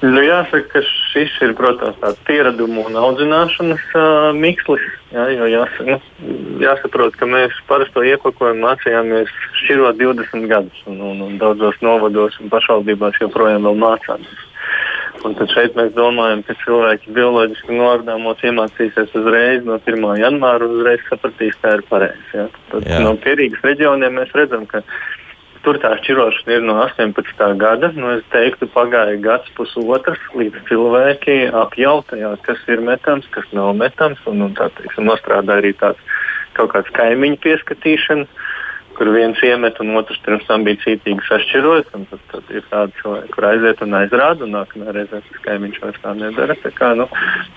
Nu, 0.00 0.22
jāsaka, 0.24 0.64
ka 0.72 0.80
šis 1.12 1.32
ir, 1.44 1.52
protams, 1.58 1.98
tāds 2.00 2.20
pieradumu 2.24 2.86
un 2.88 2.96
audzināšanas 2.96 3.82
uh, 3.92 4.30
mikslis. 4.32 4.84
Jā, 5.12 5.26
jāsaka, 5.50 5.84
nu, 5.90 6.36
jāsaprot, 6.62 7.16
ka 7.20 7.28
mēs 7.28 7.56
parasto 7.68 8.04
iepakojumu 8.08 8.64
mācījāmies 8.64 9.32
šķirot 9.60 9.98
20 10.00 10.48
gadus, 10.48 10.84
un, 10.88 11.02
un, 11.04 11.20
un 11.26 11.36
daudzos 11.40 11.76
novados 11.84 12.38
un 12.40 12.48
pašvaldībās 12.52 13.20
joprojām 13.20 13.68
mācāmies. 13.68 14.46
Un 15.26 15.34
tad 15.36 15.50
šeit 15.52 15.74
mēs 15.76 15.90
domājam, 15.92 16.40
ka 16.46 16.54
cilvēki 16.62 17.12
bioloģiski 17.12 17.76
noardāmos 17.76 18.40
iemācīsies 18.46 19.12
uzreiz 19.20 19.66
no 19.66 19.76
1. 19.82 20.06
janvāra 20.22 20.64
un 20.64 20.78
uzreiz 20.78 21.02
sapratīs, 21.10 21.58
kā 21.60 21.74
ir 21.76 21.84
pareizi. 21.90 22.28
Ja? 22.32 22.46
Tad 22.70 22.88
Jā. 22.88 23.02
no 23.04 23.18
pierīgas 23.20 23.60
reģioniem 23.66 24.16
mēs 24.16 24.32
redzam, 24.38 24.64
ka 24.70 24.80
Tur 25.60 25.76
tā 25.76 25.90
šķirošana 25.98 26.54
ir 26.56 26.62
no 26.64 26.78
18. 26.80 27.42
gada. 27.60 27.90
Nu, 27.92 28.14
es 28.16 28.24
teiktu, 28.32 28.68
pagāja 28.72 29.18
gads, 29.20 29.50
pusotrs, 29.58 30.22
līdz 30.32 30.62
cilvēki 30.70 31.36
apjautājās, 31.52 32.40
kas 32.46 32.62
ir 32.72 32.80
metams, 32.84 33.28
kas 33.34 33.48
nav 33.56 33.74
metams. 33.76 34.22
Un, 34.30 34.46
un 34.48 34.56
tā 34.56 34.70
teiksim, 34.78 35.10
nostrādā 35.10 35.58
arī 35.60 35.74
tāds 35.76 36.00
kaut 36.56 36.72
kāds 36.72 36.88
kaimiņu 36.96 37.36
pieskatīšana, 37.44 38.24
kur 38.96 39.12
viens 39.14 39.38
iemet 39.44 39.78
un 39.80 39.92
otrs 40.00 40.18
pirms 40.24 40.48
tam 40.48 40.64
bija 40.64 40.80
cītīgi 40.82 41.28
sašķirojis. 41.28 41.92
Tad, 41.92 42.24
tad 42.32 42.50
ir 42.56 42.64
tādi 42.72 42.96
cilvēki, 43.02 43.30
kur 43.36 43.48
aiziet 43.50 43.84
un 43.84 44.00
aizrāda, 44.00 44.48
un 44.48 44.56
nākamajā 44.56 44.96
reizē 44.96 45.20
tas 45.28 45.44
kaimiņš 45.44 45.78
vairs 45.84 46.02
tā 46.02 46.16
nedara. 46.18 46.56
Tā 46.64 46.72
kā, 46.76 46.94
nu, 46.96 47.06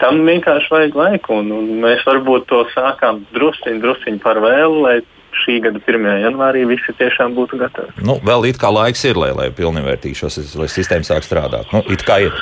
tam 0.03 0.21
vienkārši 0.27 0.75
vajag 0.75 0.99
laiku, 0.99 1.39
un, 1.39 1.55
un 1.55 1.73
mēs 1.87 2.03
varbūt 2.07 2.47
to 2.51 2.65
sākām 2.75 3.23
drusciņi, 3.31 3.83
drusciņi 3.83 4.23
par 4.23 4.43
vēlu, 4.43 4.83
lai 4.85 4.97
šī 5.43 5.59
gada 5.63 5.81
1. 5.83 6.09
janvārī 6.25 6.65
visi 6.69 6.95
tiešām 6.99 7.35
būtu 7.37 7.59
gatavi. 7.61 7.95
Nu, 8.05 8.19
vēl 8.23 8.49
it 8.49 8.61
kā 8.61 8.71
laiks 8.73 9.03
ir, 9.09 9.19
lai, 9.19 9.31
lai 9.37 9.49
pilnvērtīgi 9.55 10.23
šos 10.23 10.39
sistēmas 10.71 11.11
sāk 11.11 11.27
strādāt. 11.27 11.69
Nu, 11.75 11.83
it 11.93 12.05
kā 12.07 12.23
ir. 12.27 12.35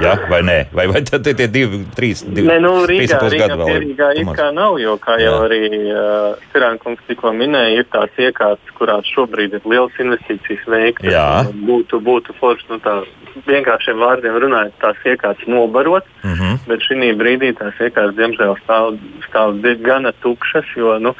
Ja, 0.00 0.14
vai 0.26 0.40
nē, 0.42 0.56
vai, 0.74 0.88
vai 0.90 1.04
tad 1.06 1.22
tie 1.22 1.46
divi, 1.46 1.84
trīs, 1.94 2.24
divi, 2.26 2.48
nē, 2.48 2.56
nu, 2.64 2.72
Rīgā, 2.88 3.20
Rīgā, 3.30 3.46
vēl 3.60 3.76
Rīgā 3.84 4.08
it 4.18 4.30
kā 4.34 4.48
nav, 4.54 4.78
jo, 4.82 4.96
kā 5.02 5.14
jau 5.22 5.36
jā. 5.36 5.42
arī 5.46 5.60
uh, 5.92 6.40
Sirānkungs 6.50 7.04
tikko 7.06 7.30
minēja, 7.36 7.84
ir 7.84 7.86
tāds 7.94 8.18
iekārts, 8.18 8.74
kurās 8.78 9.06
šobrīd 9.14 9.54
ir 9.54 9.68
liels 9.70 9.94
investīcijas 10.02 10.66
veiktas. 10.66 11.52
Būtu, 11.68 12.02
būtu 12.02 12.34
forši, 12.40 12.66
nu 12.72 12.80
tā 12.82 12.96
vienkāršiem 13.46 14.02
vārdiem 14.02 14.36
runājot, 14.42 14.76
tās 14.82 15.06
iekārtas 15.06 15.46
nobarot, 15.50 16.06
uh 16.22 16.30
mhm. 16.30 16.42
-huh. 16.42 16.68
bet 16.68 16.82
šī 16.82 17.14
brīdī 17.18 17.54
tās 17.58 17.78
iekārtas, 17.78 18.18
diemžēl, 18.18 18.56
stāv, 18.64 18.98
stāv 19.28 19.62
gana 19.82 20.12
tukšas, 20.22 20.74
jo, 20.76 20.98
nu, 20.98 21.14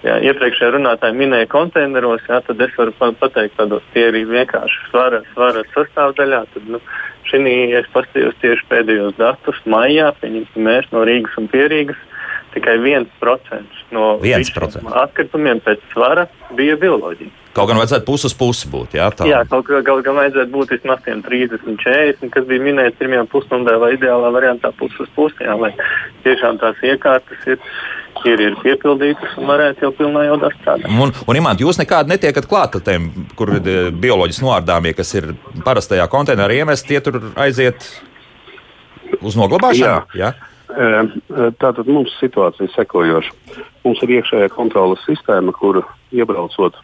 Jā, 0.00 0.14
iepriekšējā 0.30 0.70
runātāja 0.78 1.12
minēja 1.12 1.48
konteineros, 1.52 2.22
jā, 2.24 2.38
tad 2.46 2.62
es 2.64 2.76
varu 2.78 2.94
pateikt, 3.20 3.58
tādos 3.58 3.84
tie 3.92 4.06
ir 4.08 4.16
vienkārši 4.30 4.86
svara, 4.88 5.20
svara 5.34 5.64
sastāvdaļā. 5.74 6.44
Tad, 6.54 6.70
nu, 6.72 6.80
šī 7.28 7.42
es 7.76 7.90
paskatījos 7.92 8.38
tieši 8.40 8.64
pēdējos 8.70 9.18
datus. 9.18 9.60
Maijā 9.68 10.14
mēs 10.56 10.88
no 10.94 11.04
Rīgas 11.04 11.36
un 11.36 11.50
Pierīgas 11.52 12.00
tikai 12.54 12.78
1% 12.78 13.84
no 13.94 14.06
1%. 14.22 14.94
atkritumiem 15.04 15.62
pēc 15.64 15.84
svara 15.92 16.26
bija 16.56 16.78
bioloģija. 16.80 17.36
Kaut 17.50 17.66
gan 17.66 17.80
vajadzētu 17.80 18.06
pusi 18.06 18.28
uz 18.28 18.34
pusi 18.38 18.68
būt. 18.70 18.92
Jā, 18.94 19.08
tā. 19.10 19.26
jā 19.26 19.40
kaut 19.50 19.66
kā 19.66 19.80
gal, 19.86 20.02
gal 20.06 20.20
vajadzētu 20.20 20.52
būt 20.54 20.74
vismaz 20.76 21.00
30, 21.02 21.80
40, 21.82 22.30
kas 22.30 22.44
bija 22.46 22.62
minēts 22.62 22.98
pirmajā 23.00 23.24
pusstundā, 23.32 23.74
vai 23.82 23.96
ideālā 23.96 24.30
variantā 24.36 24.70
pusi 24.78 25.02
uz 25.02 25.10
pusi, 25.16 25.42
jā, 25.42 25.56
lai 25.58 25.72
tiešām 26.26 26.60
tās 26.62 26.78
iekārtas 26.86 27.48
ir 27.50 27.58
ir, 28.28 28.42
ir 28.42 28.56
piepildītas 28.60 29.36
un 29.40 29.48
varētu 29.50 29.86
jau 29.86 29.90
pilnā 29.96 30.26
jaudā 30.26 30.50
strādāt. 30.56 30.90
Un, 30.90 31.12
un 31.14 31.38
Imants, 31.40 31.62
jūs 31.62 31.80
nekādi 31.80 32.12
netiekat 32.12 32.48
klāt 32.50 32.76
tiem, 32.86 33.08
kur 33.38 33.54
ir 33.56 33.70
eh, 33.70 33.88
bioloģiski 33.94 34.46
noārdāmie, 34.46 34.94
kas 34.98 35.14
ir 35.18 35.32
parastajā 35.66 36.06
konteinerā 36.12 36.60
iemest, 36.60 36.88
tie 36.88 37.00
tur 37.04 37.20
aiziet 37.40 37.86
uz 39.20 39.38
noglabāšanu? 39.38 40.14
Jā. 40.14 40.30
Jā? 40.30 40.49
Tātad 40.70 41.88
mums 41.90 42.12
situācija 42.20 42.68
ir 42.68 42.74
sekojoša. 42.74 43.34
Mums 43.84 44.02
ir 44.04 44.14
iekšējā 44.18 44.50
kontrolas 44.54 45.02
sistēma, 45.06 45.54
kur 45.56 45.82
iebraucot 46.14 46.78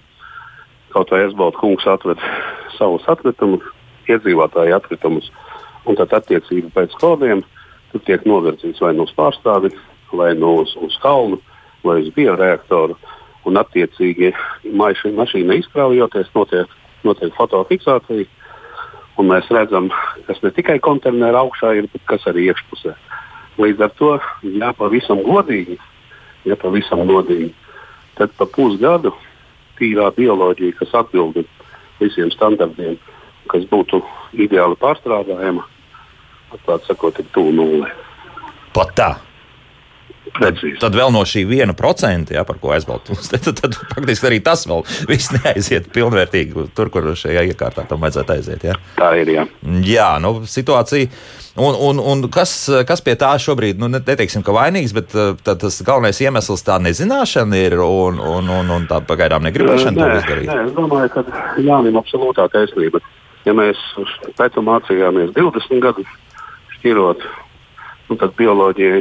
kaut 0.96 1.10
vai 1.12 1.26
Esbalta 1.26 1.60
kungs 1.60 1.84
atved 1.90 2.20
savus 2.78 3.04
atkritumus, 3.10 3.64
iedzīvotāju 4.08 4.76
atkritumus, 4.76 5.28
un 5.84 5.98
tad 5.98 6.14
attiecīgi 6.16 6.70
pēc 6.72 6.94
kodiem 7.00 7.42
tur 7.92 8.02
tiek 8.06 8.24
novirzīts 8.28 8.80
vai 8.80 8.94
nu 8.96 9.04
uz 9.04 9.12
pārstāvi, 9.16 9.72
vai 10.16 10.32
nu 10.38 10.54
uz, 10.62 10.72
uz 10.80 10.96
kalnu, 11.02 11.38
vai 11.84 12.00
uz 12.02 12.08
bioreaktoru. 12.16 12.96
Un, 13.46 13.58
attiecīgi, 13.60 14.32
maši, 14.74 15.12
mašīna 15.14 15.60
izkraujoties, 15.60 16.32
notiek, 16.34 16.72
notiek 17.06 17.34
fotofiksācija. 17.36 18.26
Un 19.16 19.30
mēs 19.30 19.46
redzam, 19.54 19.86
kas 20.26 20.40
ne 20.42 20.50
tikai 20.52 20.80
konteinerā 20.82 21.44
augšā 21.44 21.76
ir, 21.78 21.86
bet 21.92 22.02
kas 22.10 22.26
arī 22.28 22.48
iekšpusē. 22.50 22.96
Līdz 23.56 23.86
ar 23.86 23.92
to, 23.96 24.10
ja 24.56 24.72
pavisam 24.76 25.22
godīgi, 25.24 25.78
ja 26.44 26.56
pavisam 26.60 27.06
godīgi 27.08 27.52
tad 28.16 28.32
pa 28.36 28.48
pusgadu 28.48 29.12
tīrā 29.76 30.08
bioloģija, 30.16 30.76
kas 30.78 30.94
atbild 30.96 31.38
visiem 32.00 32.30
standartiem, 32.32 32.96
kas 33.52 33.64
būtu 33.70 34.00
ideāli 34.36 34.76
pārstrādājama, 34.80 35.64
atklāti 36.56 36.90
sakot, 36.90 37.20
ir 37.20 37.28
tuvu 37.36 37.52
nulē. 37.56 37.92
Pat 38.76 38.92
tā. 38.96 39.10
Precīzi. 40.36 40.76
Tad 40.82 40.96
vēl 40.96 41.12
no 41.14 41.22
šī 41.28 41.46
viena 41.48 41.74
procenta, 41.76 42.34
ja, 42.36 42.44
par 42.48 42.58
ko 42.60 42.74
aizbalstīs, 42.76 43.30
tad, 43.32 43.46
tad, 43.46 43.62
tad 43.64 43.78
faktiski 43.94 44.30
arī 44.30 44.42
tas 44.44 44.66
vēl 44.68 44.84
viss 45.10 45.32
neaiziet 45.34 45.88
pilnvērtīgi 45.94 46.68
tur, 46.76 46.92
kur 46.92 47.10
šajā 47.16 47.46
iekārtā 47.50 47.86
tam 47.88 48.04
vajadzētu 48.04 48.36
aiziet. 48.36 48.68
Ja. 48.68 48.76
Tā 48.98 49.14
ir. 49.20 49.32
Jā, 49.36 49.46
jā 49.86 50.12
nu, 50.22 50.38
situācija. 50.48 51.10
Un, 51.56 51.72
un, 51.80 52.00
un 52.04 52.26
kas, 52.28 52.50
kas 52.84 53.00
pie 53.00 53.14
tā 53.16 53.30
šobrīd, 53.40 53.78
nu, 53.80 53.88
neteiksim, 53.88 54.42
ka 54.44 54.52
vainīgs, 54.52 54.92
bet 54.96 55.14
tā, 55.16 55.54
tas 55.56 55.78
galvenais 55.86 56.20
iemesls 56.20 56.64
tā 56.66 56.76
nezināšana 56.84 57.62
ir 57.62 57.78
un, 57.80 58.20
un, 58.20 58.50
un, 58.58 58.72
un 58.76 58.84
tā 58.90 59.00
pagaidām 59.08 59.46
negribēšana 59.48 59.96
to 59.96 60.18
izdarīt? 60.18 60.50
Nē, 60.50 60.58
es 60.68 60.74
domāju, 60.76 61.14
ka 61.14 61.24
Jānim 61.64 61.96
absolūtā 61.96 62.50
taisnība. 62.52 63.00
Ja 63.48 63.54
mēs 63.56 63.80
pēc 64.36 64.52
tam 64.58 64.68
mācījāmies 64.68 65.32
20 65.32 65.80
gadus 65.80 66.12
šķirot, 66.76 67.24
nu, 68.10 68.18
tad 68.20 68.36
bioloģija 68.36 69.00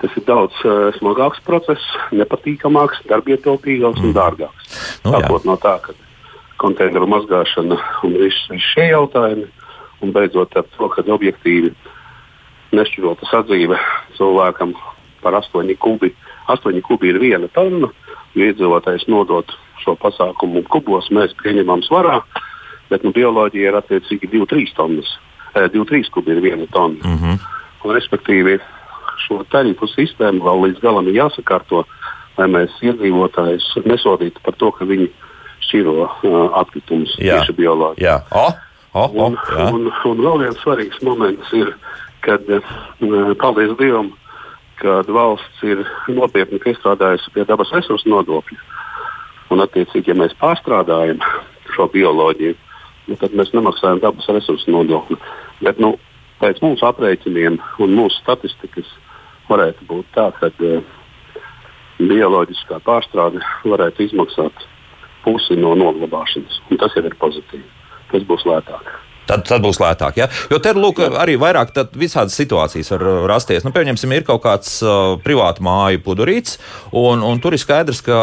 Tas 0.00 0.14
ir 0.16 0.24
daudz 0.24 0.56
uh, 0.64 0.88
smagāks 0.96 1.42
process, 1.44 1.84
nepatīkamāks, 2.16 3.02
darbietilpīgāks 3.10 4.00
mm. 4.00 4.06
un 4.08 4.14
dārgāks. 4.16 4.78
Nu, 5.04 5.12
Sākot 5.12 5.44
no 5.48 5.56
tā, 5.60 5.76
ka 5.84 5.92
konteineru 6.60 7.08
mazgāšana 7.08 7.76
un 8.06 8.16
visi 8.20 8.52
vis 8.52 8.68
šie 8.72 8.90
jautājumi, 8.90 9.48
un 10.00 10.12
beidzot 10.16 10.56
ar 10.56 10.64
to, 10.76 10.88
ka 10.92 11.04
objektīvi 11.04 11.74
nešķirota 12.76 13.28
sadzīve 13.28 13.78
cilvēkam 14.16 14.74
par 15.20 15.36
8 15.36 15.76
kubi. 15.80 16.14
8 16.48 16.80
kubi 16.86 17.12
ir 17.12 17.20
viena 17.22 17.48
tonna, 17.54 17.90
jo 18.34 18.46
iedzīvotājs 18.46 19.06
nodot 19.12 19.52
šo 19.80 19.96
pasākumu 20.00 20.64
kubos, 20.72 21.08
mēs 21.14 21.34
pieņemam 21.40 21.84
svarā, 21.86 22.20
bet 22.90 23.04
nu, 23.04 23.12
bioloģija 23.16 23.70
ir 23.70 23.78
attiecīgi 23.80 24.32
2-3 24.32 24.76
tonnas. 24.76 25.16
2-3 25.54 26.10
kubi 26.14 26.36
ir 26.36 26.42
viena 26.44 26.66
tonna. 26.72 27.00
Mm 27.04 27.16
-hmm. 27.16 27.38
un, 27.84 27.94
respektīvi, 27.94 28.60
šo 29.26 29.42
tarifu 29.52 29.88
sistēmu 29.90 30.44
vēl 30.44 30.64
līdz 30.66 30.82
galam 30.84 31.08
ir 31.10 31.20
jāsakārto, 31.20 31.84
lai 32.38 32.48
mēs 32.50 32.76
iedzīvotājus 32.84 33.66
nesodītu 33.84 34.42
par 34.44 34.56
to, 34.60 34.70
ka 34.76 34.88
viņi 34.88 35.10
šķiro 35.66 35.96
uh, 36.04 36.38
atkritumus 36.60 37.16
tieši 37.18 37.54
bioloģiski. 37.58 38.06
Oh, 38.30 38.54
oh, 38.94 39.04
oh, 39.04 39.18
un. 39.26 39.36
Un, 39.74 39.90
un 40.08 40.24
vēl 40.24 40.46
viens 40.46 40.62
svarīgs 40.64 41.02
moments 41.06 41.52
ir, 41.56 41.74
kad 42.24 42.48
uh, 42.48 42.72
paldies 43.40 43.76
Dievam, 43.80 44.12
kad 44.80 45.08
valsts 45.12 45.64
ir 45.66 45.84
nopietni 46.08 46.60
piestrādājusi 46.62 47.34
pie 47.34 47.44
dabas 47.48 47.72
resursu 47.76 48.08
nodokļa. 48.10 48.60
Un, 49.50 49.60
attiecīgi, 49.64 50.12
ja 50.12 50.16
mēs 50.16 50.36
pārstrādājam 50.40 51.18
šo 51.74 51.88
bioloģiju, 51.90 52.56
nu, 53.10 53.16
tad 53.18 53.34
mēs 53.36 53.50
nemaksājam 53.52 54.00
dabas 54.02 54.28
resursu 54.30 54.70
nodokli. 54.72 55.18
Bet, 55.60 55.80
nu, 55.82 55.96
pēc 56.40 56.62
mūsu 56.64 56.86
aprēķiniem 56.88 57.58
un 57.82 57.96
mūsu 57.98 58.22
statistikas 58.22 58.88
varētu 59.50 59.86
būt 59.90 60.10
tā, 60.16 60.30
ka 60.38 60.50
uh, 60.50 60.80
bioloģiskā 62.00 62.80
pārstrāde 62.86 63.42
varētu 63.66 64.06
izmaksāt 64.06 64.66
pusi 65.24 65.58
no 65.58 65.74
noglabāšanas. 65.76 66.62
Tas 66.80 66.96
jau 66.96 67.04
ir 67.04 67.16
pozitīvi. 67.20 67.66
Tas 68.10 68.26
būs 68.26 68.46
lētāk. 68.48 68.88
Tad, 69.30 69.44
tad 69.46 69.62
būs 69.62 69.78
lētāk. 69.78 70.18
Ja? 70.18 70.26
Jo 70.50 70.58
te 70.62 70.72
lūk, 70.74 70.98
arī 71.20 71.36
vairāk 71.38 71.70
visādas 71.98 72.34
situācijas 72.38 72.90
var 72.96 73.04
rasties. 73.30 73.62
Nu, 73.66 73.70
pieņemsim, 73.74 74.10
ir 74.16 74.26
kaut 74.26 74.42
kāds 74.42 74.80
uh, 74.82 75.14
privāta 75.22 75.62
māja 75.62 76.00
pludurīts, 76.02 76.58
un, 76.96 77.22
un 77.26 77.38
tur 77.42 77.54
ir 77.54 77.62
skaidrs, 77.62 78.02
ka 78.06 78.18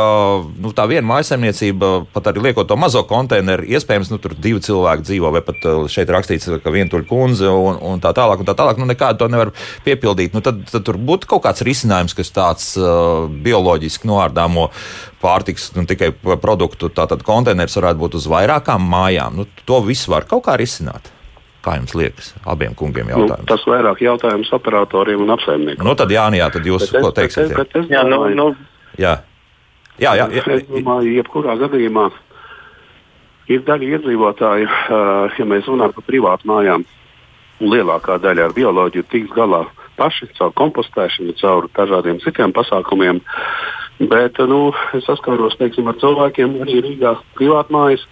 nu, 0.59 0.73
tā 0.75 0.87
viena 0.91 1.07
mājsaimniecība, 1.07 1.91
pat 2.15 2.31
arī 2.31 2.49
liekot 2.49 2.67
to 2.67 2.75
mazo 2.79 3.05
konteineru, 3.07 3.67
iespējams, 3.71 4.11
nu, 4.11 4.19
tur 4.23 4.35
divi 4.35 4.59
cilvēki 4.67 5.07
dzīvo, 5.07 5.31
vai 5.37 5.43
pat 5.47 5.63
uh, 5.69 5.85
šeit 5.91 6.11
rakstīts, 6.11 6.49
ka 6.63 6.75
vientuļa 6.75 7.07
kundze 7.07 7.51
un, 7.51 7.79
un 7.93 8.03
tā 8.03 8.11
tālāk. 8.17 8.43
Un 8.43 8.49
tā 8.49 8.57
tālāk 8.57 8.81
nu, 8.81 8.89
nekādu 8.89 9.23
to 9.23 9.31
nevar 9.31 9.53
piepildīt. 9.87 10.35
Nu, 10.35 10.43
tad, 10.43 10.65
tad 10.67 10.83
tur 10.87 10.99
būtu 10.99 11.31
kaut 11.31 11.45
kāds 11.47 11.63
risinājums, 11.67 12.17
kas 12.17 12.35
tāds 12.35 12.73
uh, 12.81 13.29
bioloģiski 13.47 14.11
noārdāmo 14.11 14.67
pārtiks, 15.21 15.71
nu, 15.75 15.85
tikai 15.89 16.11
produktu 16.41 16.89
konteiners 17.25 17.77
varētu 17.79 18.01
būt 18.01 18.17
uz 18.19 18.27
vairākām 18.31 18.83
mājām. 18.91 19.39
Nu, 19.39 19.47
to 19.65 19.81
visu 19.85 20.11
var 20.13 20.27
kaut 20.29 20.45
kā 20.47 20.57
risināt. 20.59 21.11
Kā 21.65 21.75
jums 21.79 21.95
liekas, 21.97 22.29
abiem 22.47 22.75
kungiem 22.77 23.09
nu, 23.09 23.15
jautājums? 23.15 23.43
Nu, 23.43 23.49
tas 23.49 23.65
vairāk 23.67 24.03
jautājums 24.05 24.51
operatoriem 24.55 25.23
un 25.25 25.33
apsaimniekiem. 25.35 25.83
Nu, 25.83 25.95
tad 25.99 26.13
Jānis, 26.13 26.45
tad 26.53 26.69
jūs 26.69 26.85
bet 26.91 27.01
ko 27.01 27.11
teiksiet? 27.11 27.49
Bet, 27.51 27.73
bet 27.73 27.81
es, 27.81 27.89
jā, 27.91 28.03
nu, 28.07 28.21
nu, 28.37 28.51
jā. 28.95 29.17
Jā, 29.97 30.13
jā, 30.13 30.27
jā. 30.29 30.45
Es 30.53 30.67
domāju, 30.69 31.15
jebkurā 31.17 31.57
gadījumā 31.57 32.05
ir 33.49 33.63
daļa 33.67 33.89
iedzīvotāju, 33.97 34.69
ja 35.39 35.47
mēs 35.49 35.67
runājam 35.67 35.95
par 35.97 36.05
privātu 36.07 36.49
mājām, 36.51 36.85
un 37.57 37.73
lielākā 37.73 38.19
daļa 38.21 38.47
ar 38.47 38.55
bioloģiju 38.55 39.07
tiks 39.11 39.33
galā 39.35 39.63
paši 39.97 40.29
caur 40.37 40.53
kompostēšanu, 40.57 41.33
caur 41.41 41.69
dažādiem 41.73 42.21
citiem 42.21 42.53
pasākumiem. 42.53 43.23
Bet 43.97 44.37
nu, 44.45 44.69
es 44.93 45.07
saskaros 45.09 45.57
teiksim, 45.57 45.87
ar 45.89 45.97
cilvēkiem 45.97 46.59
arī 46.61 46.77
Rīgā 46.85 47.15
privātmājas, 47.37 48.03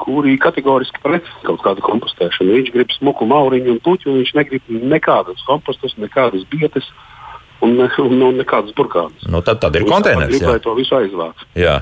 kuri 0.00 0.36
kategoriski 0.42 1.00
pret 1.00 1.28
kaut 1.46 1.62
kādu 1.64 1.84
kompostēšanu. 1.86 2.58
Viņš 2.58 2.72
grib 2.74 2.92
smuku 2.92 3.28
mauriņu 3.30 3.72
un 3.72 3.82
puķu, 3.84 4.10
un 4.10 4.20
viņš 4.20 4.34
negrib 4.36 4.68
nekādas 4.68 5.44
kompostus, 5.48 5.96
nekādas 5.96 6.44
bietas 6.52 6.88
un, 7.64 7.76
ne, 7.78 7.88
un, 8.02 8.16
un 8.28 8.40
nekādas 8.42 8.74
burkānas. 8.76 9.24
Nu, 9.30 9.40
tad, 9.46 9.62
tad 9.64 9.76
ir 9.78 9.86
konteiners. 9.88 10.34
Gribēja 10.34 10.64
to 10.66 10.74
visu 10.76 10.98
aizvākt. 10.98 11.46
Jā, 11.56 11.78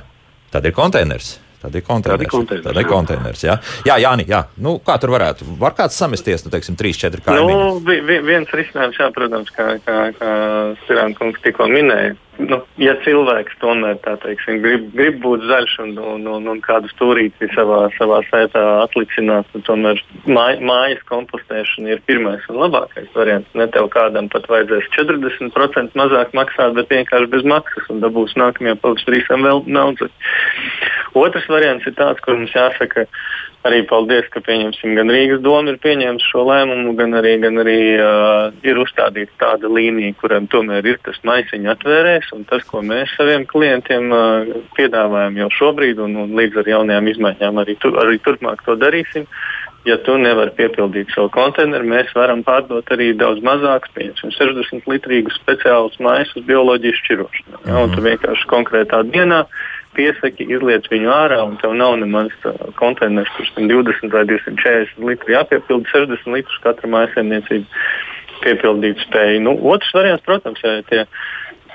tad 0.55 0.69
ir 0.69 0.77
konteiners. 0.77 1.39
Tad 1.63 1.77
ir 1.79 1.85
konteiners. 1.87 2.63
Tad 2.65 2.79
ir 2.79 2.87
konteiners. 2.91 3.43
Jā, 3.47 3.55
jā 3.87 3.97
Jāni, 4.03 4.27
jā. 4.27 4.41
Nu, 4.59 4.81
kā 4.83 4.97
tur 4.99 5.13
varētu? 5.15 5.47
Var 5.61 5.77
kāds 5.79 5.99
samesties, 5.99 6.43
nu, 6.43 6.51
teiksim, 6.51 6.75
trīs, 6.79 6.99
četri 6.99 7.23
kaimiņi? 7.23 7.55
Nu, 7.55 7.77
vi, 7.87 8.01
vi, 8.03 8.19
viens 8.27 8.51
risinājums, 8.51 8.99
jā, 8.99 9.07
protams, 9.15 9.53
kā, 9.55 9.69
kā, 9.87 9.99
kā 10.19 10.33
Sirāna 10.89 11.15
kungs 11.19 11.39
tikko 11.45 11.71
minēja 11.71 12.17
nu, 12.49 12.59
ja 12.81 12.95
cilvēks 13.05 13.59
tomēr 13.63 13.99
teiksim, 14.03 14.61
grib, 14.65 14.89
grib 14.97 15.19
būt 15.25 15.45
zaļš 15.49 15.75
un, 15.85 15.93
un, 16.15 16.27
un, 16.35 16.49
un 16.53 16.61
kādu 16.65 16.91
stūrīti 16.93 17.49
savā, 17.55 17.85
savā 17.97 18.21
sētā 18.29 18.63
atlicināt, 18.83 19.49
tad 19.53 19.67
tomēr 19.69 20.01
māj, 20.27 20.59
mājas 20.65 21.03
kompostēšana 21.11 21.95
ir 21.95 22.03
pirmais 22.09 22.47
un 22.53 22.61
labākais 22.63 23.11
variants. 23.17 23.51
Ne 23.59 23.69
tev 23.75 23.91
kādam 23.95 24.31
pat 24.33 24.49
vajadzēs 24.53 24.91
40% 24.97 25.99
mazāk 25.99 26.35
maksāt, 26.37 26.75
bet 26.79 26.93
vienkārši 26.93 27.33
bez 27.35 27.47
maksas 27.55 27.91
un 27.93 28.03
dabūs 28.05 28.37
nākamajā 28.41 28.79
pavasarīsam 28.83 29.47
vēl 29.49 29.65
naudu. 29.67 30.11
Otrs 31.19 31.49
variants 31.53 31.87
ir 31.87 31.97
tāds, 31.99 32.23
kur 32.25 32.39
mums 32.39 32.55
jāsaka, 32.57 33.05
arī 33.69 33.83
paldies, 33.87 34.27
ka 34.33 34.43
gan 34.43 35.11
Rīgas 35.13 35.43
doma 35.45 35.73
ir 35.73 35.79
pieņēmusi 35.83 36.31
šo 36.33 36.45
lēmumu, 36.49 36.95
gan 36.99 37.15
arī, 37.19 37.37
gan 37.43 37.61
arī 37.63 37.79
uh, 37.95 38.51
ir 38.67 38.81
uzstādīta 38.83 39.33
tāda 39.41 39.71
līnija, 39.71 40.17
kuram 40.21 40.49
tomēr 40.51 40.87
ir 40.87 41.01
tas 41.07 41.19
maisiņš 41.27 41.73
atvērēs. 41.77 42.31
Tas, 42.51 42.65
ko 42.69 42.83
mēs 42.87 43.15
saviem 43.17 43.47
klientiem 43.49 44.11
uh, 44.13 44.55
piedāvājam 44.79 45.43
jau 45.45 45.51
šobrīd, 45.59 46.03
un, 46.03 46.17
un 46.25 46.39
līdz 46.39 46.63
ar 46.63 46.73
jaunajām 46.75 47.13
izmaiņām 47.15 47.61
arī, 47.63 47.77
tu, 47.83 47.95
arī 48.03 48.19
turpmāk 48.23 48.65
to 48.67 48.79
darīsim. 48.81 49.29
Ja 49.83 49.97
tu 49.99 50.15
nevari 50.15 50.53
piepildīt 50.55 51.11
savu 51.11 51.27
konteineru, 51.35 51.89
mēs 51.91 52.13
varam 52.15 52.45
pārdot 52.47 52.87
arī 52.95 53.09
daudz 53.19 53.43
mazākus, 53.43 53.91
piemēram, 53.97 54.31
60 54.37 54.87
litrīgus 54.87 55.39
speciālus 55.41 55.99
maisus 55.99 56.45
bioloģijas 56.47 57.01
šķirošanai. 57.03 57.63
Ja, 57.67 57.81
un 57.81 57.91
tu 57.91 57.99
mhm. 57.99 58.13
vienkārši 58.13 58.51
konkrētā 58.53 59.03
dienā 59.11 59.43
piesaki, 59.97 60.47
izliec 60.49 60.89
viņu 60.93 61.13
ārā, 61.13 61.43
un 61.47 61.59
tev 61.61 61.77
nav 61.79 61.99
nemaz 62.01 62.33
uh, 62.49 62.57
konteiners, 62.79 63.31
kurš 63.37 63.53
20 63.59 64.15
vai 64.15 64.25
240 64.31 65.07
litri 65.11 65.37
jāpiepilda, 65.37 65.93
60 65.93 66.35
litrus 66.37 66.65
katra 66.65 66.91
mājsaimniecība 66.97 67.85
piepildīt 68.43 69.05
spēju. 69.07 69.45
Nu, 69.47 69.57
otrs 69.75 69.95
variants, 69.95 70.25
protams, 70.27 70.63
ja 70.65 70.81
tie 70.89 71.07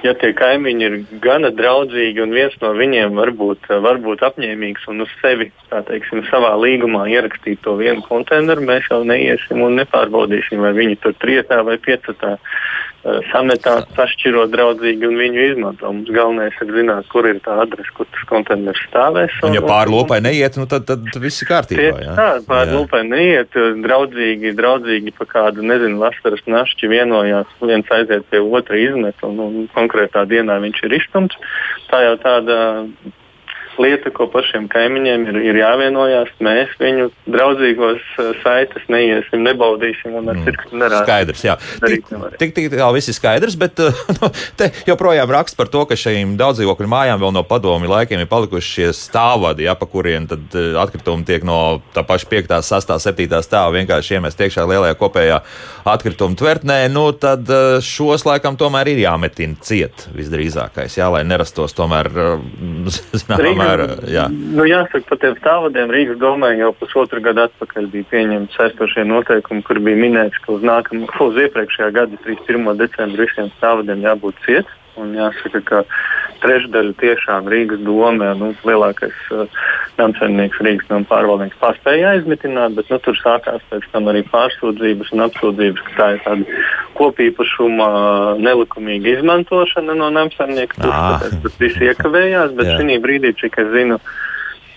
ja 0.06 0.14
tie 0.18 0.32
kaimiņi 0.38 0.86
ir 0.86 0.96
gana 1.24 1.50
draudzīgi 1.54 2.22
un 2.22 2.34
viens 2.36 2.56
no 2.62 2.74
viņiem 2.78 3.16
varbūt, 3.18 3.70
varbūt 3.84 4.24
apņēmīgs 4.28 4.86
un 4.92 5.06
uz 5.06 5.14
sevi 5.22 5.50
teiksim, 5.72 6.24
savā 6.30 6.54
līgumā 6.62 7.08
ierakstīt 7.12 7.64
to 7.66 7.78
vienu 7.80 8.04
konteineru, 8.06 8.66
mēs 8.68 8.90
jau 8.92 9.02
neiesim 9.08 9.64
un 9.66 9.78
nepārbaudīsim, 9.82 10.62
vai 10.64 10.74
viņi 10.78 11.00
tur 11.04 11.18
trietā 11.22 11.64
vai 11.66 11.80
piecatā 11.82 12.36
uh, 13.04 13.20
sametā, 13.32 13.76
sašķirot 13.98 14.52
draudzīgi 14.54 15.08
un 15.08 15.18
viņu 15.20 15.44
izmanto. 15.52 15.92
Mums 15.94 16.12
galvenais 16.14 16.58
ir 16.64 16.74
zināt, 16.76 17.08
kur 17.12 17.28
ir 17.30 17.42
tā 17.46 17.60
adrese, 17.64 17.94
kur 17.98 18.10
tas 18.14 18.26
konteiners 18.30 18.82
stāvēs. 18.88 19.36
Un, 19.42 19.52
un 19.52 19.60
ja 19.60 19.64
pāri 19.66 19.94
lopai 19.94 20.20
neiet, 20.26 20.58
nu 20.62 20.68
tad, 20.70 20.88
tad 20.90 21.20
viss 21.24 21.44
ir 21.44 21.52
kārtībā. 21.52 21.92
Jā, 22.04 22.16
tā, 22.18 22.30
pāri 22.48 22.76
lopai 22.76 23.04
neiet, 23.08 23.60
draudzīgi, 23.86 24.56
draudzīgi 24.58 25.16
pa 25.18 25.30
kādu, 25.30 25.66
nezinu, 25.68 26.02
vasaras 26.04 26.44
našķi 26.48 26.92
vienojās, 26.96 27.54
viens 27.62 27.94
aiziet 27.94 28.28
pie 28.32 28.42
otra 28.44 28.80
izmet 28.82 29.24
un, 29.28 29.40
un 29.44 29.72
konkrētā 29.76 30.26
dienā 30.30 30.60
viņš 30.66 30.84
ir 30.88 31.00
izstumts. 31.02 31.40
Tā 31.92 32.04
jau 32.04 32.18
tāda 32.24 32.60
lieta, 33.82 34.12
ko 34.14 34.28
pašiem 34.32 34.68
kaimiņiem 34.72 35.26
ir, 35.32 35.40
ir 35.50 35.60
jāvienojās. 35.62 36.32
Mēs 36.44 36.74
viņu 36.82 37.10
draudzīgos 37.30 38.04
uh, 38.18 38.32
saites 38.44 38.86
neiesim, 38.92 39.44
nebaudīsim 39.46 40.16
un 40.20 40.32
ar 40.32 40.40
mm. 40.40 40.56
nerādīsim. 40.72 41.06
Skaidrs, 41.06 41.44
jā. 41.46 41.56
Tik, 41.84 42.12
tik, 42.40 42.56
tik 42.56 42.70
tā 42.74 42.90
viss 42.96 43.12
ir 43.12 43.18
skaidrs, 43.18 43.58
bet 43.60 43.82
uh, 43.84 44.02
nu, 44.20 44.32
te 44.60 44.70
joprojām 44.88 45.32
raksts 45.34 45.58
par 45.60 45.72
to, 45.74 45.84
ka 45.90 45.98
šīm 46.00 46.36
daudzdzīvokļu 46.40 46.90
mājām 46.92 47.22
vēl 47.24 47.36
no 47.38 47.44
padomi 47.48 47.92
laikiem 47.92 48.24
ir 48.24 48.32
palikuši 48.32 48.74
šie 48.78 48.90
stāvvadi, 48.98 49.68
ja, 49.68 49.78
pa 49.80 49.90
kuriem 49.90 50.30
tad 50.30 50.58
uh, 50.58 50.78
atkritumi 50.84 51.28
tiek 51.28 51.46
no 51.48 51.80
tā 51.96 52.06
paša 52.08 52.32
5, 52.34 52.56
6, 52.68 52.96
7 53.08 53.42
stāva 53.46 53.76
vienkārši 53.78 54.18
iemest 54.18 54.42
iekšā 54.42 54.68
lielajā 54.68 54.98
kopējā 55.00 55.42
atkritumu 55.88 56.38
tvertnē, 56.38 56.82
nu 56.92 57.10
tad 57.16 57.48
šos 57.86 58.26
laikam 58.28 58.58
tomēr 58.60 58.92
ir 58.92 59.02
jāmetina 59.06 59.56
ciet 59.64 60.08
visdrīzākais, 60.16 60.98
jā, 61.00 61.08
lai 61.14 61.24
nerastos 61.28 61.76
tomēr, 61.78 62.10
zinām, 63.20 63.67
tomēr. 63.68 64.10
Jā. 64.12 64.26
Nu, 64.32 64.66
jāsaka, 64.68 65.04
par 65.10 65.20
tiem 65.22 65.36
stāvadiem 65.40 65.92
Rīgas 65.94 66.20
domē 66.22 66.54
jau 66.58 66.72
pusotru 66.78 67.22
gadu 67.24 67.46
atpakaļ 67.48 67.90
bija 67.94 68.10
pieņemti 68.12 68.58
saistošie 68.58 69.06
noteikumi, 69.08 69.64
kur 69.68 69.80
bija 69.84 70.00
minēts, 70.00 70.40
ka 70.44 70.56
uz, 70.56 70.66
nākam, 70.66 71.06
uz 71.28 71.40
iepriekšējā 71.46 71.92
gada 71.96 72.20
31. 72.26 72.78
decembra 72.82 73.28
visiem 73.28 73.52
stāvadiem 73.58 74.06
jābūt 74.06 74.44
ciet. 74.46 74.76
Un 74.98 75.14
jāsaka, 75.14 75.62
ka 75.62 75.84
trešdaļa 76.44 76.94
tiešām 77.02 77.50
Rīgas 77.52 77.82
domē, 77.86 78.30
nu, 78.40 78.52
lielākais 78.68 79.18
uh, 79.36 79.60
namsaimnieks 80.00 80.62
Rīgas 80.66 80.92
nama 80.92 81.08
pārvaldnieks 81.10 81.60
paspēja 81.62 82.14
aizmitināt, 82.16 82.78
bet 82.78 82.92
nu, 82.94 83.00
tur 83.04 83.18
sākās 83.20 83.66
pēc 83.72 83.88
tam 83.94 84.12
arī 84.12 84.24
pārsūdzības 84.32 85.14
un 85.16 85.26
apsūdzības, 85.28 85.84
ka 85.90 85.98
tā 85.98 86.10
ir 86.16 86.24
tāda 86.28 86.62
kopīpašuma 87.00 87.90
uh, 87.90 88.32
nelikumīga 88.42 89.18
izmantošana 89.18 89.98
no 89.98 90.10
namsaimnieka 90.14 90.82
puses. 90.82 91.38
Tas 91.44 91.60
viss 91.62 91.86
iekavējās, 91.90 92.56
bet 92.58 92.74
šī 92.78 93.02
brīdī, 93.04 93.36
cik 93.42 93.62
es 93.64 93.74
zinu, 93.76 94.02
uh, 94.02 94.24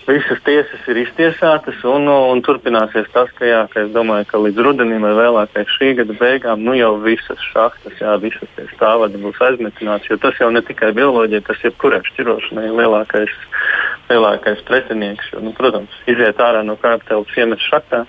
visas 0.07 0.39
tiesas 0.45 0.87
ir 0.89 0.99
iztiesātas 1.03 1.83
un, 1.87 2.07
un 2.09 2.41
turpināsies 2.45 3.09
tas, 3.13 3.29
ka, 3.37 3.45
jā, 3.45 3.61
ka 3.71 3.85
domāju, 3.93 4.27
ka 4.31 4.41
līdz 4.41 4.63
rudenim 4.65 5.05
vai 5.05 5.13
vēlākais 5.17 5.75
šī 5.77 5.91
gada 5.99 6.15
beigām 6.19 6.63
nu 6.65 6.75
jau 6.77 6.95
visas 7.03 7.41
šахtas, 7.51 7.99
jā, 8.01 8.15
visas 8.23 8.49
tie 8.57 8.65
stāvadi 8.73 9.21
būs 9.21 9.41
aizmetināts, 9.47 10.09
jo 10.09 10.17
tas 10.21 10.39
jau 10.41 10.49
ne 10.53 10.63
tikai 10.65 10.91
bioloģija, 10.97 11.45
tas 11.47 11.61
ir 11.67 11.75
kurai 11.81 12.01
šķirošanai 12.09 12.71
lielākais, 12.79 13.37
lielākais 14.09 14.65
pretinieks. 14.67 15.31
Jo, 15.33 15.45
nu, 15.45 15.55
protams, 15.57 16.01
iziet 16.09 16.41
ārā 16.41 16.65
no 16.65 16.77
kārtēlas 16.81 17.37
iemet 17.37 17.61
šaktā 17.69 18.05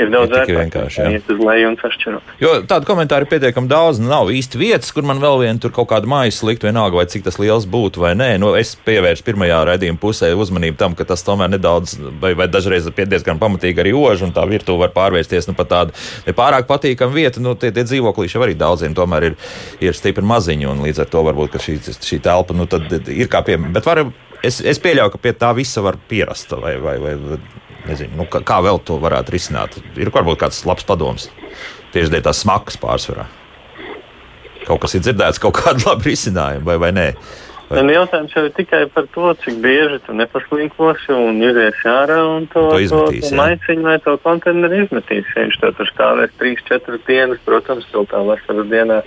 ir 0.00 0.10
daudz 0.12 0.34
vienkārši. 0.48 1.06
Iet 1.16 1.30
uz 1.32 1.40
leju 1.40 1.70
un 1.70 1.76
sašķirot. 1.80 2.32
Jo 2.42 2.52
tādu 2.68 2.88
komentāru 2.88 3.26
ir 3.26 3.30
pietiekami 3.30 3.70
daudz. 3.70 4.00
Nav 4.02 4.30
īsti 4.34 4.60
vietas, 4.60 4.92
kur 4.94 5.06
man 5.08 5.20
vēl 5.22 5.40
viena 5.44 5.62
tur 5.62 5.72
kaut 5.76 5.88
kāda 5.92 6.08
mājas 6.10 6.42
likt, 6.46 6.66
vienalga, 6.66 6.98
vai 7.00 7.06
cik 7.10 7.26
tas 7.26 7.38
liels 7.42 7.68
būtu 7.70 8.02
vai 8.04 8.12
nē. 8.18 8.30
Nu, 8.42 8.52
es 8.58 8.74
pievēršu 8.86 9.26
pirmajā 9.26 9.62
raidījuma 9.70 10.00
pusē 10.02 10.32
uzmanību 10.36 10.78
tam, 10.80 10.96
ka 10.98 11.06
tas 11.08 11.24
tomēr 11.26 11.52
nedaudz, 11.54 11.96
vai, 12.22 12.34
vai 12.38 12.48
dažreiz 12.52 12.88
diezgan 12.96 13.40
pamatīgi 13.42 13.82
arī 13.82 13.94
ož, 13.96 14.26
un 14.26 14.34
tā 14.36 14.44
virtuve 14.48 14.84
var 14.84 14.94
pārvērsties 14.96 15.50
nu, 15.50 15.56
pat 15.58 15.72
tādu 15.72 15.96
nepārāk 16.28 16.68
patīkamu 16.68 17.16
vietu. 17.16 17.44
Nu, 17.44 17.56
tie, 17.58 17.72
tie 17.74 17.86
dzīvoklīši 17.88 18.42
arī 18.42 18.58
daudziem 18.58 18.96
tomēr 18.96 19.30
ir, 19.30 19.40
ir 19.84 19.96
stipri 19.96 20.24
maziņi, 20.26 20.70
un 20.70 20.84
līdz 20.86 21.04
ar 21.04 21.12
to 21.12 21.24
varbūt 21.26 21.58
šī, 21.62 21.80
šī 21.96 22.20
telpa 22.24 22.56
nu, 22.56 22.68
ir 23.12 23.32
kā 23.32 23.42
piemēra. 23.46 23.76
Bet 23.78 23.88
var 23.88 24.04
es, 24.44 24.60
es 24.60 24.80
pieļauju, 24.82 25.14
ka 25.14 25.22
pie 25.22 25.34
tā 25.38 25.52
visa 25.56 25.84
var 25.84 25.98
pierast. 26.08 26.52
Vai, 26.60 26.76
vai, 26.82 26.96
vai, 27.02 27.14
nezinu, 27.88 28.16
nu, 28.20 28.28
kā, 28.30 28.42
kā 28.46 28.60
vēl 28.64 28.80
to 28.86 28.98
varētu 29.02 29.34
risināt? 29.34 29.78
Ir 29.96 30.12
varbūt 30.14 30.42
kāds 30.44 30.62
labs 30.68 30.86
padoms 30.86 31.30
tieši 31.94 32.12
dēļ 32.12 32.24
tās 32.26 32.44
smagas 32.44 32.78
pārsvarā. 32.82 33.26
Kaut 34.66 34.82
kas 34.82 34.96
ir 34.98 35.04
dzirdēts, 35.06 35.40
kaut 35.42 35.58
kāda 35.60 35.82
laba 35.88 36.06
risinājuma 36.06 36.66
vai, 36.66 36.78
vai 36.82 36.94
nē. 36.96 37.10
Vai... 37.66 37.80
Un 37.82 37.90
jautājums 37.90 38.34
jau 38.36 38.44
ir 38.46 38.52
tikai 38.54 38.84
par 38.94 39.08
to, 39.14 39.32
cik 39.42 39.56
bieži 39.62 39.98
tu 40.06 40.14
nepaslinkosi 40.14 41.10
un 41.14 41.40
iziesi 41.42 41.88
ārā 41.90 42.20
un 42.36 42.46
to, 42.52 42.68
to, 42.70 42.82
izmetīs, 42.84 43.24
to, 43.24 43.32
to 43.32 43.40
maiciņu 43.40 43.88
vai 43.88 43.96
to 44.04 44.14
konteineru 44.22 44.84
izmetīsi. 44.84 45.34
Viņš 45.34 45.58
to 45.64 45.72
tur 45.80 45.90
stāvēs 45.90 46.36
3-4 46.42 47.00
dienas, 47.08 47.42
protams, 47.48 47.88
vēl 47.90 48.06
tā 48.12 48.22
vasaras 48.28 48.70
dienā 48.70 49.00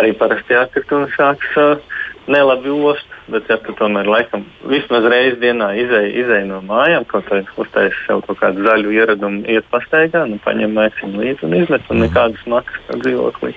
arī 0.00 0.14
parasti 0.16 0.56
jākritumi 0.56 1.10
sāks 1.18 1.58
uh, 1.60 2.00
nelabi 2.26 2.70
ost. 2.70 3.08
Bet, 3.30 3.46
ja 3.46 3.54
tu 3.62 3.70
tomēr 3.78 4.08
laikam 4.10 4.42
vismaz 4.66 5.04
reizi 5.08 5.38
dienā 5.40 5.68
izēj, 5.78 6.08
izēj 6.24 6.42
no 6.48 6.58
mājām, 6.66 7.04
kaut 7.08 7.28
vai 7.30 7.38
uztaisīji 7.46 8.06
sev 8.08 8.22
kaut 8.26 8.40
kādu 8.40 8.64
zaļu 8.66 8.90
ieradumu, 8.96 9.44
iet 9.46 9.68
pastaigā, 9.70 10.24
nu, 10.28 10.40
paņem 10.42 10.74
maisiņu 10.74 11.20
līdzi 11.22 11.46
un 11.46 11.54
izmet, 11.60 11.86
un 11.94 12.02
nekādas 12.02 12.42
maksas 12.50 12.98
dzīvoklī 13.04 13.52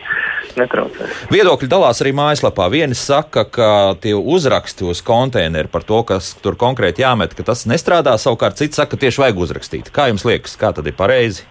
netraucē. 0.59 1.07
Viedokļi 1.33 1.69
dalās 1.71 2.03
arī 2.05 2.13
mājaslapā. 2.15 2.67
Vieni 2.71 2.97
saka, 2.97 3.47
ka 3.49 3.71
tie 4.03 4.13
uzraksti 4.15 4.85
uz 4.85 5.01
konteineru 5.05 5.71
par 5.73 5.87
to, 5.87 6.03
kas 6.07 6.35
tur 6.45 6.59
konkrēti 6.61 7.03
jāmet, 7.03 7.33
ka 7.35 7.47
tas 7.49 7.65
nestrādā. 7.69 8.13
Savukārt 8.21 8.61
citi 8.61 8.77
saka, 8.77 8.93
ka 8.93 9.01
tieši 9.01 9.23
vajag 9.25 9.41
uzrakstīt. 9.47 9.89
Kā 9.95 10.11
jums 10.11 10.27
liekas, 10.29 10.53
kā 10.61 10.71
tad 10.77 10.85
ir 10.85 10.95
pareizi? 10.95 11.49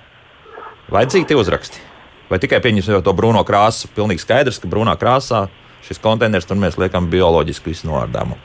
Vajadzīgi 0.95 1.33
tie 1.33 1.41
uzraksti? 1.41 1.83
Vai 2.31 2.39
tikai 2.41 2.63
pieņemsim 2.63 3.03
to 3.05 3.13
brūno 3.17 3.43
krāsu? 3.45 3.91
Pilnīgi 3.97 4.23
skaidrs, 4.23 4.63
ka 4.63 4.71
brūnā 4.71 4.95
krāsā 5.01 5.49
šis 5.87 6.01
konteiners, 6.03 6.49
tur 6.49 6.61
mēs 6.61 6.79
liekam 6.81 7.11
bioloģisku 7.13 7.73
iznodāmu. 7.75 8.39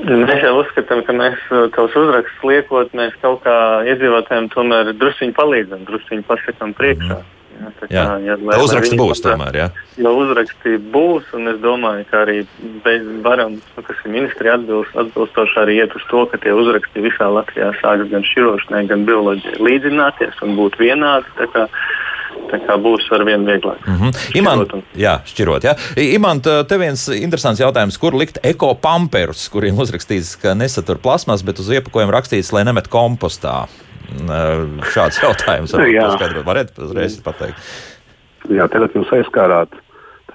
Mēs 0.00 0.40
jau 0.40 0.54
uzskatām, 0.62 1.02
ka 1.04 1.12
mēs 1.12 1.40
uh, 1.52 1.66
tos 1.74 1.92
uzrakstus 1.98 2.46
liekot, 2.48 2.94
mēs 2.96 3.12
kaut 3.20 3.42
kā 3.44 3.56
iedzīvotājiem 3.90 4.48
tomēr 4.54 4.94
druskuļi 4.96 5.36
palīdzam, 5.36 5.84
druskuļi 5.88 6.24
pasakām 6.28 6.72
priekšā. 6.78 7.18
Mm. 7.18 7.36
Jā, 7.60 7.70
tā 7.76 7.86
kā, 7.90 7.92
jā. 7.92 8.04
Ja, 8.24 8.36
lai, 8.40 8.56
uzraksti 8.64 8.96
lai 8.96 9.02
būs 9.02 9.20
tomēr. 9.20 9.56
Jā. 9.58 9.66
Ja 10.00 10.12
uzraksti 10.16 10.78
būs, 10.94 11.28
un 11.36 11.50
es 11.52 11.58
domāju, 11.60 12.06
ka 12.08 12.22
arī 12.24 12.38
varam, 13.26 13.58
nu, 13.60 13.84
kas 13.84 14.00
ir 14.06 14.14
ministri 14.14 14.52
atbilst, 14.52 14.96
atbilstoši 15.02 15.58
arī 15.60 15.76
iet 15.82 15.96
uz 15.98 16.06
to, 16.08 16.24
ka 16.30 16.40
tie 16.40 16.54
uzraksti 16.56 17.04
visā 17.04 17.28
Latvijā 17.28 17.74
sāks 17.82 18.08
gan 18.12 18.24
šķirošanai, 18.30 18.86
gan 18.88 19.04
bioloģijai 19.08 19.60
līdzināties 19.68 20.40
un 20.46 20.56
būt 20.56 20.80
vienādi. 20.80 21.28
Būs 22.80 23.06
ar 23.14 23.22
vien 23.26 23.44
vieglāk. 23.46 23.78
Mm 23.86 23.96
-hmm. 23.98 24.38
Imant, 24.38 24.72
un... 24.72 24.82
jā, 24.94 25.20
šķirot. 25.26 25.64
Jā. 25.66 25.74
Imant, 25.96 26.46
te 26.68 26.78
viens 26.78 27.08
interesants 27.08 27.60
jautājums, 27.60 27.98
kur 27.98 28.14
likt 28.14 28.38
ekopamperus, 28.42 29.48
kuriem 29.48 29.78
uzrakstīts, 29.78 30.36
ka 30.42 30.54
nesatur 30.54 30.98
plasmas, 30.98 31.42
bet 31.42 31.58
uz 31.58 31.70
iepakojuma 31.70 32.12
rakstīts, 32.12 32.52
lai 32.52 32.64
nemet 32.64 32.88
kompostā. 32.88 33.66
Šāds 34.94 35.20
jautājums 35.26 35.72
varbūt 35.74 36.44
varētu 36.46 36.82
uzreiz 36.88 37.20
pateikt. 37.22 37.58
Jā, 38.48 38.66
tagad 38.72 38.94
jūs 38.94 39.10
aizskārāt 39.12 39.74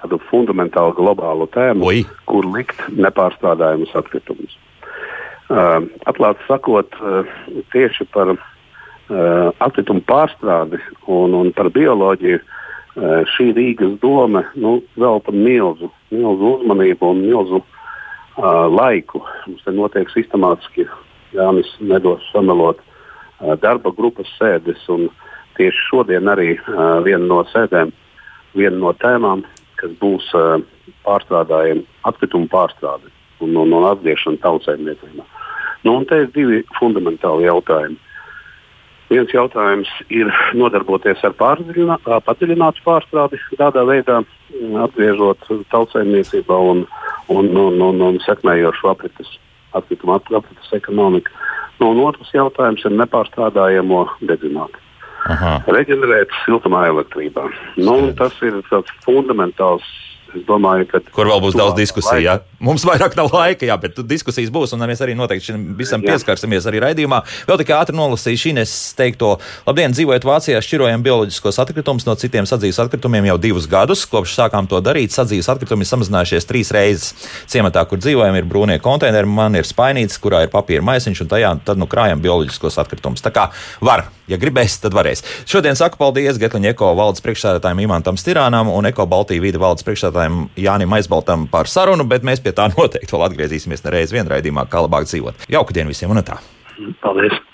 tādu 0.00 0.18
fundamentālu 0.30 0.94
globālu 0.96 1.48
tēmu, 1.52 1.84
Oi. 1.88 2.04
kur 2.28 2.46
likt 2.54 2.78
nepārstrādājumus 2.94 3.94
atkritumus. 3.98 4.56
Uh, 5.46 5.84
Atklāti 6.10 6.42
sakot, 6.48 6.96
uh, 7.02 7.28
tieši 7.72 8.08
par 8.14 8.34
atkritumu 9.08 10.02
pārstrādi 10.06 10.80
un, 11.06 11.34
un 11.38 11.52
par 11.54 11.70
bioloģiju, 11.74 12.40
uh, 12.40 13.22
šī 13.36 13.52
Rīgas 13.56 13.96
doma 14.02 14.42
nu, 14.54 14.80
velta 14.98 15.34
milzu, 15.34 15.90
milzu 16.10 16.52
uzmanību 16.56 17.12
un 17.12 17.22
milzu 17.22 17.60
uh, 17.60 18.66
laiku. 18.72 19.22
Mums 19.46 19.64
te 19.64 19.74
notiek 19.74 20.10
sistemātiski, 20.14 20.88
Jānis 21.36 21.70
nedos 21.80 22.24
samelot, 22.32 22.80
uh, 22.80 23.54
darba 23.60 23.92
grupas 23.94 24.30
sēdes. 24.40 24.82
Tieši 25.56 25.86
šodien 25.90 26.28
arī 26.28 26.56
uh, 26.58 26.98
viena 27.04 27.24
no 27.24 27.42
sēdēm, 27.52 27.92
viena 28.56 28.76
no 28.80 28.92
tēmām, 29.00 29.44
kas 29.80 29.92
būs 30.00 30.32
uh, 30.36 30.58
pārstrādājuma, 31.06 31.86
atkritumu 32.08 32.50
pārstrāde 32.52 33.12
un, 33.40 33.54
un, 33.54 33.72
un 33.72 33.86
atgriešana 33.92 34.40
tautsēmniecībā. 34.42 35.24
Nu, 35.86 36.00
te 36.08 36.24
ir 36.24 36.30
divi 36.34 36.64
fundamentāli 36.80 37.46
jautājumi. 37.46 37.98
Viens 39.06 39.30
jautājums 39.30 39.90
ir 40.10 40.30
nodarboties 40.58 41.20
ar 41.26 41.34
padziļinātu 41.38 42.82
pārstrādi, 42.86 43.38
tādā 43.58 43.84
veidā 43.86 44.22
atgriežot 44.82 45.46
tautsēmniecībā 45.70 46.56
un, 46.72 46.82
un, 47.30 47.52
un, 47.54 47.82
un, 47.86 48.02
un 48.08 48.18
sekmējot 48.24 48.80
šo 48.80 48.90
aprites, 48.96 49.30
atkritumu 49.78 50.18
aprites 50.18 50.72
ekonomiku. 50.74 51.30
Nu, 51.78 51.92
un 51.92 52.02
otrs 52.06 52.32
jautājums 52.34 52.82
ir 52.88 52.96
nepārstrādājamo 52.98 54.02
dedzināt. 54.26 54.74
Aha. 55.30 55.56
Reģenerēt 55.70 56.32
siltumā 56.44 56.86
elektrībā. 56.90 57.46
Nu, 57.78 57.98
tas 58.18 58.34
ir 58.46 58.58
tāds 58.70 58.90
fundamentāls 59.04 59.86
domāju, 60.46 60.86
ka. 60.90 61.00
Kur 61.14 61.30
vēl 61.30 61.40
būs 61.44 61.56
daudz 61.56 61.76
diskusiju? 61.78 62.20
Ja? 62.24 62.38
Mums 62.62 62.84
vairāk 62.88 63.16
nav 63.18 63.28
laika, 63.34 63.66
jā, 63.68 63.76
bet 63.80 63.98
diskusijas 64.08 64.50
būs, 64.52 64.72
un 64.74 64.84
mēs 64.88 65.02
arī 65.04 65.16
noteikti 65.16 65.50
šim 65.50 65.64
visam 65.78 66.04
jā. 66.04 66.12
pieskarsimies 66.12 66.66
arī 66.68 66.80
raidījumā. 66.84 67.22
Vēl 67.48 67.60
tikai 67.60 67.76
ātri 67.78 67.96
nolasīju 67.96 68.42
šīs 68.46 68.74
teikto. 68.96 69.34
Labdien, 69.66 69.92
dzīvojot 69.96 70.26
Vācijā, 70.26 70.62
šķirojam 70.64 71.04
bioloģiskos 71.04 71.60
atkritumus 71.62 72.08
no 72.08 72.16
citiem 72.18 72.48
sadzīves 72.48 72.80
atkritumiem 72.86 73.28
jau 73.30 73.38
divus 73.40 73.68
gadus. 73.70 74.06
Kopš 74.08 74.36
sākām 74.38 74.68
to 74.70 74.80
darīt, 74.84 75.14
sadzīves 75.14 75.50
atkritumi 75.52 75.88
samazinājušies 75.88 76.48
trīs 76.48 76.72
reizes. 76.74 77.28
Ciematā, 77.50 77.84
kur 77.88 78.00
dzīvojam, 78.00 78.40
ir 78.40 78.48
brūnie 78.48 78.80
konteineri, 78.82 79.28
man 79.28 79.58
ir 79.60 79.68
spainīts, 79.68 80.20
kurā 80.22 80.46
ir 80.46 80.52
papīra 80.52 80.84
maisiņš, 80.86 81.24
un 81.24 81.32
tajā 81.32 81.52
tad 81.68 81.80
nu 81.80 81.88
krājam 81.90 82.24
bioloģiskos 82.24 82.80
atkritumus. 82.82 83.24
Tā 83.24 83.32
kā 83.34 83.50
var, 83.84 84.08
ja 84.30 84.38
gribēs, 84.40 84.78
tad 84.82 84.96
varēs. 84.96 85.22
Šodien 85.48 85.78
saku 85.78 86.00
paldies 86.00 86.40
Getliņa 86.40 86.72
Eko 86.72 86.92
valdes 86.98 87.22
priekšsēdētājiem 87.24 87.84
Imantam 87.84 88.18
Stirānam 88.20 88.70
un 88.72 88.88
Eko 88.88 89.06
Baltiju 89.10 89.44
vīda 89.44 89.60
valdes 89.62 89.86
priekšsēdētājiem 89.86 90.25
priekšsēdētājiem 90.26 90.48
Jānim 90.56 90.94
Aizbaltam 90.96 91.46
par 91.50 91.66
sarunu, 91.68 92.06
bet 92.06 92.24
mēs 92.24 92.42
pie 92.42 92.52
tā 92.52 92.68
noteikti 92.76 93.12
vēl 93.12 93.26
atgriezīsimies 93.30 93.84
nereiz 93.84 94.12
vienraidījumā, 94.12 94.66
kā 94.68 94.82
labāk 94.82 95.06
dzīvot. 95.06 95.48
Jauka 95.48 95.74
diena 95.74 95.88
visiem 95.92 96.10
un 96.10 96.22
tā! 96.22 96.40
Paldies! 97.02 97.45